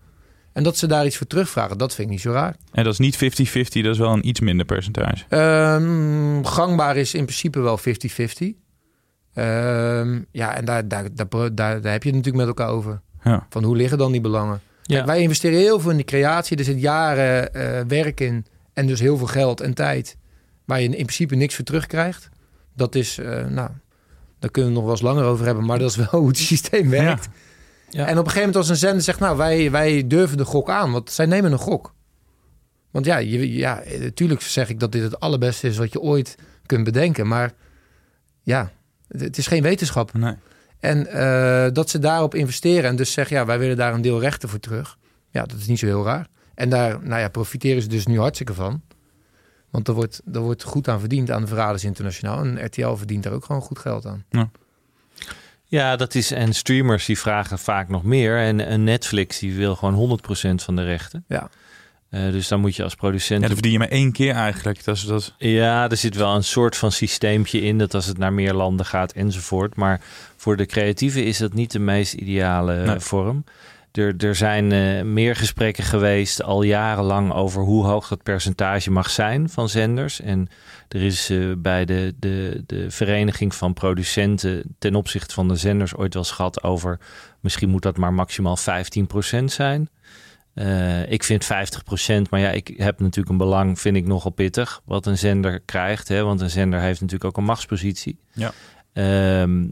En 0.53 0.63
dat 0.63 0.77
ze 0.77 0.87
daar 0.87 1.07
iets 1.07 1.17
voor 1.17 1.27
terugvragen, 1.27 1.79
dat 1.79 1.95
vind 1.95 2.07
ik 2.07 2.13
niet 2.13 2.23
zo 2.23 2.33
raar. 2.33 2.57
En 2.73 2.85
dat 2.85 2.93
is 2.93 2.99
niet 2.99 3.17
50-50, 3.17 3.19
dat 3.83 3.93
is 3.93 3.99
wel 3.99 4.13
een 4.13 4.29
iets 4.29 4.41
minder 4.41 4.67
percentage. 4.67 5.25
Ehm, 5.29 6.45
gangbaar 6.45 6.97
is 6.97 7.15
in 7.15 7.25
principe 7.25 7.61
wel 7.61 7.79
50-50. 7.79 7.83
Ehm, 9.35 10.21
ja, 10.31 10.57
en 10.57 10.65
daar, 10.65 10.89
daar, 10.89 11.15
daar, 11.15 11.29
daar, 11.29 11.55
daar 11.55 11.93
heb 11.93 12.03
je 12.03 12.09
het 12.09 12.17
natuurlijk 12.17 12.37
met 12.37 12.47
elkaar 12.47 12.69
over. 12.69 13.01
Ja. 13.25 13.47
Van 13.49 13.65
hoe 13.65 13.77
liggen 13.77 13.99
dan 13.99 14.13
die 14.13 14.21
belangen? 14.21 14.61
Ja. 14.83 14.95
Kijk, 14.95 15.07
wij 15.07 15.21
investeren 15.21 15.59
heel 15.59 15.81
veel 15.81 15.91
in 15.91 15.97
die 15.97 16.05
creatie. 16.05 16.57
Er 16.57 16.65
zit 16.65 16.81
jaren 16.81 17.55
eh, 17.55 17.81
werk 17.89 18.21
in. 18.21 18.47
En 18.73 18.87
dus 18.87 19.01
heel 19.01 19.17
veel 19.17 19.27
geld 19.27 19.61
en 19.61 19.75
tijd. 19.75 20.17
Waar 20.65 20.81
je 20.81 20.89
in 20.89 20.91
principe 20.91 21.35
niks 21.35 21.55
voor 21.55 21.65
terugkrijgt. 21.65 22.29
Dat 22.75 22.95
is, 22.95 23.19
eh, 23.19 23.47
nou, 23.47 23.71
daar 24.39 24.51
kunnen 24.51 24.71
we 24.71 24.77
nog 24.77 24.85
wel 24.85 24.93
eens 24.93 25.03
langer 25.03 25.25
over 25.25 25.47
hebben. 25.47 25.65
Maar 25.65 25.79
dat 25.79 25.91
is 25.91 25.97
wel 25.97 26.07
hoe 26.21 26.29
het 26.29 26.39
systeem 26.39 26.91
werkt. 26.91 27.29
Ja. 27.89 28.07
En 28.07 28.19
op 28.19 28.25
een 28.25 28.31
gegeven 28.31 28.39
moment 28.39 28.57
als 28.57 28.69
een 28.69 28.77
zender 28.77 29.03
zegt... 29.03 29.21
nou, 29.21 29.37
wij, 29.37 29.71
wij 29.71 30.07
durven 30.07 30.37
de 30.37 30.45
gok 30.45 30.71
aan. 30.71 30.93
Want 30.93 31.11
zij 31.11 31.27
nemen 31.27 31.53
een 31.53 31.59
gok. 31.59 31.95
Want 32.91 33.07
ja, 33.07 33.17
je, 33.17 33.53
ja, 33.53 33.83
natuurlijk 33.99 34.41
zeg 34.41 34.69
ik 34.69 34.81
dat 34.81 34.93
dit 34.93 35.03
het 35.03 35.21
allerbeste 35.21 35.69
is... 35.69 35.77
wat 35.77 35.93
je 35.93 36.01
ooit 36.01 36.35
kunt 36.67 36.85
bedenken. 36.85 37.27
Maar 37.27 37.53
ja, 38.43 38.73
het, 39.09 39.21
het 39.21 39.39
is 39.39 39.47
geen 39.47 39.63
wetenschap. 39.63 40.13
Nee. 40.13 40.35
En 40.85 41.07
eh, 41.07 41.73
dat 41.73 41.91
ze 41.91 41.99
daarop 41.99 42.35
investeren 42.35 42.91
en 42.91 42.97
dus 42.97 43.13
zeggen, 43.13 43.37
ja, 43.37 43.47
wij 43.47 43.59
willen 43.59 43.77
daar 43.77 43.95
een 43.95 44.03
deel 44.03 44.21
rechten 44.21 44.49
voor 44.49 44.61
terug. 44.61 44.99
Ja, 45.31 45.45
dat 45.45 45.59
is 45.59 45.67
niet 45.67 45.79
zo 45.79 45.87
heel 45.87 46.05
raar. 46.05 46.27
En 46.55 46.69
daar 46.69 46.99
nou 47.03 47.21
ja, 47.21 47.29
profiteren 47.29 47.83
ze 47.83 47.89
dus 47.89 48.07
nu 48.07 48.19
hartstikke 48.19 48.55
van. 48.55 48.83
Want 49.71 49.89
er 49.89 49.95
wordt, 49.95 50.23
er 50.33 50.41
wordt 50.41 50.63
goed 50.63 50.89
aan 50.89 51.01
verdiend 51.01 51.31
aan 51.31 51.41
de 51.41 51.47
Verraders 51.47 51.85
Internationaal. 51.85 52.39
En 52.39 52.65
RTL 52.65 52.95
verdient 52.95 53.23
daar 53.23 53.33
ook 53.33 53.45
gewoon 53.45 53.63
goed 53.63 53.79
geld 53.79 54.07
aan. 54.07 54.25
Ja, 55.65 55.97
dat 55.97 56.15
is. 56.15 56.31
En 56.31 56.53
streamers 56.53 57.07
die 57.07 57.19
vragen 57.19 57.59
vaak 57.59 57.89
nog 57.89 58.03
meer. 58.03 58.39
En 58.39 58.73
een 58.73 58.85
Netflix 58.85 59.39
die 59.39 59.55
wil 59.55 59.77
gewoon 59.77 60.21
100% 60.21 60.55
van 60.55 60.77
de 60.77 60.85
rechten. 60.85 61.25
Ja. 61.29 61.51
Eh, 62.15 62.33
dus 62.33 62.49
dan 62.49 62.61
moet 62.61 62.77
je 62.77 62.83
als 62.83 62.95
producent. 62.95 63.41
Ja, 63.41 63.47
dan 63.47 63.57
verdien 63.57 63.73
je 63.73 63.79
maar 63.79 63.89
één 63.89 64.13
keer 64.13 64.35
eigenlijk. 64.35 64.85
Dat 64.85 64.97
is, 64.97 65.05
dat 65.05 65.35
Ja, 65.39 65.91
er 65.91 65.97
zit 65.97 66.17
wel 66.17 66.35
een 66.35 66.45
soort 66.45 66.77
van 66.77 66.93
systeempje 66.93 67.61
in 67.61 67.79
dat 67.79 67.95
als 67.95 68.07
het 68.07 68.19
naar 68.19 68.33
meer 68.33 68.55
landen 68.55 68.87
gaat 68.87 69.13
enzovoort. 69.13 69.77
Maar 69.77 70.01
voor 70.37 70.57
de 70.57 70.67
creatieven 70.67 71.25
is 71.25 71.39
dat 71.39 71.53
niet 71.55 71.71
de 71.71 71.79
meest 71.79 72.13
ideale 72.13 72.75
eh, 72.75 72.87
Nee. 72.87 72.99
vorm. 73.01 73.45
Er, 73.93 74.15
er 74.19 74.35
zijn 74.35 74.73
eh, 74.73 75.03
meer 75.03 75.37
gesprekken 75.37 75.85
geweest 75.85 76.43
al 76.43 76.63
jarenlang 76.63 77.33
over 77.33 77.63
hoe 77.63 77.85
hoog 77.85 78.09
dat 78.09 78.23
percentage 78.23 78.91
mag 78.91 79.11
zijn 79.11 79.49
van 79.49 79.69
zenders. 79.69 80.21
En 80.21 80.49
er 80.89 81.03
is 81.03 81.33
bij 81.59 81.85
de, 81.85 82.15
de, 82.19 82.63
de 82.67 82.91
vereniging 82.91 83.55
van 83.55 83.73
producenten 83.73 84.63
ten 84.79 84.95
opzichte 84.95 85.35
van 85.35 85.49
de 85.49 85.57
zenders 85.57 85.95
ooit 85.95 86.15
wel 86.15 86.25
schat 86.25 86.63
over 86.63 86.99
misschien 87.41 87.69
moet 87.69 87.83
dat 87.83 87.97
maar 87.97 88.13
maximaal 88.13 88.59
15% 88.59 89.45
zijn. 89.45 89.89
Eh, 90.55 91.11
ik 91.11 91.25
vind 91.25 91.45
50%, 91.45 92.31
maar 92.31 92.41
ja, 92.41 92.51
ik 92.51 92.75
heb 92.77 93.01
natuurlijk 93.01 93.29
een 93.29 93.37
belang, 93.37 93.81
vind 93.81 93.97
ik 93.97 94.07
nogal 94.07 94.31
pittig, 94.31 94.81
wat 94.85 95.07
een 95.07 95.19
zender 95.19 95.61
krijgt. 95.61 96.09
Hè? 96.09 96.23
Want 96.23 96.41
een 96.41 96.51
zender 96.51 96.81
heeft 96.81 97.01
natuurlijk 97.01 97.31
ook 97.31 97.37
een 97.37 97.45
machtspositie. 97.45 98.19
Ja. 98.33 98.53
Ehm, 98.93 99.67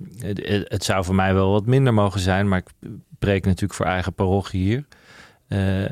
het, 0.69 0.85
zou 0.85 1.05
voor 1.05 1.15
mij 1.15 1.35
wel 1.35 1.51
wat 1.51 1.67
minder 1.67 1.95
mogen 1.95 2.21
zijn, 2.21 2.49
maar 2.49 2.59
ik 2.59 2.91
preek 3.19 3.45
natuurlijk 3.45 3.75
voor 3.75 3.87
eigen 3.87 4.15
parochie 4.15 4.63
hier. 4.63 4.85
Eh, 5.49 5.85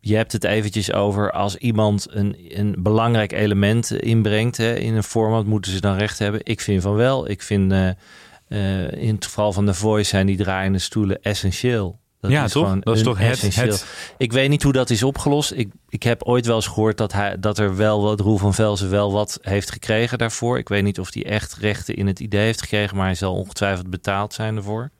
je 0.00 0.16
hebt 0.16 0.32
het 0.32 0.44
eventjes 0.44 0.92
over 0.92 1.32
als 1.32 1.56
iemand 1.56 2.06
een, 2.10 2.36
een 2.48 2.74
belangrijk 2.78 3.32
element 3.32 3.90
inbrengt 3.90 4.56
hè, 4.56 4.74
in 4.74 4.94
een 4.94 5.02
format, 5.02 5.46
moeten 5.46 5.72
ze 5.72 5.80
dan 5.80 5.96
recht 5.96 6.18
hebben? 6.18 6.40
Ik 6.44 6.60
vind 6.60 6.82
van 6.82 6.94
wel. 6.94 7.30
Ik 7.30 7.42
vind 7.42 7.72
eh, 7.72 8.92
in 8.92 9.14
het 9.14 9.24
geval 9.24 9.52
van 9.52 9.66
The 9.66 9.74
Voice 9.74 10.08
zijn 10.08 10.26
die 10.26 10.36
draaiende 10.36 10.78
stoelen 10.78 11.22
essentieel. 11.22 11.98
Dat 12.28 12.36
Ja, 12.36 12.46
toch? 12.46 12.62
gewoon 12.64 12.80
Dat 12.80 12.96
is 12.96 13.02
toch 13.02 13.18
het- 13.18 13.30
essentieel. 13.30 13.66
het- 13.72 13.86
Ik 14.18 14.32
weet 14.32 14.48
niet 14.48 14.62
hoe 14.62 14.72
dat 14.72 14.90
is 14.90 15.02
opgelost. 15.02 15.52
Ik, 15.52 15.68
ik 15.88 16.02
heb 16.02 16.22
ooit 16.22 16.46
wel 16.46 16.56
eens 16.56 16.66
gehoord 16.66 16.98
dat, 16.98 17.12
hij, 17.12 17.36
dat 17.40 17.58
er 17.58 17.76
wel 17.76 18.02
wat, 18.02 18.20
Roel 18.20 18.36
van 18.38 18.54
Velzen 18.54 18.90
wel 18.90 19.12
wat 19.12 19.38
heeft 19.42 19.70
gekregen 19.70 20.18
daarvoor. 20.18 20.58
Ik 20.58 20.68
weet 20.68 20.82
niet 20.82 21.00
of 21.00 21.14
hij 21.14 21.24
echt 21.24 21.54
rechten 21.60 21.94
in 21.96 22.06
het 22.06 22.20
idee 22.20 22.40
heeft 22.44 22.60
gekregen, 22.62 22.96
maar 22.96 23.06
hij 23.06 23.14
zal 23.14 23.34
ongetwijfeld 23.34 23.90
betaald 23.90 24.34
zijn 24.34 24.56
ervoor. 24.56 24.90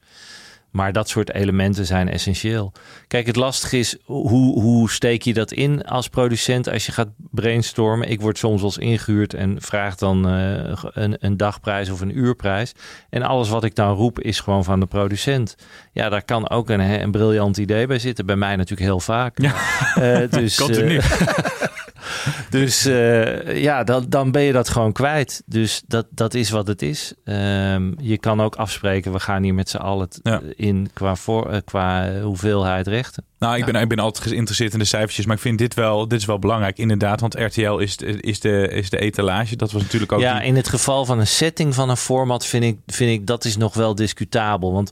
Maar 0.76 0.92
dat 0.92 1.08
soort 1.08 1.32
elementen 1.32 1.86
zijn 1.86 2.08
essentieel. 2.08 2.72
Kijk, 3.08 3.26
het 3.26 3.36
lastige 3.36 3.78
is, 3.78 3.96
hoe, 4.04 4.60
hoe 4.60 4.90
steek 4.90 5.22
je 5.22 5.34
dat 5.34 5.52
in 5.52 5.84
als 5.84 6.08
producent 6.08 6.68
als 6.68 6.86
je 6.86 6.92
gaat 6.92 7.08
brainstormen? 7.30 8.10
Ik 8.10 8.20
word 8.20 8.38
soms 8.38 8.62
eens 8.62 8.78
ingehuurd 8.78 9.34
en 9.34 9.56
vraag 9.60 9.96
dan 9.96 10.28
eh, 10.28 10.82
een, 10.92 11.16
een 11.18 11.36
dagprijs 11.36 11.90
of 11.90 12.00
een 12.00 12.18
uurprijs. 12.18 12.72
En 13.10 13.22
alles 13.22 13.48
wat 13.48 13.64
ik 13.64 13.74
dan 13.74 13.94
roep 13.94 14.20
is 14.20 14.40
gewoon 14.40 14.64
van 14.64 14.80
de 14.80 14.86
producent. 14.86 15.56
Ja, 15.92 16.08
daar 16.08 16.24
kan 16.24 16.50
ook 16.50 16.70
een, 16.70 16.80
een 16.80 17.10
briljant 17.10 17.56
idee 17.56 17.86
bij 17.86 17.98
zitten. 17.98 18.26
Bij 18.26 18.36
mij 18.36 18.56
natuurlijk 18.56 18.88
heel 18.88 19.00
vaak. 19.00 19.38
Ja. 19.40 19.54
Eh, 19.94 20.30
dus, 20.30 20.56
Continu. 20.64 20.96
eh, 20.96 21.20
dus 22.50 22.84
eh, 22.84 23.62
ja, 23.62 23.84
dan, 23.84 24.06
dan 24.08 24.30
ben 24.30 24.42
je 24.42 24.52
dat 24.52 24.68
gewoon 24.68 24.92
kwijt. 24.92 25.42
Dus 25.46 25.82
dat, 25.86 26.06
dat 26.10 26.34
is 26.34 26.50
wat 26.50 26.66
het 26.66 26.82
is. 26.82 27.12
Ehm, 27.24 27.92
je 27.98 28.18
kan 28.18 28.40
ook 28.40 28.54
afspreken, 28.56 29.12
we 29.12 29.20
gaan 29.20 29.42
hier 29.42 29.54
met 29.54 29.68
z'n 29.68 29.76
allen 29.76 30.08
t- 30.08 30.20
Ja. 30.22 30.40
in 30.56 30.90
qua, 30.92 31.16
voor, 31.16 31.50
eh, 31.50 31.58
qua 31.64 32.20
hoeveelheid 32.22 32.86
rechten. 32.86 33.24
Nou, 33.38 33.56
ik 33.56 33.64
ben, 33.64 33.74
ik 33.74 33.88
ben 33.88 33.98
altijd 33.98 34.26
geïnteresseerd 34.28 34.72
in 34.72 34.78
de 34.78 34.84
cijfertjes, 34.84 35.26
maar 35.26 35.36
ik 35.36 35.42
vind 35.42 35.58
dit 35.58 35.74
wel, 35.74 36.08
dit 36.08 36.20
is 36.20 36.24
wel 36.26 36.38
belangrijk, 36.38 36.78
inderdaad. 36.78 37.20
Want 37.20 37.34
RTL 37.34 37.76
is, 37.78 37.96
de- 37.96 38.20
is, 38.20 38.40
de, 38.40 38.68
is 38.68 38.90
de 38.90 38.98
etalage. 38.98 39.56
Dat 39.56 39.72
was 39.72 39.82
natuurlijk 39.82 40.12
ook. 40.12 40.20
ja, 40.20 40.38
die- 40.38 40.46
in 40.48 40.56
het 40.56 40.68
geval 40.68 41.04
van 41.04 41.18
een 41.18 41.26
setting 41.26 41.74
van 41.74 41.88
een 41.88 41.96
format 41.96 42.46
vind 42.46 42.64
ik, 42.64 42.78
vind 42.86 43.10
ik 43.20 43.26
dat 43.26 43.44
is 43.44 43.56
nog 43.56 43.74
wel 43.74 43.94
discutabel. 43.94 44.72
Want 44.72 44.90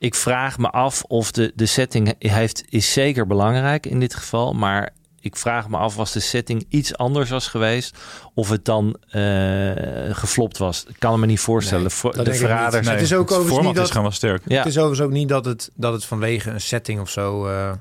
Ik 0.00 0.14
vraag 0.14 0.58
me 0.58 0.70
af 0.70 1.02
of 1.02 1.30
de, 1.32 1.52
de 1.54 1.66
setting 1.66 2.14
heeft, 2.18 2.64
is 2.68 2.92
zeker 2.92 3.26
belangrijk 3.26 3.86
in 3.86 4.00
dit 4.00 4.14
geval. 4.14 4.52
Maar 4.52 4.90
ik 5.28 5.36
vraag 5.36 5.68
me 5.68 5.76
af, 5.76 5.96
was 5.96 6.12
de 6.12 6.20
setting 6.20 6.64
iets 6.68 6.96
anders 6.96 7.30
was 7.30 7.46
geweest? 7.48 7.96
Of 8.34 8.48
het 8.50 8.64
dan 8.64 8.96
eh, 9.08 9.72
geflopt 10.10 10.58
was? 10.58 10.84
Ik 10.88 10.96
kan 10.98 11.20
me 11.20 11.26
niet 11.26 11.40
voorstellen. 11.40 11.90
Nee, 12.02 12.24
de 12.24 12.34
verraders. 12.34 12.86
Nee. 12.86 12.94
Het 12.94 13.04
is 13.04 13.12
ook 13.14 13.20
overigens 13.22 13.48
format 13.48 13.64
niet 13.66 13.74
dat- 13.74 13.84
is 13.84 13.90
gewoon 13.90 14.06
wel 14.06 14.16
sterk. 14.16 14.42
Ja, 14.46 14.56
Het 14.58 14.66
is 14.66 14.76
overigens 14.78 15.06
ook 15.08 15.12
niet 15.14 15.28
dat 15.28 15.44
het, 15.44 15.70
dat 15.74 15.92
het 15.92 16.04
vanwege 16.04 16.50
een 16.50 16.60
setting 16.60 17.00
of 17.00 17.10
zo... 17.10 17.46
eh, 17.46 17.72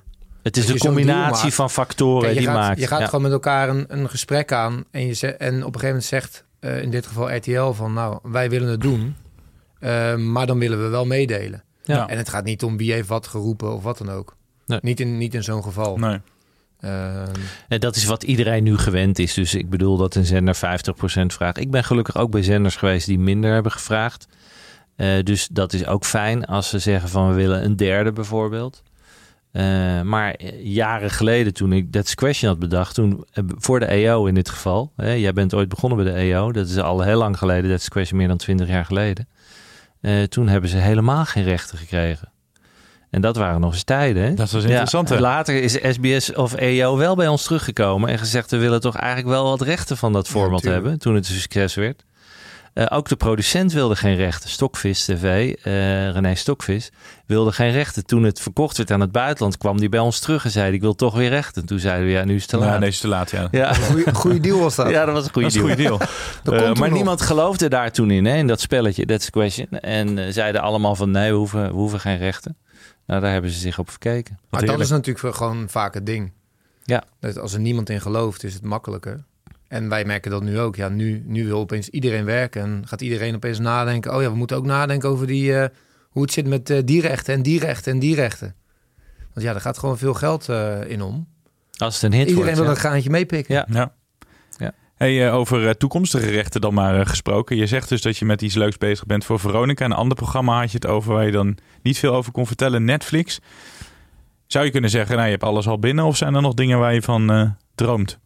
het 0.43 0.57
is 0.57 0.65
de 0.65 0.77
combinatie 0.77 1.53
van 1.53 1.69
factoren 1.69 2.21
Kijk, 2.21 2.33
je 2.33 2.39
die 2.39 2.47
gaat, 2.47 2.57
maakt. 2.57 2.79
Je 2.79 2.87
gaat 2.87 2.99
Ja. 2.99 3.05
gewoon 3.05 3.21
met 3.21 3.31
elkaar 3.31 3.69
een, 3.69 3.85
een 3.87 4.09
gesprek 4.09 4.51
aan. 4.51 4.83
En, 4.91 5.05
je 5.05 5.13
ze- 5.13 5.27
en 5.33 5.53
op 5.53 5.73
een 5.73 5.79
gegeven 5.79 5.87
moment 5.87 6.05
zegt 6.05 6.43
eh, 6.59 6.81
in 6.81 6.91
dit 6.91 7.05
geval 7.07 7.35
RTL 7.35 7.71
van... 7.71 7.93
nou, 7.93 8.19
wij 8.23 8.49
willen 8.49 8.69
het 8.69 8.81
doen. 8.81 9.15
eh, 9.79 10.15
maar 10.15 10.45
dan 10.47 10.59
willen 10.59 10.83
we 10.83 10.87
wel 10.87 11.05
meedelen. 11.05 11.63
Ja. 11.83 12.07
En 12.07 12.17
het 12.17 12.29
gaat 12.29 12.43
niet 12.43 12.63
om 12.63 12.77
wie 12.77 12.91
heeft 12.93 13.07
wat 13.07 13.27
geroepen 13.27 13.73
of 13.73 13.83
wat 13.83 13.97
dan 13.97 14.09
ook. 14.11 14.35
Nee. 14.65 14.79
Niet 14.81 14.99
in, 14.99 15.17
niet 15.17 15.33
in 15.33 15.43
zo'n 15.43 15.63
geval. 15.63 15.97
Nee. 15.97 16.19
Ehm, 16.79 17.31
En 17.67 17.79
dat 17.79 17.95
is 17.95 18.05
wat 18.05 18.23
iedereen 18.23 18.63
nu 18.63 18.77
gewend 18.77 19.19
is. 19.19 19.33
Dus 19.33 19.55
ik 19.55 19.69
bedoel 19.69 19.97
dat 19.97 20.15
een 20.15 20.25
zender 20.25 20.55
50% 20.55 21.33
vraagt. 21.33 21.57
Ik 21.57 21.71
ben 21.71 21.83
gelukkig 21.83 22.17
ook 22.17 22.31
bij 22.31 22.43
zenders 22.43 22.75
geweest 22.75 23.05
die 23.05 23.19
minder 23.19 23.53
hebben 23.53 23.71
gevraagd. 23.71 24.27
Eh, 24.95 25.23
dus 25.23 25.47
dat 25.47 25.73
is 25.73 25.85
ook 25.85 26.05
fijn 26.05 26.45
als 26.45 26.69
ze 26.69 26.79
zeggen 26.79 27.09
van 27.09 27.29
we 27.29 27.33
willen 27.33 27.63
een 27.63 27.75
derde 27.75 28.11
bijvoorbeeld. 28.11 28.83
Eh, 29.51 30.01
maar 30.01 30.43
jaren 30.61 31.09
geleden 31.09 31.53
toen 31.53 31.73
ik 31.73 31.91
That's 31.91 32.15
Question 32.15 32.49
had 32.49 32.59
bedacht, 32.59 32.95
toen 32.95 33.25
eh, 33.31 33.43
voor 33.47 33.79
de 33.79 33.85
EO 33.85 34.25
in 34.25 34.33
dit 34.33 34.49
geval. 34.49 34.91
Hè, 34.95 35.11
jij 35.11 35.33
bent 35.33 35.53
ooit 35.53 35.69
begonnen 35.69 36.03
bij 36.03 36.13
de 36.13 36.19
EO. 36.19 36.51
Dat 36.51 36.67
is 36.67 36.77
al 36.77 37.01
heel 37.01 37.17
lang 37.17 37.37
geleden. 37.37 37.69
That's 37.69 37.89
Question 37.89 38.17
meer 38.17 38.27
dan 38.27 38.37
20 38.37 38.67
jaar 38.67 38.85
geleden. 38.85 39.27
Toen 40.29 40.47
hebben 40.47 40.69
ze 40.69 40.77
helemaal 40.77 41.25
geen 41.25 41.43
rechten 41.43 41.77
gekregen. 41.77 42.31
En 43.09 43.21
dat 43.21 43.35
waren 43.35 43.61
nog 43.61 43.73
eens 43.73 43.83
tijden. 43.83 44.23
Hè? 44.23 44.33
Dat 44.33 44.51
was 44.51 44.63
interessant, 44.63 45.09
Ja, 45.09 45.19
later 45.19 45.61
is 45.61 45.73
SBS 45.73 46.33
of 46.33 46.53
EO 46.53 46.97
wel 46.97 47.15
bij 47.15 47.27
ons 47.27 47.43
teruggekomen 47.43 48.09
en 48.09 48.17
gezegd: 48.19 48.51
we 48.51 48.57
willen 48.57 48.81
toch 48.81 48.95
eigenlijk 48.95 49.27
wel 49.27 49.43
wat 49.43 49.61
rechten 49.61 49.97
van 49.97 50.13
dat 50.13 50.27
format 50.27 50.63
hebben. 50.63 50.99
Toen 50.99 51.15
het 51.15 51.29
een 51.29 51.35
succes 51.35 51.75
werd. 51.75 52.05
Eh, 52.77 52.85
ook 52.89 53.07
de 53.07 53.15
producent 53.15 53.73
wilde 53.73 53.95
geen 53.95 54.15
rechten. 54.15 54.49
Stokvis 54.49 55.05
TV, 55.05 55.53
eh, 55.63 56.09
René 56.09 56.35
Stokvis, 56.35 56.91
wilde 57.25 57.51
geen 57.51 57.71
rechten. 57.71 58.05
Toen 58.05 58.23
het 58.23 58.41
verkocht 58.41 58.77
werd 58.77 58.91
aan 58.91 58.99
het 58.99 59.11
buitenland, 59.11 59.57
kwam 59.57 59.79
die 59.79 59.89
bij 59.89 59.99
ons 59.99 60.19
terug 60.19 60.45
en 60.45 60.51
zei: 60.51 60.73
Ik 60.73 60.81
wil 60.81 60.95
toch 60.95 61.15
weer 61.15 61.29
rechten. 61.29 61.65
Toen 61.65 61.79
zeiden 61.79 62.05
we: 62.05 62.11
Ja, 62.11 62.23
nu 62.23 62.35
is 62.35 62.41
het 62.41 62.49
te 62.49 62.57
laat. 62.57 62.73
Ja, 62.73 62.79
deze 62.79 62.91
is 62.91 62.99
te 62.99 63.07
laat, 63.07 63.31
ja. 63.31 63.47
Ja. 63.51 63.73
goeie, 63.73 64.13
goeie 64.13 64.39
deal 64.39 64.59
was 64.59 64.75
dat. 64.75 64.89
Ja, 64.97 65.05
dat 65.05 65.13
was 65.13 65.25
een 65.25 65.33
goede 65.33 65.49
deal. 65.51 65.65
goede 65.65 65.83
deal. 65.83 65.99
Eh, 66.43 66.73
maar 66.73 66.75
nog. 66.75 66.91
niemand 66.91 67.21
geloofde 67.21 67.69
daar 67.69 67.91
toen 67.91 68.11
in, 68.11 68.25
hè, 68.25 68.35
in 68.35 68.47
dat 68.47 68.61
spelletje, 68.61 69.05
That's 69.05 69.25
the 69.25 69.31
Question. 69.31 69.67
En 69.69 70.33
zeiden 70.33 70.61
allemaal 70.61 70.95
van 70.95 71.11
nee, 71.11 71.31
we 71.31 71.37
hoeven, 71.37 71.67
we 71.67 71.73
hoeven 71.73 71.99
geen 71.99 72.17
rechten. 72.17 72.57
Nou, 73.07 73.21
daar 73.21 73.31
hebben 73.31 73.51
ze 73.51 73.59
zich 73.59 73.79
op 73.79 73.89
verkeken. 73.89 74.39
Maar 74.49 74.65
dat 74.65 74.79
is 74.79 74.89
natuurlijk 74.89 75.35
gewoon 75.35 75.69
vaak 75.69 75.93
het 75.93 76.05
ding. 76.05 76.31
Ja. 76.83 77.03
Dat 77.19 77.39
als 77.39 77.53
er 77.53 77.59
niemand 77.59 77.89
in 77.89 78.01
gelooft, 78.01 78.43
is 78.43 78.53
het 78.53 78.63
makkelijker. 78.63 79.23
En 79.67 79.89
wij 79.89 80.05
merken 80.05 80.31
dat 80.31 80.43
nu 80.43 80.59
ook. 80.59 80.75
Ja, 80.75 80.89
nu, 80.89 81.23
nu 81.25 81.45
wil 81.45 81.59
opeens 81.59 81.89
iedereen 81.89 82.25
werken. 82.25 82.61
En 82.61 82.87
gaat 82.87 83.01
iedereen 83.01 83.35
opeens 83.35 83.59
nadenken. 83.59 84.15
Oh 84.15 84.21
ja, 84.21 84.29
we 84.29 84.35
moeten 84.35 84.57
ook 84.57 84.65
nadenken 84.65 85.09
over 85.09 85.27
die, 85.27 85.57
eh, 85.57 85.69
hoe 86.09 86.21
het 86.21 86.31
zit 86.31 86.47
met 86.47 86.69
eh, 86.69 86.79
die 86.85 87.01
rechten 87.01 87.33
en 87.33 87.41
die 87.41 87.59
rechten 87.59 87.91
en 87.91 87.99
die 87.99 88.15
rechten. 88.15 88.55
Want 89.33 89.45
ja, 89.45 89.53
er 89.53 89.61
gaat 89.61 89.77
gewoon 89.77 89.97
veel 89.97 90.13
geld 90.13 90.49
eh, 90.49 90.89
in 90.89 91.01
om. 91.01 91.27
Als 91.77 91.93
het 91.93 92.03
een 92.03 92.17
hit 92.17 92.27
iedereen 92.27 92.43
wordt. 92.43 92.57
wil 92.59 92.65
ja. 92.65 92.71
een 92.71 92.77
graantje 92.77 93.09
meepikken. 93.09 93.55
Ja. 93.55 93.67
Ja. 93.69 93.93
Hey, 94.97 95.27
eh, 95.27 95.35
over 95.35 95.67
eh, 95.67 95.73
toekomstige 95.73 96.29
rechten 96.29 96.61
dan 96.61 96.73
maar 96.73 96.99
eh, 96.99 97.05
gesproken. 97.05 97.55
Je 97.55 97.67
zegt 97.67 97.89
dus 97.89 98.01
dat 98.01 98.17
je 98.17 98.25
met 98.25 98.41
iets 98.41 98.55
leuks 98.55 98.77
bezig 98.77 99.05
bent 99.05 99.25
voor 99.25 99.39
Veronica. 99.39 99.85
Een 99.85 99.91
ander 99.91 100.17
programma 100.17 100.59
had 100.59 100.71
je 100.71 100.77
het 100.77 100.85
over 100.85 101.13
waar 101.13 101.25
je 101.25 101.31
dan 101.31 101.57
niet 101.81 101.97
veel 101.97 102.13
over 102.13 102.31
kon 102.31 102.47
vertellen. 102.47 102.85
Netflix. 102.85 103.39
Zou 104.47 104.65
je 104.65 104.71
kunnen 104.71 104.89
zeggen, 104.89 105.15
nou, 105.15 105.25
je 105.25 105.31
hebt 105.31 105.43
alles 105.43 105.67
al 105.67 105.79
binnen. 105.79 106.05
Of 106.05 106.17
zijn 106.17 106.35
er 106.35 106.41
nog 106.41 106.53
dingen 106.53 106.79
waar 106.79 106.93
je 106.93 107.01
van 107.01 107.55
droomt? 107.75 108.19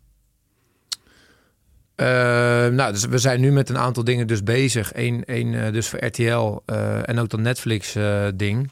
Nou, 1.95 2.91
dus 2.91 3.05
we 3.05 3.17
zijn 3.17 3.41
nu 3.41 3.51
met 3.51 3.69
een 3.69 3.78
aantal 3.78 4.03
dingen 4.03 4.28
dus 4.28 4.43
bezig. 4.43 4.91
Eén, 4.93 5.26
één 5.26 5.74
dus 5.74 5.89
voor 5.89 6.05
RTL 6.05 6.59
en 7.05 7.19
ook 7.19 7.30
dat 7.30 7.39
Netflix 7.39 7.95
ding. 8.36 8.72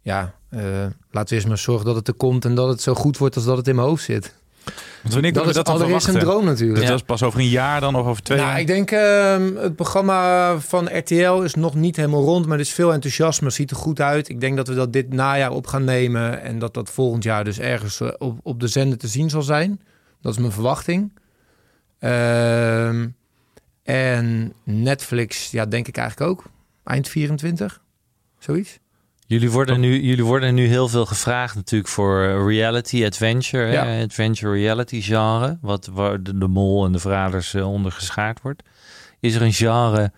Ja, 0.00 0.34
laten 1.10 1.28
we 1.28 1.34
eerst 1.34 1.46
maar 1.46 1.58
zorgen 1.58 1.86
dat 1.86 1.96
het 1.96 2.08
er 2.08 2.14
komt 2.14 2.44
en 2.44 2.54
dat 2.54 2.68
het 2.68 2.82
zo 2.82 2.94
goed 2.94 3.18
wordt 3.18 3.36
als 3.36 3.44
dat 3.44 3.56
het 3.56 3.68
in 3.68 3.74
mijn 3.74 3.88
hoofd 3.88 4.04
zit. 4.04 4.34
Want 5.02 5.14
wanneer 5.14 5.32
dat 5.32 5.46
is 5.46 5.54
dat 5.54 5.66
dan 5.66 5.74
een 5.74 5.80
verwachten? 5.80 6.18
droom 6.18 6.44
natuurlijk. 6.44 6.80
Dat 6.80 6.88
was 6.88 7.02
pas 7.02 7.22
over 7.22 7.40
een 7.40 7.48
jaar 7.48 7.80
dan 7.80 7.94
of 7.94 8.06
over 8.06 8.22
twee 8.22 8.38
nou, 8.38 8.50
jaar? 8.50 8.60
ik 8.60 8.66
denk 8.66 8.90
ehm, 8.90 9.56
het 9.56 9.76
programma 9.76 10.58
van 10.58 10.98
RTL 10.98 11.40
is 11.42 11.54
nog 11.54 11.74
niet 11.74 11.96
helemaal 11.96 12.22
rond, 12.22 12.46
maar 12.46 12.54
er 12.54 12.64
is 12.64 12.72
veel 12.72 12.92
enthousiasme. 12.92 13.50
Ziet 13.50 13.70
er 13.70 13.76
goed 13.76 14.00
uit. 14.00 14.28
Ik 14.28 14.40
denk 14.40 14.56
dat 14.56 14.68
we 14.68 14.74
dat 14.74 14.92
dit 14.92 15.12
najaar 15.12 15.50
op 15.50 15.66
gaan 15.66 15.84
nemen 15.84 16.42
en 16.42 16.58
dat 16.58 16.74
dat 16.74 16.90
volgend 16.90 17.24
jaar 17.24 17.44
dus 17.44 17.58
ergens 17.58 18.00
eh, 18.00 18.08
op, 18.18 18.38
op 18.42 18.60
de 18.60 18.68
zender 18.68 18.98
te 18.98 19.08
zien 19.08 19.30
zal 19.30 19.42
zijn. 19.42 19.80
Dat 20.20 20.32
is 20.32 20.38
mijn 20.38 20.52
verwachting. 20.52 21.12
Ehm, 21.98 23.08
en 23.82 24.52
Netflix, 24.64 25.50
ja, 25.50 25.66
denk 25.66 25.88
ik 25.88 25.96
eigenlijk 25.96 26.30
ook. 26.30 26.44
Eind 26.84 27.08
24, 27.08 27.82
zoiets. 28.38 28.78
Jullie 29.26 29.50
worden, 29.50 29.80
nu, 29.80 30.00
jullie 30.00 30.24
worden 30.24 30.54
nu 30.54 30.66
heel 30.66 30.88
veel 30.88 31.06
gevraagd 31.06 31.54
natuurlijk 31.54 31.90
voor 31.90 32.22
eh, 32.24 32.46
reality, 32.46 33.04
adventure, 33.04 33.72
Ja. 33.72 33.84
hè, 33.86 34.02
adventure 34.04 34.52
reality 34.52 35.00
genre. 35.00 35.58
Wat, 35.60 35.86
waar 35.92 36.22
de, 36.22 36.38
de 36.38 36.48
mol 36.48 36.84
en 36.84 36.92
de 36.92 36.98
verraders 36.98 37.54
eh, 37.54 37.72
onder 37.72 37.92
geschaard 37.92 38.40
wordt. 38.42 38.62
Is 39.20 39.34
er 39.34 39.42
een 39.42 39.52
genre 39.52 40.12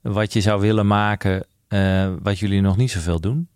wat 0.00 0.32
je 0.32 0.40
zou 0.40 0.60
willen 0.60 0.86
maken 0.86 1.46
eh, 1.68 2.08
wat 2.22 2.38
jullie 2.38 2.60
nog 2.60 2.76
niet 2.76 2.90
zoveel 2.90 3.20
doen? 3.20 3.48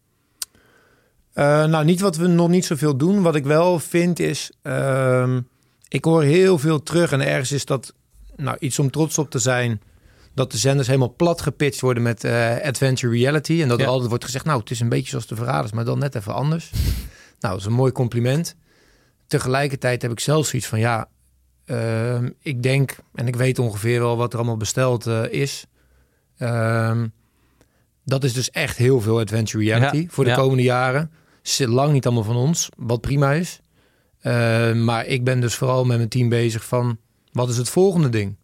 Eh, 1.33 1.65
nou, 1.65 1.85
niet 1.85 2.01
wat 2.01 2.17
we 2.17 2.27
nog 2.27 2.49
niet 2.49 2.65
zoveel 2.65 2.97
doen. 2.97 3.23
Wat 3.23 3.35
ik 3.35 3.45
wel 3.45 3.79
vind 3.79 4.19
is, 4.19 4.51
ehm, 4.63 5.41
ik 5.89 6.05
hoor 6.05 6.23
heel 6.23 6.59
veel 6.59 6.83
terug 6.83 7.13
en 7.13 7.21
ergens 7.21 7.53
is 7.53 7.65
dat 7.65 7.95
nou, 8.37 8.57
iets 8.61 8.79
om 8.79 8.91
trots 8.91 9.19
op 9.19 9.31
te 9.31 9.39
zijn. 9.39 9.81
Dat 10.39 10.53
de 10.53 10.59
zenders 10.59 10.87
helemaal 10.87 11.15
plat 11.17 11.41
gepitcht 11.41 11.81
worden 11.81 12.03
met 12.03 12.25
eh, 12.25 12.57
adventure 12.63 13.13
reality. 13.13 13.63
En 13.63 13.69
dat 13.69 13.79
Ja. 13.79 13.85
er 13.85 13.91
altijd 13.91 14.09
wordt 14.09 14.25
gezegd, 14.25 14.45
nou, 14.45 14.61
het 14.61 14.71
is 14.71 14.81
een 14.81 14.89
beetje 14.89 15.09
zoals 15.11 15.27
de 15.27 15.35
Verraders, 15.37 15.73
maar 15.73 15.85
dan 15.85 15.99
net 15.99 16.15
even 16.15 16.35
anders. 16.35 16.71
nou, 17.41 17.53
dat 17.55 17.57
is 17.59 17.65
een 17.65 17.73
mooi 17.73 17.93
compliment. 17.93 18.57
Tegelijkertijd 19.27 20.03
heb 20.03 20.11
ik 20.11 20.21
zelf 20.21 20.47
zoiets 20.47 20.69
van, 20.69 20.79
ja, 20.79 21.09
ehm, 21.65 22.31
ik 22.41 22.63
denk, 22.63 22.97
en 23.15 23.27
ik 23.27 23.37
weet 23.37 23.59
ongeveer 23.59 24.01
wel 24.01 24.17
wat 24.17 24.33
er 24.33 24.39
allemaal 24.39 24.57
besteld 24.57 25.07
eh, 25.07 25.33
is. 25.33 25.65
Ehm, 26.37 27.07
dat 28.05 28.25
is 28.25 28.33
dus 28.33 28.51
echt 28.51 28.77
heel 28.77 29.01
veel 29.01 29.19
adventure 29.21 29.65
reality 29.65 29.97
Ja, 29.97 30.05
voor 30.09 30.25
de 30.25 30.31
ja. 30.31 30.37
komende 30.37 30.63
jaren. 30.63 31.11
Zit 31.43 31.69
lang 31.69 31.93
niet 31.93 32.07
allemaal 32.07 32.25
van 32.25 32.37
ons, 32.37 32.69
wat 32.77 33.01
prima 33.01 33.33
is. 33.33 33.61
Eh, 34.21 34.73
maar 34.75 35.07
ik 35.07 35.25
ben 35.25 35.41
dus 35.41 35.55
vooral 35.55 35.85
met 35.85 35.97
mijn 35.97 36.09
team 36.09 36.29
bezig 36.29 36.65
van 36.65 36.99
wat 37.33 37.49
is 37.49 37.57
het 37.57 37.69
volgende 37.69 38.09
ding? 38.09 38.37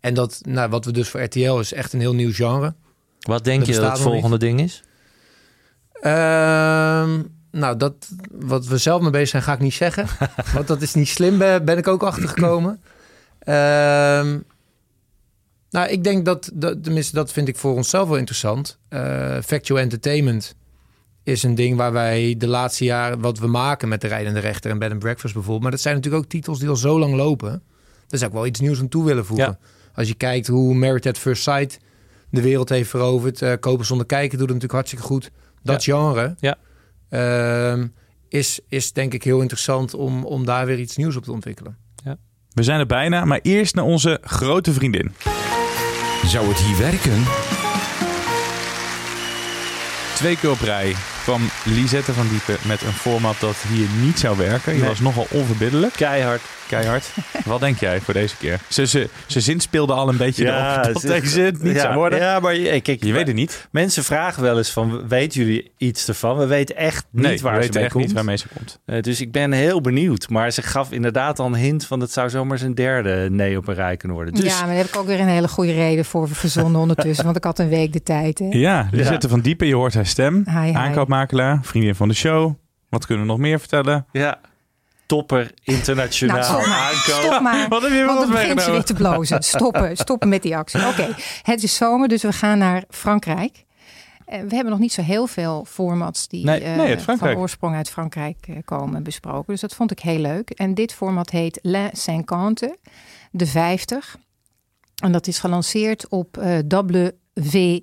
En 0.00 0.14
dat, 0.14 0.40
nou, 0.42 0.70
wat 0.70 0.84
we 0.84 0.92
dus 0.92 1.08
voor 1.08 1.22
RTL 1.22 1.58
is 1.58 1.72
echt 1.72 1.92
een 1.92 2.00
heel 2.00 2.14
nieuw 2.14 2.32
genre. 2.32 2.74
Wat 3.20 3.44
denk 3.44 3.58
Dat 3.58 3.74
je 3.74 3.80
dat 3.80 3.92
het 3.92 4.00
volgende 4.00 4.38
ding 4.38 4.60
is? 4.60 4.82
Ehm, 5.92 7.22
nou, 7.50 7.76
dat 7.76 7.94
wat 8.30 8.66
we 8.66 8.78
zelf 8.78 9.02
mee 9.02 9.10
bezig 9.10 9.28
zijn, 9.28 9.42
ga 9.42 9.52
ik 9.52 9.60
niet 9.60 9.74
zeggen. 9.74 10.06
want 10.54 10.66
dat 10.66 10.82
is 10.82 10.94
niet 10.94 11.08
slim, 11.08 11.38
ben, 11.38 11.64
ben 11.64 11.78
ik 11.78 11.88
ook 11.88 12.02
achtergekomen. 12.02 12.80
Ehm 13.38 14.38
nou, 15.70 15.88
ik 15.88 16.04
denk 16.04 16.24
dat, 16.24 16.50
dat, 16.54 16.82
tenminste, 16.82 17.14
dat 17.14 17.32
vind 17.32 17.48
ik 17.48 17.56
voor 17.56 17.74
onszelf 17.74 18.08
wel 18.08 18.16
interessant. 18.16 18.78
Eh, 18.88 19.36
factual 19.44 19.78
entertainment 19.78 20.54
is 21.22 21.42
een 21.42 21.54
ding 21.54 21.76
waar 21.76 21.92
wij 21.92 22.34
de 22.38 22.46
laatste 22.46 22.84
jaren 22.84 23.20
wat 23.20 23.38
we 23.38 23.46
maken 23.46 23.88
met 23.88 24.00
de 24.00 24.08
rijdende 24.08 24.40
rechter 24.40 24.70
en 24.70 24.78
bed 24.78 24.90
and 24.90 24.98
breakfast 24.98 25.34
bijvoorbeeld. 25.34 25.62
Maar 25.62 25.70
dat 25.70 25.80
zijn 25.80 25.94
natuurlijk 25.94 26.24
ook 26.24 26.30
titels 26.30 26.58
die 26.58 26.68
al 26.68 26.76
zo 26.76 26.98
lang 26.98 27.14
lopen. 27.14 27.62
Daar 28.06 28.18
zou 28.18 28.30
ik 28.30 28.36
wel 28.36 28.46
iets 28.46 28.60
nieuws 28.60 28.80
aan 28.80 28.88
toe 28.88 29.04
willen 29.04 29.26
voegen. 29.26 29.58
Als 29.94 30.08
je 30.08 30.14
kijkt 30.14 30.46
hoe 30.46 30.74
Married 30.74 31.06
at 31.06 31.18
First 31.18 31.42
Sight 31.42 31.78
de 32.30 32.42
wereld 32.42 32.68
heeft 32.68 32.90
veroverd. 32.90 33.42
eh 33.42 33.52
Kopen 33.60 33.86
zonder 33.86 34.06
kijken 34.06 34.38
doet 34.38 34.48
het 34.50 34.56
natuurlijk 34.60 34.72
hartstikke 34.72 35.04
goed. 35.04 35.30
Dat 35.62 35.84
genre 35.84 36.36
Ja. 36.40 36.56
ehm, 37.08 37.86
is, 38.28 38.60
is 38.68 38.92
denk 38.92 39.14
ik 39.14 39.22
heel 39.24 39.40
interessant 39.40 39.94
om, 39.94 40.24
om 40.24 40.44
daar 40.44 40.66
weer 40.66 40.78
iets 40.78 40.96
nieuws 40.96 41.16
op 41.16 41.24
te 41.24 41.32
ontwikkelen. 41.32 41.76
We 42.50 42.62
zijn 42.62 42.78
er 42.80 42.86
bijna, 42.86 43.24
maar 43.24 43.38
eerst 43.42 43.74
naar 43.74 43.84
onze 43.84 44.18
grote 44.22 44.72
vriendin. 44.72 45.12
Zou 46.26 46.48
het 46.48 46.58
hier 46.58 46.78
werken? 46.78 47.22
Twee 50.14 50.36
keer 50.36 50.50
op 50.50 50.60
rij 50.60 50.94
kwam 51.22 51.40
Lisette 51.64 52.12
van 52.12 52.28
Diepen 52.28 52.56
met 52.68 52.82
een 52.82 52.92
format 52.92 53.36
dat 53.40 53.56
hier 53.68 53.86
niet 54.02 54.18
zou 54.18 54.36
werken. 54.36 54.72
Je 54.74 54.78
Nee. 54.80 54.88
was 54.88 55.00
nogal 55.00 55.26
onverbiddelijk. 55.30 55.92
Keihard. 55.92 56.40
Keihard. 56.68 57.10
Wat 57.44 57.60
denk 57.60 57.78
jij 57.78 58.00
voor 58.00 58.14
deze 58.14 58.36
keer? 58.36 58.60
Ze, 58.68 58.86
ze, 58.86 59.08
ze 59.26 59.40
zin 59.40 59.60
speelde 59.60 59.92
al 59.92 60.08
een 60.08 60.16
beetje 60.16 60.44
Ja, 60.44 60.82
erop 60.82 60.92
dat 60.92 61.02
ze- 61.02 61.08
deze 61.20 61.40
het 61.40 61.62
niet 61.62 61.74
ja, 61.74 61.80
zou 61.80 61.94
worden. 61.94 62.18
Ja, 62.18 62.40
maar 62.40 62.54
je- 62.56 62.80
kijk, 62.80 63.04
Je 63.04 63.12
weet 63.12 63.26
het 63.26 63.36
niet. 63.36 63.68
Mensen 63.70 64.04
vragen 64.04 64.42
wel 64.42 64.56
eens 64.58 64.70
van, 64.70 65.08
weten 65.08 65.40
jullie 65.44 65.72
iets 65.76 66.08
ervan? 66.08 66.36
We 66.36 66.46
weten 66.46 66.76
echt 66.76 67.06
niet 67.10 67.24
Nee, 67.24 67.40
waar 67.40 67.56
we 67.58 67.62
ze 67.64 67.70
mee 67.72 67.82
echt 67.82 67.92
komt. 67.92 68.04
niet 68.04 68.14
waarmee 68.14 68.36
ze 68.36 68.46
komt. 68.56 68.78
Eh, 68.86 69.00
dus 69.02 69.20
ik 69.20 69.32
ben 69.32 69.52
heel 69.52 69.80
benieuwd. 69.80 70.28
Maar 70.28 70.50
ze 70.50 70.62
gaf 70.62 70.92
inderdaad 70.92 71.38
al 71.38 71.46
een 71.46 71.54
hint 71.54 71.86
van 71.86 72.00
het 72.00 72.12
zou 72.12 72.30
zomaar 72.30 72.58
zijn 72.58 72.74
derde 72.74 73.28
nee 73.30 73.56
op 73.56 73.68
een 73.68 73.74
rij 73.74 73.96
kunnen 73.96 74.16
worden. 74.16 74.34
Dus 74.34 74.44
Ja, 74.44 74.58
maar 74.58 74.66
daar 74.68 74.76
heb 74.76 74.86
ik 74.86 74.96
ook 74.96 75.06
weer 75.06 75.20
een 75.20 75.28
hele 75.28 75.48
goede 75.48 75.72
reden 75.72 76.04
voor 76.04 76.28
verzonnen 76.28 76.80
ondertussen. 76.80 77.24
Want 77.24 77.36
ik 77.36 77.44
had 77.44 77.58
een 77.58 77.68
week 77.68 77.92
de 77.92 78.02
tijd. 78.02 78.38
Hè? 78.38 78.46
Ja, 78.50 78.88
die 78.90 79.00
Ja. 79.00 79.06
zitten 79.06 79.28
van 79.30 79.40
diep 79.40 79.60
en 79.60 79.66
je 79.66 79.74
hoort 79.74 79.94
haar 79.94 80.06
stem. 80.06 80.44
Hi, 80.48 80.58
hi. 80.60 80.72
Aankoopmakelaar, 80.74 81.49
vriendin 81.62 81.94
van 81.94 82.08
de 82.08 82.14
show. 82.14 82.54
Wat 82.88 83.06
kunnen 83.06 83.24
we 83.24 83.30
nog 83.30 83.40
meer 83.40 83.58
vertellen? 83.58 84.06
ja, 84.12 84.40
topper 85.06 85.50
internationaal 85.62 86.36
Nou, 86.36 86.44
stop 86.44 86.66
maar. 86.66 86.78
aankoop. 86.78 87.30
Stop 87.30 87.40
maar. 87.40 87.68
Wat 87.78 87.82
heb 87.82 87.90
je 87.90 88.04
Want 88.04 88.18
dan 88.20 88.30
begint 88.30 88.62
ze 88.62 88.70
weer 88.70 88.84
te 88.84 88.94
blozen. 88.94 89.42
Stoppen, 89.42 89.96
stoppen 90.06 90.28
met 90.28 90.42
die 90.42 90.56
actie. 90.56 90.86
Oké, 90.86 91.08
het 91.42 91.62
is 91.62 91.74
zomer, 91.74 92.08
dus 92.08 92.22
we 92.22 92.32
gaan 92.32 92.58
naar 92.58 92.84
Frankrijk. 92.88 93.64
Eh, 94.24 94.40
We 94.40 94.54
hebben 94.54 94.70
nog 94.70 94.78
niet 94.78 94.92
zo 94.92 95.02
heel 95.02 95.26
veel 95.26 95.64
formats 95.68 96.28
die 96.28 96.44
Nee, 96.44 96.60
eh, 96.60 96.76
nee, 96.76 96.98
van 96.98 97.36
oorsprong 97.36 97.74
uit 97.76 97.90
Frankrijk 97.90 98.46
eh, 98.48 98.56
komen 98.64 99.02
besproken. 99.02 99.52
Dus 99.52 99.60
dat 99.60 99.74
vond 99.74 99.90
ik 99.90 100.00
heel 100.00 100.18
leuk. 100.18 100.50
En 100.50 100.74
dit 100.74 100.92
format 100.92 101.30
heet 101.30 101.58
La 101.62 101.90
Cinquante, 101.92 102.78
de 103.30 103.46
50. 103.46 104.16
En 105.02 105.12
dat 105.12 105.26
is 105.26 105.38
gelanceerd 105.38 106.08
op 106.08 106.36
eh 106.36 106.58
W9, 106.58 107.82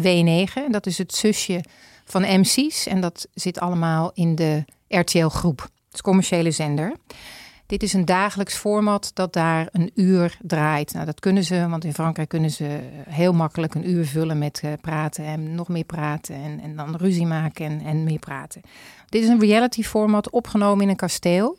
W9. 0.00 0.52
En 0.54 0.72
dat 0.72 0.86
is 0.86 0.98
het 0.98 1.14
zusje 1.14 1.64
van 2.12 2.40
MC's. 2.40 2.86
En 2.86 3.00
dat 3.00 3.28
zit 3.34 3.60
allemaal 3.60 4.10
in 4.14 4.34
de 4.34 4.64
RTL-groep. 4.88 5.60
Het 5.60 5.94
is 5.94 6.00
commerciële 6.00 6.50
zender. 6.50 6.92
Dit 7.66 7.82
is 7.82 7.92
een 7.92 8.04
dagelijks 8.04 8.54
format 8.54 9.10
dat 9.14 9.32
daar 9.32 9.68
een 9.72 9.90
uur 9.94 10.38
draait. 10.42 10.92
Nou, 10.92 11.06
dat 11.06 11.20
kunnen 11.20 11.44
ze, 11.44 11.68
want 11.68 11.84
in 11.84 11.94
Frankrijk 11.94 12.28
kunnen 12.28 12.50
ze 12.50 12.80
heel 13.08 13.32
makkelijk 13.32 13.74
een 13.74 13.90
uur 13.90 14.06
vullen 14.06 14.38
met 14.38 14.60
eh, 14.62 14.72
praten 14.80 15.24
en 15.24 15.54
nog 15.54 15.68
meer 15.68 15.84
praten. 15.84 16.34
En, 16.34 16.60
en 16.60 16.76
dan 16.76 16.96
ruzie 16.96 17.26
maken 17.26 17.66
en, 17.66 17.80
en 17.80 18.04
meer 18.04 18.18
praten. 18.18 18.60
Dit 19.08 19.22
is 19.22 19.28
een 19.28 19.40
reality 19.40 19.82
format 19.82 20.30
opgenomen 20.30 20.84
in 20.84 20.88
een 20.88 20.96
kasteel. 20.96 21.58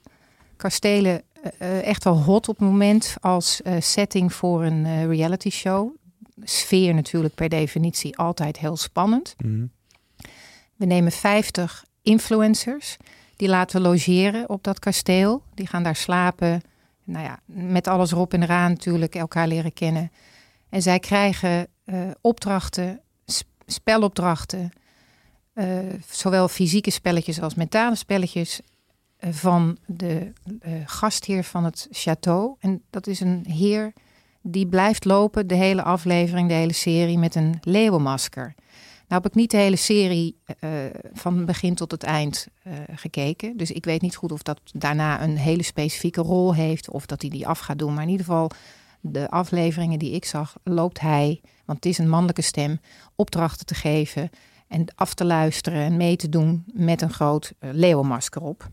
Kastelen 0.57 1.21
eh, 1.41 1.51
eh, 1.57 1.85
echt 1.87 2.03
wel 2.03 2.23
hot 2.23 2.49
op 2.49 2.59
het 2.59 2.67
moment 2.67 3.15
als 3.19 3.61
setting 3.79 4.33
voor 4.33 4.63
een 4.63 5.07
reality 5.07 5.49
show. 5.49 5.95
Sfeer 6.43 6.93
natuurlijk 6.93 7.35
per 7.35 7.49
definitie 7.49 8.17
altijd 8.17 8.59
heel 8.59 8.77
spannend. 8.77 9.35
Mhm. 9.43 9.65
We 10.83 10.89
nemen 10.89 11.11
50 11.11 11.85
influencers. 12.01 12.97
Die 13.35 13.47
laten 13.47 13.81
we 13.81 13.87
logeren 13.87 14.49
op 14.49 14.63
dat 14.63 14.79
kasteel. 14.79 15.43
Die 15.53 15.67
gaan 15.67 15.83
daar 15.83 15.95
slapen. 15.95 16.61
Nou 17.03 17.25
ja, 17.25 17.39
met 17.45 17.87
alles 17.87 18.11
erop 18.11 18.33
en 18.33 18.43
eraan 18.43 18.69
natuurlijk 18.71 19.15
elkaar 19.15 19.47
leren 19.47 19.73
kennen. 19.73 20.11
En 20.69 20.81
zij 20.81 20.99
krijgen 20.99 21.67
eh, 21.85 21.95
opdrachten, 22.21 23.01
sp- 23.25 23.47
spelopdrachten. 23.65 24.71
eh, 25.53 25.77
zowel 26.09 26.47
fysieke 26.47 26.91
spelletjes 26.91 27.41
als 27.41 27.55
mentale 27.55 27.95
spelletjes. 27.95 28.61
eh, 29.17 29.29
van 29.33 29.77
de 29.85 30.31
gastheer 30.85 31.43
van 31.43 31.63
het 31.63 31.87
château. 31.91 32.59
En 32.59 32.81
dat 32.89 33.07
is 33.07 33.19
een 33.19 33.45
heer 33.47 33.93
die 34.41 34.67
blijft 34.67 35.05
lopen 35.05 35.47
de 35.47 35.55
hele 35.55 35.83
aflevering, 35.83 36.47
de 36.47 36.53
hele 36.53 36.73
serie 36.73 37.17
met 37.17 37.35
een 37.35 37.57
leeuwenmasker. 37.61 38.53
Nou 39.07 39.21
heb 39.21 39.25
ik 39.31 39.37
niet 39.37 39.51
de 39.51 39.57
hele 39.57 39.75
serie 39.75 40.37
eh, 40.59 40.69
van 41.13 41.45
begin 41.45 41.75
tot 41.75 41.91
het 41.91 42.03
eind 42.03 42.47
eh, 42.63 42.73
gekeken. 42.95 43.57
Dus 43.57 43.71
ik 43.71 43.85
weet 43.85 44.01
niet 44.01 44.15
goed 44.15 44.31
of 44.31 44.41
dat 44.41 44.59
daarna 44.73 45.21
een 45.21 45.37
hele 45.37 45.63
specifieke 45.63 46.21
rol 46.21 46.53
heeft. 46.53 46.89
Of 46.89 47.05
dat 47.05 47.21
hij 47.21 47.29
die 47.29 47.47
af 47.47 47.59
gaat 47.59 47.79
doen. 47.79 47.93
Maar 47.93 48.03
in 48.03 48.09
ieder 48.09 48.25
geval, 48.25 48.49
de 49.01 49.29
afleveringen 49.29 49.99
die 49.99 50.11
ik 50.11 50.25
zag, 50.25 50.55
loopt 50.63 50.99
hij, 50.99 51.41
want 51.65 51.83
het 51.83 51.85
is 51.85 51.97
een 51.97 52.09
mannelijke 52.09 52.41
stem, 52.41 52.79
opdrachten 53.15 53.65
te 53.65 53.75
geven. 53.75 54.29
En 54.67 54.85
af 54.95 55.13
te 55.13 55.25
luisteren 55.25 55.83
en 55.83 55.97
mee 55.97 56.15
te 56.15 56.29
doen 56.29 56.63
met 56.73 57.01
een 57.01 57.13
groot 57.13 57.53
eh, 57.59 57.69
leeuwenmasker 57.73 58.41
op. 58.41 58.67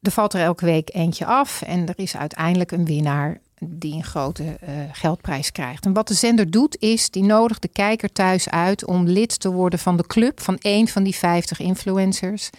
Er 0.00 0.10
valt 0.10 0.34
er 0.34 0.40
elke 0.40 0.64
week 0.64 0.94
eentje 0.94 1.26
af. 1.26 1.62
En 1.62 1.88
er 1.88 1.98
is 1.98 2.16
uiteindelijk 2.16 2.70
een 2.70 2.84
winnaar 2.84 3.40
die 3.68 3.94
een 3.94 4.04
grote 4.04 4.44
eh, 4.60 4.74
geldprijs 4.92 5.52
krijgt. 5.52 5.84
En 5.84 5.92
wat 5.92 6.08
de 6.08 6.14
zender 6.14 6.50
doet 6.50 6.76
is, 6.80 7.10
die 7.10 7.22
nodigt 7.22 7.62
de 7.62 7.68
kijker 7.68 8.12
thuis 8.12 8.48
uit 8.48 8.86
om 8.86 9.06
lid 9.06 9.40
te 9.40 9.52
worden 9.52 9.78
van 9.78 9.96
de 9.96 10.06
club 10.06 10.40
van 10.40 10.58
één 10.58 10.88
van 10.88 11.02
die 11.02 11.14
50 11.14 11.60
influencers. 11.60 12.50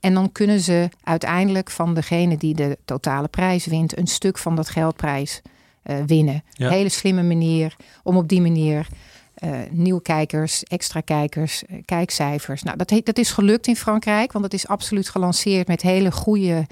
En 0.00 0.14
dan 0.14 0.32
kunnen 0.32 0.60
ze 0.60 0.88
uiteindelijk 1.02 1.70
van 1.70 1.94
degene 1.94 2.36
die 2.36 2.54
de 2.54 2.78
totale 2.84 3.28
prijs 3.28 3.66
wint, 3.66 3.98
een 3.98 4.06
stuk 4.06 4.38
van 4.38 4.56
dat 4.56 4.68
geldprijs 4.68 5.42
eh, 5.82 5.96
winnen. 6.06 6.44
Ja. 6.52 6.70
Hele 6.70 6.88
slimme 6.88 7.22
manier 7.22 7.76
om 8.02 8.16
op 8.16 8.28
die 8.28 8.40
manier 8.40 8.86
eh 9.34 9.50
nieuwe 9.70 10.02
kijkers, 10.02 10.62
extra 10.62 11.00
kijkers, 11.00 11.62
kijkcijfers. 11.84 12.62
Nou, 12.62 12.76
dat, 12.76 13.00
dat 13.04 13.18
is 13.18 13.30
gelukt 13.30 13.66
in 13.66 13.76
Frankrijk, 13.76 14.32
want 14.32 14.44
het 14.44 14.54
is 14.54 14.68
absoluut 14.68 15.08
gelanceerd 15.08 15.68
met 15.68 15.82
hele 15.82 16.12
goede 16.12 16.66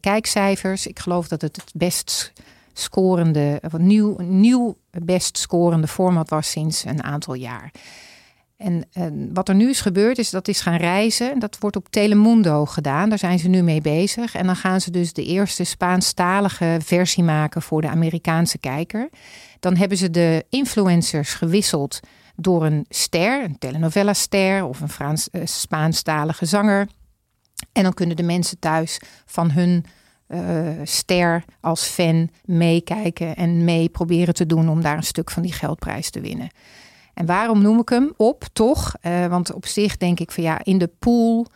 kijkcijfers. 0.00 0.86
Ik 0.86 0.98
geloof 0.98 1.28
dat 1.28 1.40
het 1.40 1.56
het 1.56 1.72
best 1.74 2.32
scorende, 2.78 3.62
of 3.64 3.78
nieuw, 3.78 4.16
nieuw 4.18 4.76
best 4.90 5.38
scorende 5.38 5.86
format 5.86 6.28
was 6.28 6.50
sinds 6.50 6.84
een 6.84 7.02
aantal 7.02 7.34
jaar. 7.34 7.70
En 8.58 8.84
eh, 8.92 9.06
wat 9.32 9.48
er 9.48 9.54
nu 9.54 9.68
is 9.68 9.80
gebeurd 9.80 10.18
is 10.18 10.30
dat 10.30 10.48
is 10.48 10.60
gaan 10.60 10.76
reizen. 10.76 11.38
Dat 11.38 11.56
wordt 11.60 11.76
op 11.76 11.88
Telemundo 11.90 12.64
gedaan. 12.64 13.08
Daar 13.08 13.18
zijn 13.18 13.38
ze 13.38 13.48
nu 13.48 13.62
mee 13.62 13.80
bezig. 13.80 14.34
En 14.34 14.46
dan 14.46 14.56
gaan 14.56 14.80
ze 14.80 14.90
dus 14.90 15.12
de 15.12 15.24
eerste 15.24 15.64
Spaanstalige 15.64 16.78
versie 16.84 17.24
maken 17.24 17.62
voor 17.62 17.80
de 17.80 17.88
Amerikaanse 17.88 18.58
kijker. 18.58 19.08
Dan 19.60 19.76
hebben 19.76 19.98
ze 19.98 20.10
de 20.10 20.44
influencers 20.48 21.34
gewisseld 21.34 22.00
door 22.36 22.64
een 22.64 22.86
ster, 22.88 23.44
een 23.44 23.58
telenovela-ster 23.58 24.64
of 24.64 24.80
een 24.80 24.88
Frans, 24.88 25.30
eh, 25.30 25.40
Spaanstalige 25.44 26.46
zanger. 26.46 26.88
En 27.72 27.82
dan 27.82 27.94
kunnen 27.94 28.16
de 28.16 28.22
mensen 28.22 28.58
thuis 28.58 29.00
van 29.26 29.50
hun 29.50 29.84
eh, 30.28 30.40
ster 30.84 31.44
als 31.60 31.84
fan 31.84 32.28
meekijken 32.44 33.36
en 33.36 33.64
mee 33.64 33.88
proberen 33.88 34.34
te 34.34 34.46
doen 34.46 34.68
om 34.68 34.82
daar 34.82 34.96
een 34.96 35.02
stuk 35.02 35.30
van 35.30 35.42
die 35.42 35.52
geldprijs 35.52 36.10
te 36.10 36.20
winnen. 36.20 36.48
En 37.14 37.26
waarom 37.26 37.62
noem 37.62 37.80
ik 37.80 37.88
hem 37.88 38.12
op? 38.16 38.44
Toch? 38.52 38.94
Eh, 39.00 39.26
want 39.26 39.52
op 39.52 39.66
zich 39.66 39.96
denk 39.96 40.20
ik 40.20 40.30
van 40.30 40.42
ja, 40.42 40.60
in 40.64 40.78
de 40.78 40.90
pool. 40.98 41.46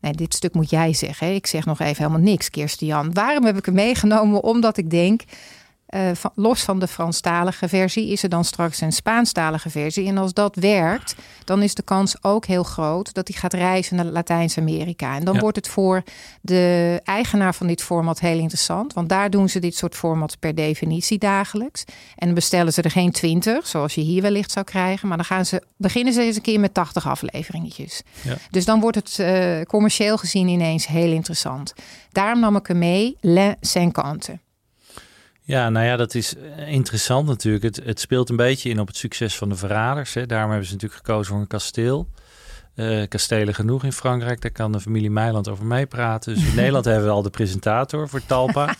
Nee, 0.00 0.12
dit 0.12 0.34
stuk 0.34 0.54
moet 0.54 0.70
jij 0.70 0.92
zeggen. 0.92 1.34
Ik 1.34 1.46
zeg 1.46 1.64
nog 1.64 1.80
even 1.80 2.02
helemaal 2.02 2.32
niks, 2.32 2.50
Kirsten 2.50 2.86
Jan. 2.86 3.12
Waarom 3.12 3.44
heb 3.44 3.56
ik 3.56 3.64
hem 3.64 3.74
meegenomen? 3.74 4.42
Omdat 4.42 4.76
ik 4.76 4.90
denk, 4.90 5.22
eh, 5.90 6.10
van, 6.14 6.30
los 6.34 6.62
van 6.62 6.78
de 6.78 6.86
Franstalige 6.88 7.68
versie, 7.68 8.08
is 8.08 8.22
er 8.22 8.28
dan 8.28 8.44
straks 8.44 8.80
een 8.80 8.92
Spaanstalige 8.92 9.70
versie. 9.70 10.06
En 10.06 10.18
als 10.18 10.32
dat 10.32 10.56
werkt, 10.56 11.14
dan 11.44 11.62
is 11.62 11.74
de 11.74 11.82
kans 11.82 12.16
ook 12.22 12.46
heel 12.46 12.62
groot 12.62 13.14
dat 13.14 13.28
hij 13.28 13.36
gaat 13.36 13.52
reizen 13.52 13.96
naar 13.96 14.04
Latijns-Amerika. 14.04 15.14
En 15.16 15.24
dan 15.24 15.34
Ja. 15.34 15.40
wordt 15.40 15.56
het 15.56 15.68
voor 15.68 16.02
de 16.40 17.00
eigenaar 17.04 17.54
van 17.54 17.66
dit 17.66 17.82
format 17.82 18.20
heel 18.20 18.38
interessant. 18.38 18.92
Want 18.92 19.08
daar 19.08 19.30
doen 19.30 19.48
ze 19.48 19.58
dit 19.58 19.76
soort 19.76 19.94
formats 19.94 20.36
per 20.36 20.54
definitie 20.54 21.18
dagelijks. 21.18 21.84
En 22.16 22.26
dan 22.26 22.34
bestellen 22.34 22.72
ze 22.72 22.82
er 22.82 22.90
geen 22.90 23.10
20, 23.12 23.66
zoals 23.66 23.94
je 23.94 24.00
hier 24.00 24.22
wellicht 24.22 24.50
zou 24.50 24.64
krijgen. 24.64 25.08
Maar 25.08 25.16
dan 25.16 25.26
gaan 25.26 25.46
ze, 25.46 25.62
beginnen 25.76 26.12
ze 26.12 26.22
eens 26.22 26.36
een 26.36 26.42
keer 26.42 26.60
met 26.60 26.74
80 26.74 27.08
afleveringetjes. 27.08 28.02
Ja. 28.22 28.36
Dus 28.50 28.64
dan 28.64 28.80
wordt 28.80 28.96
het 28.96 29.18
eh, 29.18 29.60
commercieel 29.62 30.16
gezien 30.18 30.48
ineens 30.48 30.86
heel 30.86 31.12
interessant. 31.12 31.74
Daarom 32.12 32.40
nam 32.40 32.56
ik 32.56 32.66
hem 32.66 32.78
mee, 32.78 33.16
Le 33.20 33.56
Cinquante. 33.60 34.38
Ja, 35.50 35.68
nou 35.68 35.86
ja, 35.86 35.96
dat 35.96 36.14
is 36.14 36.34
eh, 36.36 36.68
interessant 36.68 37.26
natuurlijk. 37.26 37.64
Het, 37.64 37.80
het 37.84 38.00
speelt 38.00 38.28
een 38.30 38.36
beetje 38.36 38.70
in 38.70 38.80
op 38.80 38.86
het 38.86 38.96
succes 38.96 39.36
van 39.36 39.48
de 39.48 39.56
verraders. 39.56 40.14
Hè. 40.14 40.26
Daarom 40.26 40.50
hebben 40.50 40.68
ze 40.68 40.72
natuurlijk 40.74 41.06
gekozen 41.06 41.32
voor 41.32 41.40
een 41.40 41.46
kasteel. 41.46 42.08
Eh, 42.74 43.08
kastelen 43.08 43.54
genoeg 43.54 43.84
in 43.84 43.92
Frankrijk, 43.92 44.40
daar 44.40 44.50
kan 44.50 44.72
de 44.72 44.80
familie 44.80 45.10
Meiland 45.10 45.48
over 45.48 45.66
meepraten. 45.66 46.34
Dus 46.34 46.44
in 46.44 46.54
Nederland 46.62 46.84
hebben 46.84 47.04
we 47.04 47.10
al 47.10 47.22
de 47.22 47.30
presentator 47.30 48.08
voor 48.08 48.26
Talpa. 48.26 48.74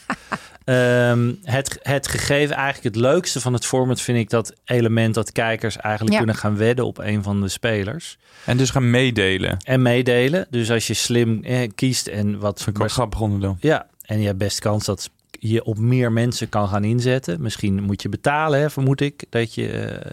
Ehm, 0.65 1.33
het, 1.43 1.79
het 1.83 2.09
gegeven, 2.09 2.57
eigenlijk 2.57 2.95
het 2.95 3.05
leukste 3.05 3.41
van 3.41 3.53
het 3.53 3.67
format 3.67 4.01
vind 4.01 4.19
ik 4.19 4.31
dat 4.31 4.53
element 4.65 5.15
dat 5.15 5.33
kijkers 5.33 5.77
eigenlijk 5.77 6.13
Ja. 6.13 6.19
kunnen 6.19 6.37
gaan 6.37 6.57
wedden 6.57 6.87
op 6.87 6.99
een 6.99 7.23
van 7.23 7.41
de 7.41 7.49
spelers. 7.49 8.19
En 8.45 8.57
dus 8.57 8.71
gaan 8.71 8.91
meedelen. 8.91 9.57
En 9.65 9.83
meedelen. 9.83 10.47
Dus 10.51 10.71
als 10.71 10.87
je 10.87 10.95
slim 10.95 11.45
eh, 11.45 11.71
kiest 11.75 12.07
en 12.07 12.39
wat 12.39 12.67
wel 12.73 12.89
grappig 12.89 13.21
onderdeel. 13.21 13.57
ja, 13.61 13.87
en 14.03 14.21
je 14.21 14.27
hebt 14.27 14.39
best 14.39 14.59
kans 14.59 14.85
dat 14.85 15.11
je 15.43 15.65
op 15.65 15.79
meer 15.79 16.13
mensen 16.13 16.49
kan 16.49 16.69
gaan 16.69 16.85
inzetten. 16.85 17.43
Misschien 17.43 17.83
moet 17.83 18.03
je 18.03 18.09
betalen, 18.09 18.61
hè, 18.61 18.71
vermoed 18.71 19.01
ik, 19.01 19.25
dat 19.31 19.55
je. 19.55 19.69
eh, 19.69 20.11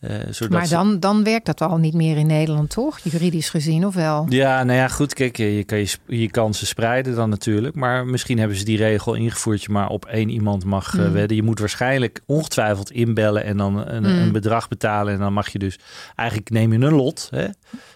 eh, 0.00 0.50
Maar 0.50 0.68
dan, 0.68 1.00
dan 1.00 1.24
werkt 1.24 1.46
dat 1.46 1.60
al 1.60 1.76
niet 1.76 1.94
meer 1.94 2.16
in 2.16 2.26
Nederland, 2.26 2.70
toch? 2.70 2.98
Juridisch 2.98 3.50
gezien, 3.50 3.86
of 3.86 3.94
wel? 3.94 4.26
Ja, 4.28 4.64
nou 4.64 4.78
ja, 4.78 4.88
goed. 4.88 5.14
Kijk, 5.14 5.36
je 5.36 5.64
kan 5.64 5.78
je, 5.78 5.88
je 6.06 6.30
kansen 6.30 6.66
spreiden 6.66 7.14
dan 7.14 7.28
natuurlijk. 7.28 7.74
Maar 7.74 8.06
misschien 8.06 8.38
hebben 8.38 8.56
ze 8.56 8.64
die 8.64 8.76
regel 8.76 9.14
ingevoerd. 9.14 9.62
Je 9.62 9.72
maar 9.72 9.88
op 9.88 10.04
één 10.04 10.28
iemand 10.28 10.64
mag 10.64 10.98
eh, 10.98 11.06
Mm. 11.06 11.12
wedden. 11.12 11.36
Je 11.36 11.42
moet 11.42 11.58
waarschijnlijk 11.58 12.20
ongetwijfeld 12.26 12.90
inbellen 12.90 13.44
en 13.44 13.56
dan 13.56 13.86
een, 13.88 14.02
Mm. 14.02 14.08
een 14.22 14.32
bedrag 14.32 14.68
betalen. 14.68 15.12
En 15.12 15.18
dan 15.18 15.32
mag 15.32 15.48
je 15.48 15.58
dus... 15.58 15.78
Eigenlijk 16.16 16.50
neem 16.50 16.72
je 16.72 16.78
een 16.78 16.94
lot. 16.94 17.28
Hè? 17.30 17.46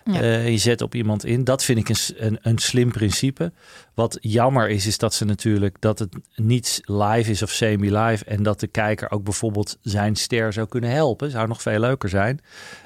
Eh, 0.04 0.48
je 0.48 0.58
zet 0.58 0.80
op 0.80 0.94
iemand 0.94 1.24
in. 1.24 1.44
Dat 1.44 1.64
vind 1.64 1.78
ik 1.78 1.88
een, 1.88 2.26
een, 2.26 2.38
een 2.42 2.58
slim 2.58 2.92
principe. 2.92 3.52
Wat 3.94 4.18
jammer 4.20 4.68
is, 4.68 4.86
is 4.86 4.98
dat 4.98 5.14
ze 5.14 5.24
natuurlijk 5.24 5.76
dat 5.80 5.98
het 5.98 6.14
niet 6.34 6.80
live 6.84 7.30
is 7.30 7.42
of 7.42 7.50
semi-live. 7.50 8.24
En 8.24 8.42
dat 8.42 8.60
de 8.60 8.66
kijker 8.66 9.10
ook 9.10 9.24
bijvoorbeeld 9.24 9.78
zijn 9.80 10.16
ster 10.16 10.52
zou 10.52 10.68
kunnen 10.68 10.90
helpen. 10.90 11.30
Zou 11.30 11.48
nog 11.48 11.62
veel 11.62 11.78
leuker 11.78 12.08
zijn. 12.08 12.40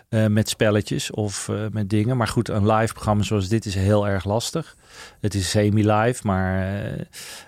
Eh, 0.09 0.27
met 0.27 0.49
spelletjes 0.49 1.11
of 1.11 1.49
eh, 1.49 1.57
met 1.73 1.91
dingen. 1.91 2.17
Maar 2.17 2.29
goed, 2.29 2.49
een 2.49 2.73
live 2.73 2.93
programma 2.93 3.23
zoals 3.23 3.49
dit 3.49 3.65
is 3.65 3.75
heel 3.75 4.09
erg 4.09 4.25
lastig. 4.25 4.77
Het 5.21 5.35
is 5.35 5.51
semi-live, 5.51 6.27
maar 6.27 6.63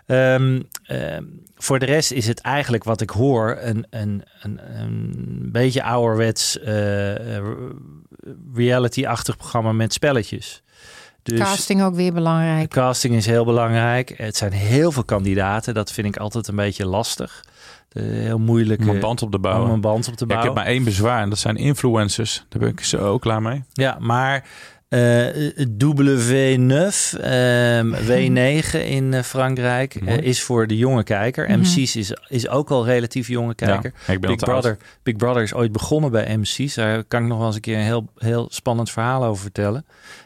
eh, 0.07 0.35
ehm, 0.35 0.63
ehm, 0.83 1.25
voor 1.57 1.79
de 1.79 1.87
rest 1.87 2.11
is 2.11 2.27
het 2.27 2.41
eigenlijk 2.41 2.85
wat 2.85 3.01
ik 3.01 3.11
hoor 3.11 3.59
een, 3.61 3.87
een, 3.91 4.23
een, 4.43 4.61
een 4.81 5.49
beetje 5.53 5.83
ouderwets 5.83 6.59
reality-achtig 8.55 9.37
programma 9.37 9.73
met 9.73 9.93
spelletjes. 9.93 10.63
Dus 11.23 11.39
Casting 11.39 11.83
ook 11.83 11.95
weer 11.95 12.13
belangrijk. 12.13 12.71
casting 12.71 13.15
is 13.15 13.27
heel 13.27 13.45
belangrijk. 13.45 14.15
Het 14.17 14.37
zijn 14.37 14.53
heel 14.53 14.93
veel 14.93 15.05
kandidaten. 15.05 15.75
Dat 15.75 15.93
vind 15.93 16.07
ik 16.07 16.17
altijd 16.17 16.49
een 16.49 16.57
beetje 16.57 16.87
lastig. 16.87 17.43
De, 17.93 18.01
heel 18.01 18.39
moeilijk. 18.39 18.81
Om 18.81 18.89
een 18.89 18.95
eh, 18.95 19.01
band 19.01 19.23
op 19.23 19.31
te 19.31 19.37
om 19.37 19.43
bouwen. 19.43 19.71
een 19.71 19.81
band 19.81 20.09
op 20.09 20.15
te 20.15 20.25
Ja, 20.29 20.35
ik 20.35 20.41
bouwen. 20.41 20.47
heb 20.47 20.55
maar 20.55 20.75
één 20.75 20.85
bezwaar 20.85 21.23
en 21.23 21.29
dat 21.29 21.39
zijn 21.39 21.57
influencers. 21.57 22.45
Daar 22.49 22.61
ben 22.61 22.71
ik 22.71 22.81
zo 22.81 23.19
klaar 23.19 23.43
mee. 23.43 23.63
Ja, 23.73 23.97
maar 24.01 24.45
eh, 24.91 25.27
W9, 25.57 27.21
ehm, 27.21 27.95
W9 28.11 28.85
in 28.85 29.15
eh, 29.15 29.23
Frankrijk 29.23 29.95
eh, 29.95 30.17
is 30.17 30.43
voor 30.43 30.67
de 30.67 30.77
jonge 30.77 31.03
kijker. 31.03 31.49
Mhm. 31.49 31.59
MC's 31.61 31.97
is, 31.97 32.13
is 32.29 32.49
ook 32.49 32.71
al 32.71 32.85
relatief 32.85 33.29
jonge 33.29 33.55
kijker. 33.55 33.93
Ja, 34.07 34.13
ik 34.13 34.21
ben 34.21 34.31
al 34.31 34.37
Big 34.37 34.47
oud. 34.47 34.61
Brother, 34.61 34.77
Big 35.03 35.17
Brother 35.17 35.43
is 35.43 35.55
ooit 35.55 35.73
begonnen 35.73 36.11
bij 36.11 36.37
MC's. 36.37 36.75
Daar 36.75 37.05
kan 37.05 37.23
ik 37.23 37.29
nog 37.29 37.39
wel 37.39 37.47
eens 37.47 37.55
een 37.55 37.61
keer 37.61 37.77
een 37.77 37.85
heel, 37.85 38.07
heel 38.17 38.47
spannend 38.51 38.91
verhaal 38.91 39.25
over 39.25 39.43
vertellen. 39.43 39.85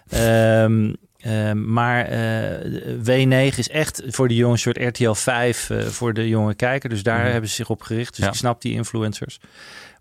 Ehm, 0.08 0.92
ehm, 1.24 1.72
maar 1.72 2.04
eh, 2.04 2.72
W9 3.02 3.58
is 3.58 3.68
echt 3.68 4.02
voor 4.06 4.28
de 4.28 4.34
jonge 4.34 4.56
soort 4.56 4.76
RTL 4.78 5.12
5 5.12 5.70
eh, 5.70 5.80
voor 5.82 6.12
de 6.14 6.28
jonge 6.28 6.54
kijker. 6.54 6.88
Dus 6.88 7.02
daar 7.02 7.20
Mhm. 7.22 7.30
hebben 7.30 7.48
ze 7.50 7.54
zich 7.56 7.70
op 7.70 7.82
gericht. 7.82 8.14
Dus 8.16 8.24
Ja. 8.24 8.30
ik 8.30 8.36
snap 8.36 8.60
die 8.62 8.72
influencers. 8.72 9.38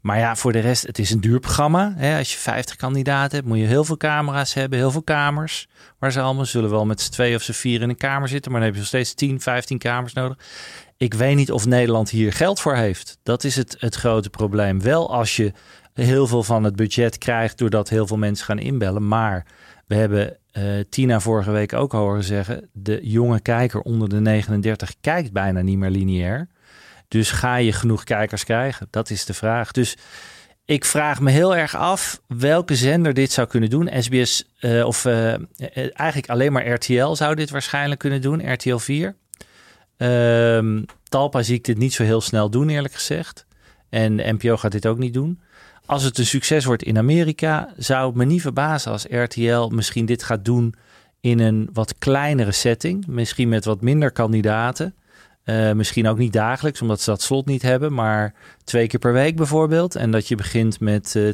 Maar 0.01 0.17
ja, 0.17 0.35
voor 0.35 0.51
de 0.51 0.59
rest, 0.59 0.87
het 0.87 0.99
is 0.99 1.11
een 1.11 1.21
duur 1.21 1.39
programma. 1.39 1.93
Hè? 1.97 2.17
Als 2.17 2.31
je 2.33 2.37
50 2.39 2.75
kandidaten 2.75 3.35
hebt, 3.37 3.47
moet 3.47 3.57
je 3.57 3.65
heel 3.65 3.83
veel 3.83 3.97
camera's 3.97 4.53
hebben, 4.53 4.79
heel 4.79 4.91
veel 4.91 5.03
kamers. 5.03 5.67
Waar 5.99 6.11
ze 6.11 6.19
allemaal 6.21 6.45
zullen 6.45 6.69
wel 6.69 6.85
met 6.85 7.01
z'n 7.01 7.11
twee 7.11 7.35
of 7.35 7.41
z'n 7.41 7.51
vier 7.51 7.81
in 7.81 7.89
een 7.89 7.97
kamer 7.97 8.27
zitten. 8.27 8.51
Maar 8.51 8.59
dan 8.59 8.69
heb 8.69 8.73
je 8.77 8.83
nog 8.83 8.93
steeds 8.93 9.13
10, 9.13 9.41
15 9.41 9.77
kamers 9.77 10.13
nodig. 10.13 10.37
Ik 10.97 11.13
weet 11.13 11.35
niet 11.35 11.51
of 11.51 11.65
Nederland 11.65 12.09
hier 12.09 12.33
geld 12.33 12.59
voor 12.59 12.75
heeft. 12.75 13.17
Dat 13.23 13.43
is 13.43 13.55
het, 13.55 13.75
het 13.79 13.95
grote 13.95 14.29
probleem. 14.29 14.81
Wel 14.81 15.13
als 15.13 15.35
je 15.35 15.51
heel 15.93 16.27
veel 16.27 16.43
van 16.43 16.63
het 16.63 16.75
budget 16.75 17.17
krijgt 17.17 17.57
doordat 17.57 17.89
heel 17.89 18.07
veel 18.07 18.17
mensen 18.17 18.45
gaan 18.45 18.59
inbellen. 18.59 19.07
Maar 19.07 19.45
we 19.87 19.95
hebben 19.95 20.37
eh, 20.51 20.63
Tina 20.89 21.19
vorige 21.19 21.51
week 21.51 21.73
ook 21.73 21.91
horen 21.91 22.23
zeggen... 22.23 22.69
de 22.73 22.99
jonge 23.01 23.39
kijker 23.39 23.81
onder 23.81 24.09
de 24.09 24.19
39 24.19 24.93
kijkt 25.01 25.31
bijna 25.31 25.61
niet 25.61 25.77
meer 25.77 25.89
lineair. 25.89 26.47
Dus 27.07 27.31
ga 27.31 27.55
je 27.55 27.73
genoeg 27.73 28.03
kijkers 28.03 28.43
krijgen? 28.43 28.87
Dat 28.89 29.09
is 29.09 29.25
de 29.25 29.33
vraag. 29.33 29.71
Dus 29.71 29.97
ik 30.65 30.85
vraag 30.85 31.19
me 31.19 31.31
heel 31.31 31.55
erg 31.55 31.75
af 31.75 32.21
welke 32.27 32.75
zender 32.75 33.13
dit 33.13 33.31
zou 33.31 33.47
kunnen 33.47 33.69
doen. 33.69 33.89
SBS 33.99 34.53
eh, 34.59 34.85
of 34.85 35.05
eh, 35.05 35.33
eigenlijk 35.93 36.29
alleen 36.29 36.51
maar 36.51 36.67
RTL 36.67 37.13
zou 37.13 37.35
dit 37.35 37.49
waarschijnlijk 37.49 37.99
kunnen 37.99 38.21
doen. 38.21 38.53
RTL 38.53 38.77
4. 38.77 39.15
Ehm, 39.97 40.83
Talpa 41.03 41.41
zie 41.41 41.55
ik 41.55 41.63
dit 41.63 41.77
niet 41.77 41.93
zo 41.93 42.03
heel 42.03 42.21
snel 42.21 42.49
doen, 42.49 42.69
eerlijk 42.69 42.93
gezegd. 42.93 43.45
En 43.89 44.15
NPO 44.15 44.57
gaat 44.57 44.71
dit 44.71 44.87
ook 44.87 44.97
niet 44.97 45.13
doen. 45.13 45.41
Als 45.85 46.03
het 46.03 46.17
een 46.17 46.25
succes 46.25 46.65
wordt 46.65 46.83
in 46.83 46.97
Amerika, 46.97 47.73
zou 47.77 48.07
het 48.07 48.15
me 48.15 48.25
niet 48.25 48.41
verbazen 48.41 48.91
als 48.91 49.05
RTL 49.09 49.67
misschien 49.67 50.05
dit 50.05 50.23
gaat 50.23 50.45
doen 50.45 50.73
in 51.21 51.39
een 51.39 51.69
wat 51.73 51.95
kleinere 51.97 52.51
setting. 52.51 53.07
Misschien 53.07 53.49
met 53.49 53.65
wat 53.65 53.81
minder 53.81 54.11
kandidaten. 54.11 54.95
Eh, 55.43 55.71
misschien 55.71 56.07
ook 56.07 56.17
niet 56.17 56.33
dagelijks, 56.33 56.81
omdat 56.81 57.01
ze 57.01 57.09
dat 57.09 57.21
slot 57.21 57.45
niet 57.45 57.61
hebben, 57.61 57.93
maar 57.93 58.33
twee 58.63 58.87
keer 58.87 58.99
per 58.99 59.13
week 59.13 59.35
bijvoorbeeld. 59.35 59.95
En 59.95 60.11
dat 60.11 60.27
je 60.27 60.35
begint 60.35 60.79
met 60.79 61.15
eh 61.15 61.29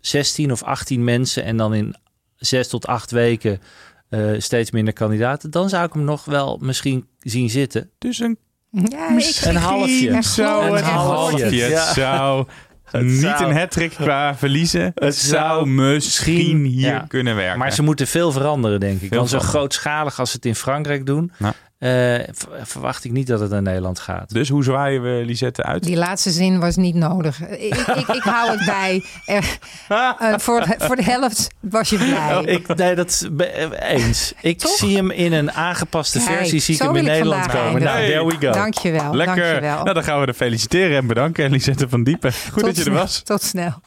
16 0.00 0.52
of 0.52 0.62
18 0.62 1.04
mensen 1.04 1.44
en 1.44 1.56
dan 1.56 1.74
in 1.74 1.94
zes 2.36 2.68
tot 2.68 2.86
acht 2.86 3.10
weken 3.10 3.60
eh, 4.08 4.30
steeds 4.38 4.70
minder 4.70 4.94
kandidaten. 4.94 5.50
Dan 5.50 5.68
zou 5.68 5.86
ik 5.86 5.92
hem 5.92 6.04
nog 6.04 6.24
wel 6.24 6.58
misschien 6.60 7.06
zien 7.18 7.50
zitten. 7.50 7.90
Dus 7.98 8.18
een, 8.18 8.38
Ja, 8.70 9.08
Een 9.42 9.56
halfje. 9.56 10.22
Geloof 10.22 10.64
een 10.70 10.76
ik. 10.76 10.84
halfje. 10.84 11.62
Het 11.62 11.94
zou 11.94 12.46
niet 12.92 13.20
zou- 13.20 13.44
een 13.44 13.56
hat 13.56 13.78
qua 13.94 14.36
verliezen. 14.36 14.92
Het 14.94 15.16
zou 15.16 15.68
misschien 15.68 16.64
hier 16.64 16.88
ja. 16.88 17.04
kunnen 17.08 17.36
werken. 17.36 17.58
Maar 17.58 17.72
ze 17.72 17.82
moeten 17.82 18.06
veel 18.06 18.32
veranderen, 18.32 18.80
denk 18.80 19.00
ik. 19.00 19.08
Veel 19.08 19.18
Want 19.18 19.30
zo 19.30 19.38
grootschalig 19.38 20.18
als 20.20 20.30
ze 20.30 20.36
het 20.36 20.46
in 20.46 20.54
Frankrijk 20.54 21.06
doen, 21.06 21.32
Ja. 21.38 21.54
Eh, 21.80 22.18
verwacht 22.62 23.04
ik 23.04 23.12
niet 23.12 23.26
dat 23.26 23.40
het 23.40 23.50
naar 23.50 23.62
Nederland 23.62 23.98
gaat. 23.98 24.32
Dus 24.32 24.48
hoe 24.48 24.64
zwaaien 24.64 25.02
we 25.02 25.24
Lisette 25.24 25.62
uit? 25.62 25.82
Die 25.82 25.96
laatste 25.96 26.30
zin 26.30 26.60
was 26.60 26.76
niet 26.76 26.94
nodig. 26.94 27.48
Ik, 27.48 27.74
ik, 27.74 28.08
ik 28.08 28.22
hou 28.22 28.50
het 28.50 28.64
bij. 28.66 29.04
Er, 29.26 29.58
eh, 29.88 30.38
voor, 30.38 30.66
voor 30.78 30.96
de 30.96 31.02
helft 31.02 31.48
was 31.60 31.90
je 31.90 31.96
blij. 31.96 32.42
Ik, 32.44 32.76
nee, 32.76 32.94
dat 32.94 33.28
eh, 33.38 33.92
eens. 33.92 34.32
Ik 34.40 34.58
Toch? 34.58 34.70
zie 34.70 34.96
hem 34.96 35.10
in 35.10 35.32
een 35.32 35.52
aangepaste 35.52 36.18
Kijk, 36.18 36.38
versie. 36.38 36.60
Zie 36.60 36.74
ik 36.74 36.80
hem 36.80 36.96
in 36.96 37.04
Nederland 37.04 37.46
komen. 37.46 37.82
Nou, 37.82 38.06
there 38.06 38.26
we 38.26 38.36
go. 38.40 38.52
Dankjewel. 38.52 39.14
Lekker. 39.14 39.36
Dankjewel. 39.36 39.82
Nou, 39.82 39.94
dan 39.94 40.04
gaan 40.04 40.20
we 40.20 40.26
er 40.26 40.34
feliciteren 40.34 40.96
en 40.96 41.06
bedanken. 41.06 41.50
Lisette 41.50 41.88
van 41.88 42.04
Diepen. 42.04 42.32
Goed 42.32 42.52
Tot 42.52 42.62
dat 42.62 42.76
je 42.76 42.84
er 42.84 42.96
was. 42.96 43.22
Tot 43.22 43.42
snel. 43.42 43.80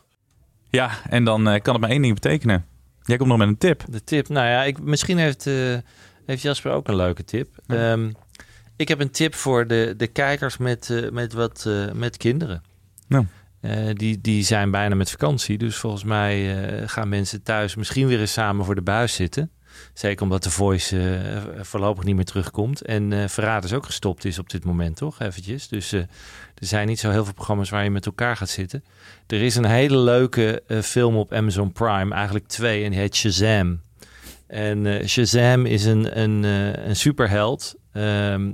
Ja, 0.69 0.89
en 1.09 1.23
dan 1.23 1.47
eh, 1.47 1.61
kan 1.61 1.73
het 1.73 1.81
maar 1.81 1.91
één 1.91 2.01
ding 2.01 2.13
betekenen. 2.13 2.65
Jij 3.03 3.17
komt 3.17 3.29
nog 3.29 3.37
met 3.37 3.47
een 3.47 3.57
tip. 3.57 3.83
De 3.89 4.03
tip. 4.03 4.29
Nou 4.29 4.47
ja, 4.47 4.63
ik, 4.63 4.79
misschien 4.79 5.17
heeft, 5.17 5.47
eh, 5.47 5.53
heeft 6.25 6.41
Jasper 6.41 6.71
ook 6.71 6.87
een 6.87 6.95
leuke 6.95 7.23
tip. 7.23 7.57
Ehm, 7.67 8.09
ik 8.75 8.87
heb 8.87 8.99
een 8.99 9.11
tip 9.11 9.35
voor 9.35 9.67
de, 9.67 9.93
de 9.97 10.07
kijkers 10.07 10.57
met, 10.57 10.89
eh, 10.89 11.09
met, 11.09 11.33
wat, 11.33 11.65
eh, 11.67 11.91
met 11.91 12.17
kinderen. 12.17 12.63
Nou. 13.07 13.25
Eh, 13.59 13.89
die, 13.93 14.21
die 14.21 14.43
zijn 14.43 14.71
bijna 14.71 14.95
met 14.95 15.11
vakantie. 15.11 15.57
Dus 15.57 15.75
volgens 15.75 16.03
mij 16.03 16.67
gaan 16.87 17.09
mensen 17.09 17.43
thuis 17.43 17.75
misschien 17.75 18.07
weer 18.07 18.19
eens 18.19 18.33
samen 18.33 18.65
voor 18.65 18.75
de 18.75 18.81
buis 18.81 19.13
zitten. 19.13 19.51
Zeker 19.93 20.23
omdat 20.23 20.43
de 20.43 20.49
voice 20.49 21.21
voorlopig 21.61 22.03
niet 22.03 22.15
meer 22.15 22.25
terugkomt. 22.25 22.81
En 22.81 23.13
eh 23.13 23.27
Verraders 23.27 23.73
ook 23.73 23.85
gestopt 23.85 24.25
is 24.25 24.39
op 24.39 24.49
dit 24.49 24.65
moment, 24.65 24.95
toch? 24.95 25.19
Eventjes. 25.19 25.67
Dus 25.67 25.91
er 25.91 26.07
zijn 26.55 26.87
niet 26.87 26.99
zo 26.99 27.09
heel 27.09 27.23
veel 27.23 27.33
programma's 27.33 27.69
waar 27.69 27.83
je 27.83 27.89
met 27.89 28.05
elkaar 28.05 28.37
gaat 28.37 28.49
zitten. 28.49 28.83
Er 29.27 29.41
is 29.41 29.55
een 29.55 29.65
hele 29.65 29.97
leuke 29.97 30.63
film 30.83 31.15
op 31.15 31.33
Amazon 31.33 31.71
Prime. 31.71 32.13
Eigenlijk 32.13 32.47
twee. 32.47 32.83
En 32.83 32.89
die 32.89 32.99
heet 32.99 33.15
Shazam. 33.15 33.81
En 34.53 34.85
eh, 34.85 35.07
Shazam 35.07 35.65
is 35.65 35.85
een, 35.85 36.19
een, 36.19 36.45
eh, 36.45 36.85
een 36.87 36.95
superheld. 36.95 37.75
Ehm, 37.93 38.51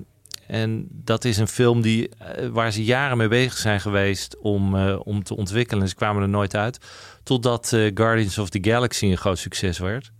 en 0.48 0.88
dat 0.92 1.26
is 1.26 1.38
een 1.38 1.48
film 1.48 1.82
die, 1.82 2.10
eh, 2.10 2.48
waar 2.48 2.72
ze 2.72 2.84
jaren 2.84 3.18
mee 3.18 3.28
bezig 3.28 3.58
zijn 3.58 3.82
geweest 3.82 4.38
om, 4.38 4.76
om 4.96 5.24
te 5.24 5.36
ontwikkelen. 5.36 5.88
Ze 5.88 5.96
kwamen 5.96 6.22
er 6.22 6.30
nooit 6.30 6.56
uit. 6.56 6.80
Totdat 7.24 7.68
Guardians 7.94 8.38
of 8.38 8.50
the 8.50 8.60
Galaxy 8.62 9.06
een 9.06 9.18
groot 9.18 9.38
succes 9.38 9.78
werd. 9.78 10.12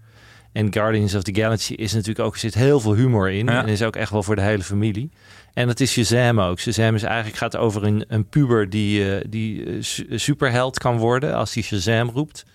En 0.52 0.74
Guardians 0.74 1.16
of 1.16 1.24
the 1.24 1.36
Galaxy 1.42 1.74
is 1.74 1.94
natuurlijk 1.94 2.26
ook, 2.26 2.38
zit 2.38 2.54
heel 2.54 2.80
veel 2.80 2.96
humor 2.96 3.30
in. 3.30 3.46
Ja. 3.46 3.62
En 3.62 3.68
is 3.68 3.84
ook 3.84 3.96
echt 3.96 4.12
wel 4.12 4.24
voor 4.24 4.36
de 4.36 4.42
hele 4.42 4.64
familie. 4.64 5.12
En 5.54 5.68
dat 5.68 5.80
is 5.80 5.92
Shazam 5.92 6.42
ook. 6.42 6.60
Shazam 6.60 6.96
is 6.96 7.04
eigenlijk 7.04 7.38
gaat 7.38 7.58
over 7.58 7.84
een, 7.84 8.04
een 8.08 8.30
puber 8.30 8.70
die, 8.70 9.30
die 9.30 9.78
su- 9.82 10.18
superheld 10.18 10.80
kan 10.80 10.98
worden 10.98 11.36
als 11.36 11.54
hij 11.54 11.64
Shazam 11.64 12.10
roept. 12.10 12.46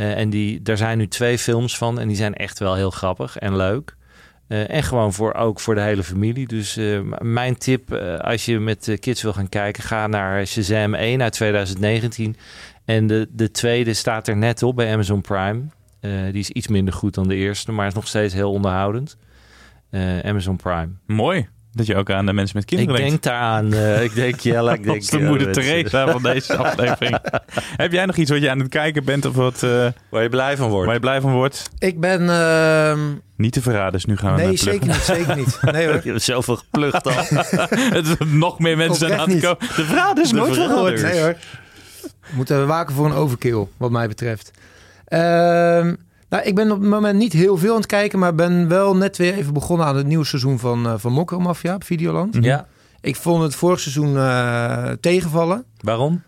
Eh, 0.00 0.16
en 0.16 0.30
die, 0.30 0.62
daar 0.62 0.76
zijn 0.76 0.98
nu 0.98 1.08
twee 1.08 1.38
films 1.38 1.78
van 1.78 2.00
en 2.00 2.08
die 2.08 2.16
zijn 2.16 2.34
echt 2.34 2.58
wel 2.58 2.74
heel 2.74 2.90
grappig 2.90 3.38
en 3.38 3.56
leuk. 3.56 3.96
Eh, 4.46 4.70
en 4.70 4.82
gewoon 4.82 5.12
voor, 5.12 5.34
ook 5.34 5.60
voor 5.60 5.74
de 5.74 5.80
hele 5.80 6.02
familie. 6.02 6.46
Dus 6.46 6.76
eh, 6.76 7.00
mijn 7.18 7.58
tip, 7.58 7.92
als 8.20 8.44
je 8.44 8.58
met 8.58 8.84
de 8.84 8.98
kids 8.98 9.22
wil 9.22 9.32
gaan 9.32 9.48
kijken, 9.48 9.82
ga 9.82 10.06
naar 10.06 10.46
Shazam 10.46 10.94
1 10.94 11.22
uit 11.22 11.32
2019. 11.32 12.36
En 12.84 13.06
de, 13.06 13.28
de 13.30 13.50
tweede 13.50 13.94
staat 13.94 14.28
er 14.28 14.36
net 14.36 14.62
op 14.62 14.76
bij 14.76 14.92
Amazon 14.92 15.20
Prime. 15.20 15.62
Die 16.00 16.40
is 16.40 16.50
iets 16.50 16.68
minder 16.68 16.94
goed 16.94 17.14
dan 17.14 17.28
de 17.28 17.34
eerste, 17.34 17.72
maar 17.72 17.86
is 17.86 17.94
nog 17.94 18.08
steeds 18.08 18.34
heel 18.34 18.52
onderhoudend. 18.52 19.16
Amazon 20.22 20.56
Prime. 20.56 20.88
Mooi. 21.06 21.48
Dat 21.72 21.86
je 21.86 21.96
ook 21.96 22.10
aan 22.10 22.26
de 22.26 22.32
mensen 22.32 22.56
met 22.56 22.64
kinderen 22.66 22.94
Ik 22.94 23.00
denkt. 23.00 23.22
denk 23.22 23.34
daaraan. 23.34 23.72
eh, 23.72 24.02
ik 24.02 24.14
denk 24.14 24.40
Jelle. 24.40 24.72
Ik 24.74 24.84
denk, 24.92 25.10
de 25.10 25.18
moeder 25.18 25.46
mensen- 25.46 25.62
Teresa 25.64 26.10
van 26.10 26.22
deze 26.22 26.56
aflevering. 26.64 27.18
Heb 27.76 27.92
jij 27.92 28.06
nog 28.06 28.16
iets 28.16 28.30
wat 28.30 28.40
je 28.40 28.50
aan 28.50 28.58
het 28.58 28.68
kijken 28.68 29.04
bent 29.04 29.24
of 29.24 29.34
wat, 29.34 29.62
eh, 29.62 29.86
Waar 30.08 30.22
je 30.22 30.28
blij 30.28 30.56
van 30.56 30.68
wordt. 30.70 30.84
waar 30.84 30.94
je 30.94 31.00
blij 31.00 31.20
van 31.20 31.32
wordt? 31.32 31.70
Ik 31.78 32.00
ben... 32.00 32.28
ehm, 32.30 32.98
Niet 33.36 33.52
te 33.52 33.62
verraden, 33.62 33.92
dus 33.92 34.04
nu 34.04 34.16
gaan 34.16 34.34
we 34.34 34.42
nee, 34.42 34.56
zeker 34.56 34.86
niet. 34.86 34.94
Zeker 34.96 35.36
niet. 35.36 35.58
Nee 35.72 35.86
hoor. 35.86 36.00
Je 36.04 36.10
hebt 36.10 36.22
zoveel 36.22 36.56
geplucht 36.56 37.06
al. 37.06 37.12
Het 37.70 38.06
is 38.06 38.14
nog 38.26 38.58
meer 38.58 38.76
mensen 38.76 39.08
zijn 39.08 39.20
aan 39.20 39.30
het 39.30 39.40
komen. 39.40 39.58
De 39.76 39.84
verrader 39.84 40.24
is 40.24 40.30
De 40.30 40.36
nooit 40.36 40.54
van 40.56 40.68
gehoord. 40.68 41.00
verraders. 41.00 41.12
Nee 41.12 41.22
hoor. 41.22 41.36
We 42.02 42.36
moeten 42.36 42.66
waken 42.66 42.94
voor 42.94 43.06
een 43.06 43.12
overkill, 43.12 43.66
wat 43.76 43.90
mij 43.90 44.08
betreft. 44.08 44.50
Ehm, 45.04 45.94
nou, 46.30 46.44
ik 46.44 46.54
ben 46.54 46.70
op 46.70 46.80
het 46.80 46.88
moment 46.88 47.18
niet 47.18 47.32
heel 47.32 47.56
veel 47.56 47.70
aan 47.70 47.76
het 47.76 47.86
kijken, 47.86 48.18
maar 48.18 48.34
ben 48.34 48.68
wel 48.68 48.96
net 48.96 49.16
weer 49.16 49.34
even 49.34 49.52
begonnen 49.52 49.86
aan 49.86 49.96
het 49.96 50.06
nieuwe 50.06 50.24
seizoen 50.24 50.58
van, 50.58 50.86
uh, 50.86 50.94
van 50.96 51.12
Mokker 51.12 51.40
Mafia 51.40 51.74
op 51.74 51.84
Videoland. 51.84 52.36
Ja. 52.40 52.66
Ik 53.00 53.16
vond 53.16 53.42
het 53.42 53.54
vorig 53.54 53.80
seizoen 53.80 54.16
eh, 54.16 54.90
tegenvallen. 55.00 55.64
Waarom? 55.80 56.22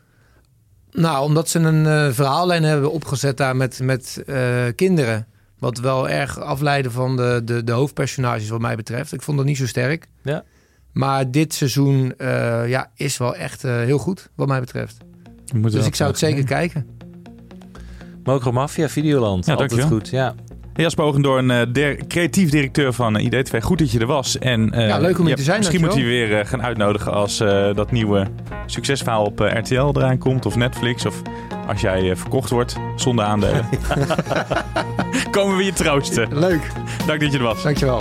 Nou, 0.91 1.25
omdat 1.25 1.49
ze 1.49 1.59
een 1.59 1.87
eh, 1.87 2.15
verhaallijn 2.15 2.63
hebben 2.63 2.93
opgezet 2.93 3.37
daar 3.37 3.57
met, 3.57 3.81
met 3.83 4.23
eh, 4.27 4.65
kinderen. 4.77 5.27
Wat 5.59 5.79
wel 5.79 6.09
erg 6.09 6.41
afleiden 6.41 6.93
van 6.93 7.17
de, 7.17 7.41
de, 7.45 7.65
de 7.65 7.73
hoofdpersonages 7.73 8.49
wat 8.49 8.61
mij 8.61 8.77
betreft. 8.77 9.13
Ik 9.13 9.23
vond 9.23 9.37
dat 9.37 9.47
niet 9.47 9.57
zo 9.57 9.67
sterk. 9.67 10.09
Ja. 10.23 10.45
Maar 10.93 11.31
dit 11.31 11.55
seizoen 11.55 12.15
eh, 12.17 12.69
ja, 12.69 12.91
is 12.95 13.17
wel 13.17 13.37
echt 13.37 13.65
eh, 13.65 13.77
heel 13.77 13.99
goed 13.99 14.31
wat 14.35 14.49
mij 14.49 14.61
betreft. 14.61 14.97
Dus 15.55 15.87
ik 15.87 15.95
zou 15.95 16.11
het 16.11 16.19
zeker 16.19 16.45
kijken. 16.45 16.87
Mokro 18.25 18.53
Mafia, 18.53 18.89
Videoland. 18.89 19.47
Ja, 19.47 19.53
Altijd 19.53 19.71
dankjewel. 19.71 19.99
goed, 19.99 20.09
ja. 20.09 20.35
Jasper 20.75 21.05
Ogendoorn, 21.05 21.51
eh, 21.51 21.61
der, 21.73 22.07
creatief 22.07 22.51
directeur 22.51 22.93
van 22.93 23.17
eh, 23.17 23.25
ID2. 23.25 23.59
Goed 23.63 23.79
dat 23.79 23.91
je 23.91 23.99
er 23.99 24.07
was. 24.07 24.39
En, 24.39 24.71
eh, 24.73 24.87
Ja, 24.89 24.99
leuk 24.99 25.19
om 25.19 25.27
hier 25.27 25.37
te 25.37 25.43
zijn, 25.43 25.59
Misschien 25.59 25.81
moet 25.81 25.95
je 25.95 26.03
weer 26.05 26.47
gaan 26.47 26.63
uitnodigen 26.63 27.13
als 27.13 27.41
eh, 27.41 27.75
dat 27.75 27.91
nieuwe 27.91 28.27
succesverhaal 28.67 29.25
op 29.25 29.39
RTL 29.39 29.75
eraan 29.95 30.19
komt. 30.19 30.47
Of 30.47 30.57
Netflix. 30.57 31.07
Of 31.07 31.23
als 31.69 31.81
jij 31.81 32.17
verkocht 32.17 32.51
wordt 32.51 32.77
zonder 32.97 33.25
aandelen. 33.25 33.65
Komen 35.31 35.57
we 35.57 35.65
je 35.65 35.73
troosten. 35.73 36.39
Leuk, 36.39 36.71
Dank 37.07 37.21
dat 37.21 37.33
je 37.33 37.39
er 37.39 37.45
was. 37.45 37.63
dankjewel. 37.63 38.01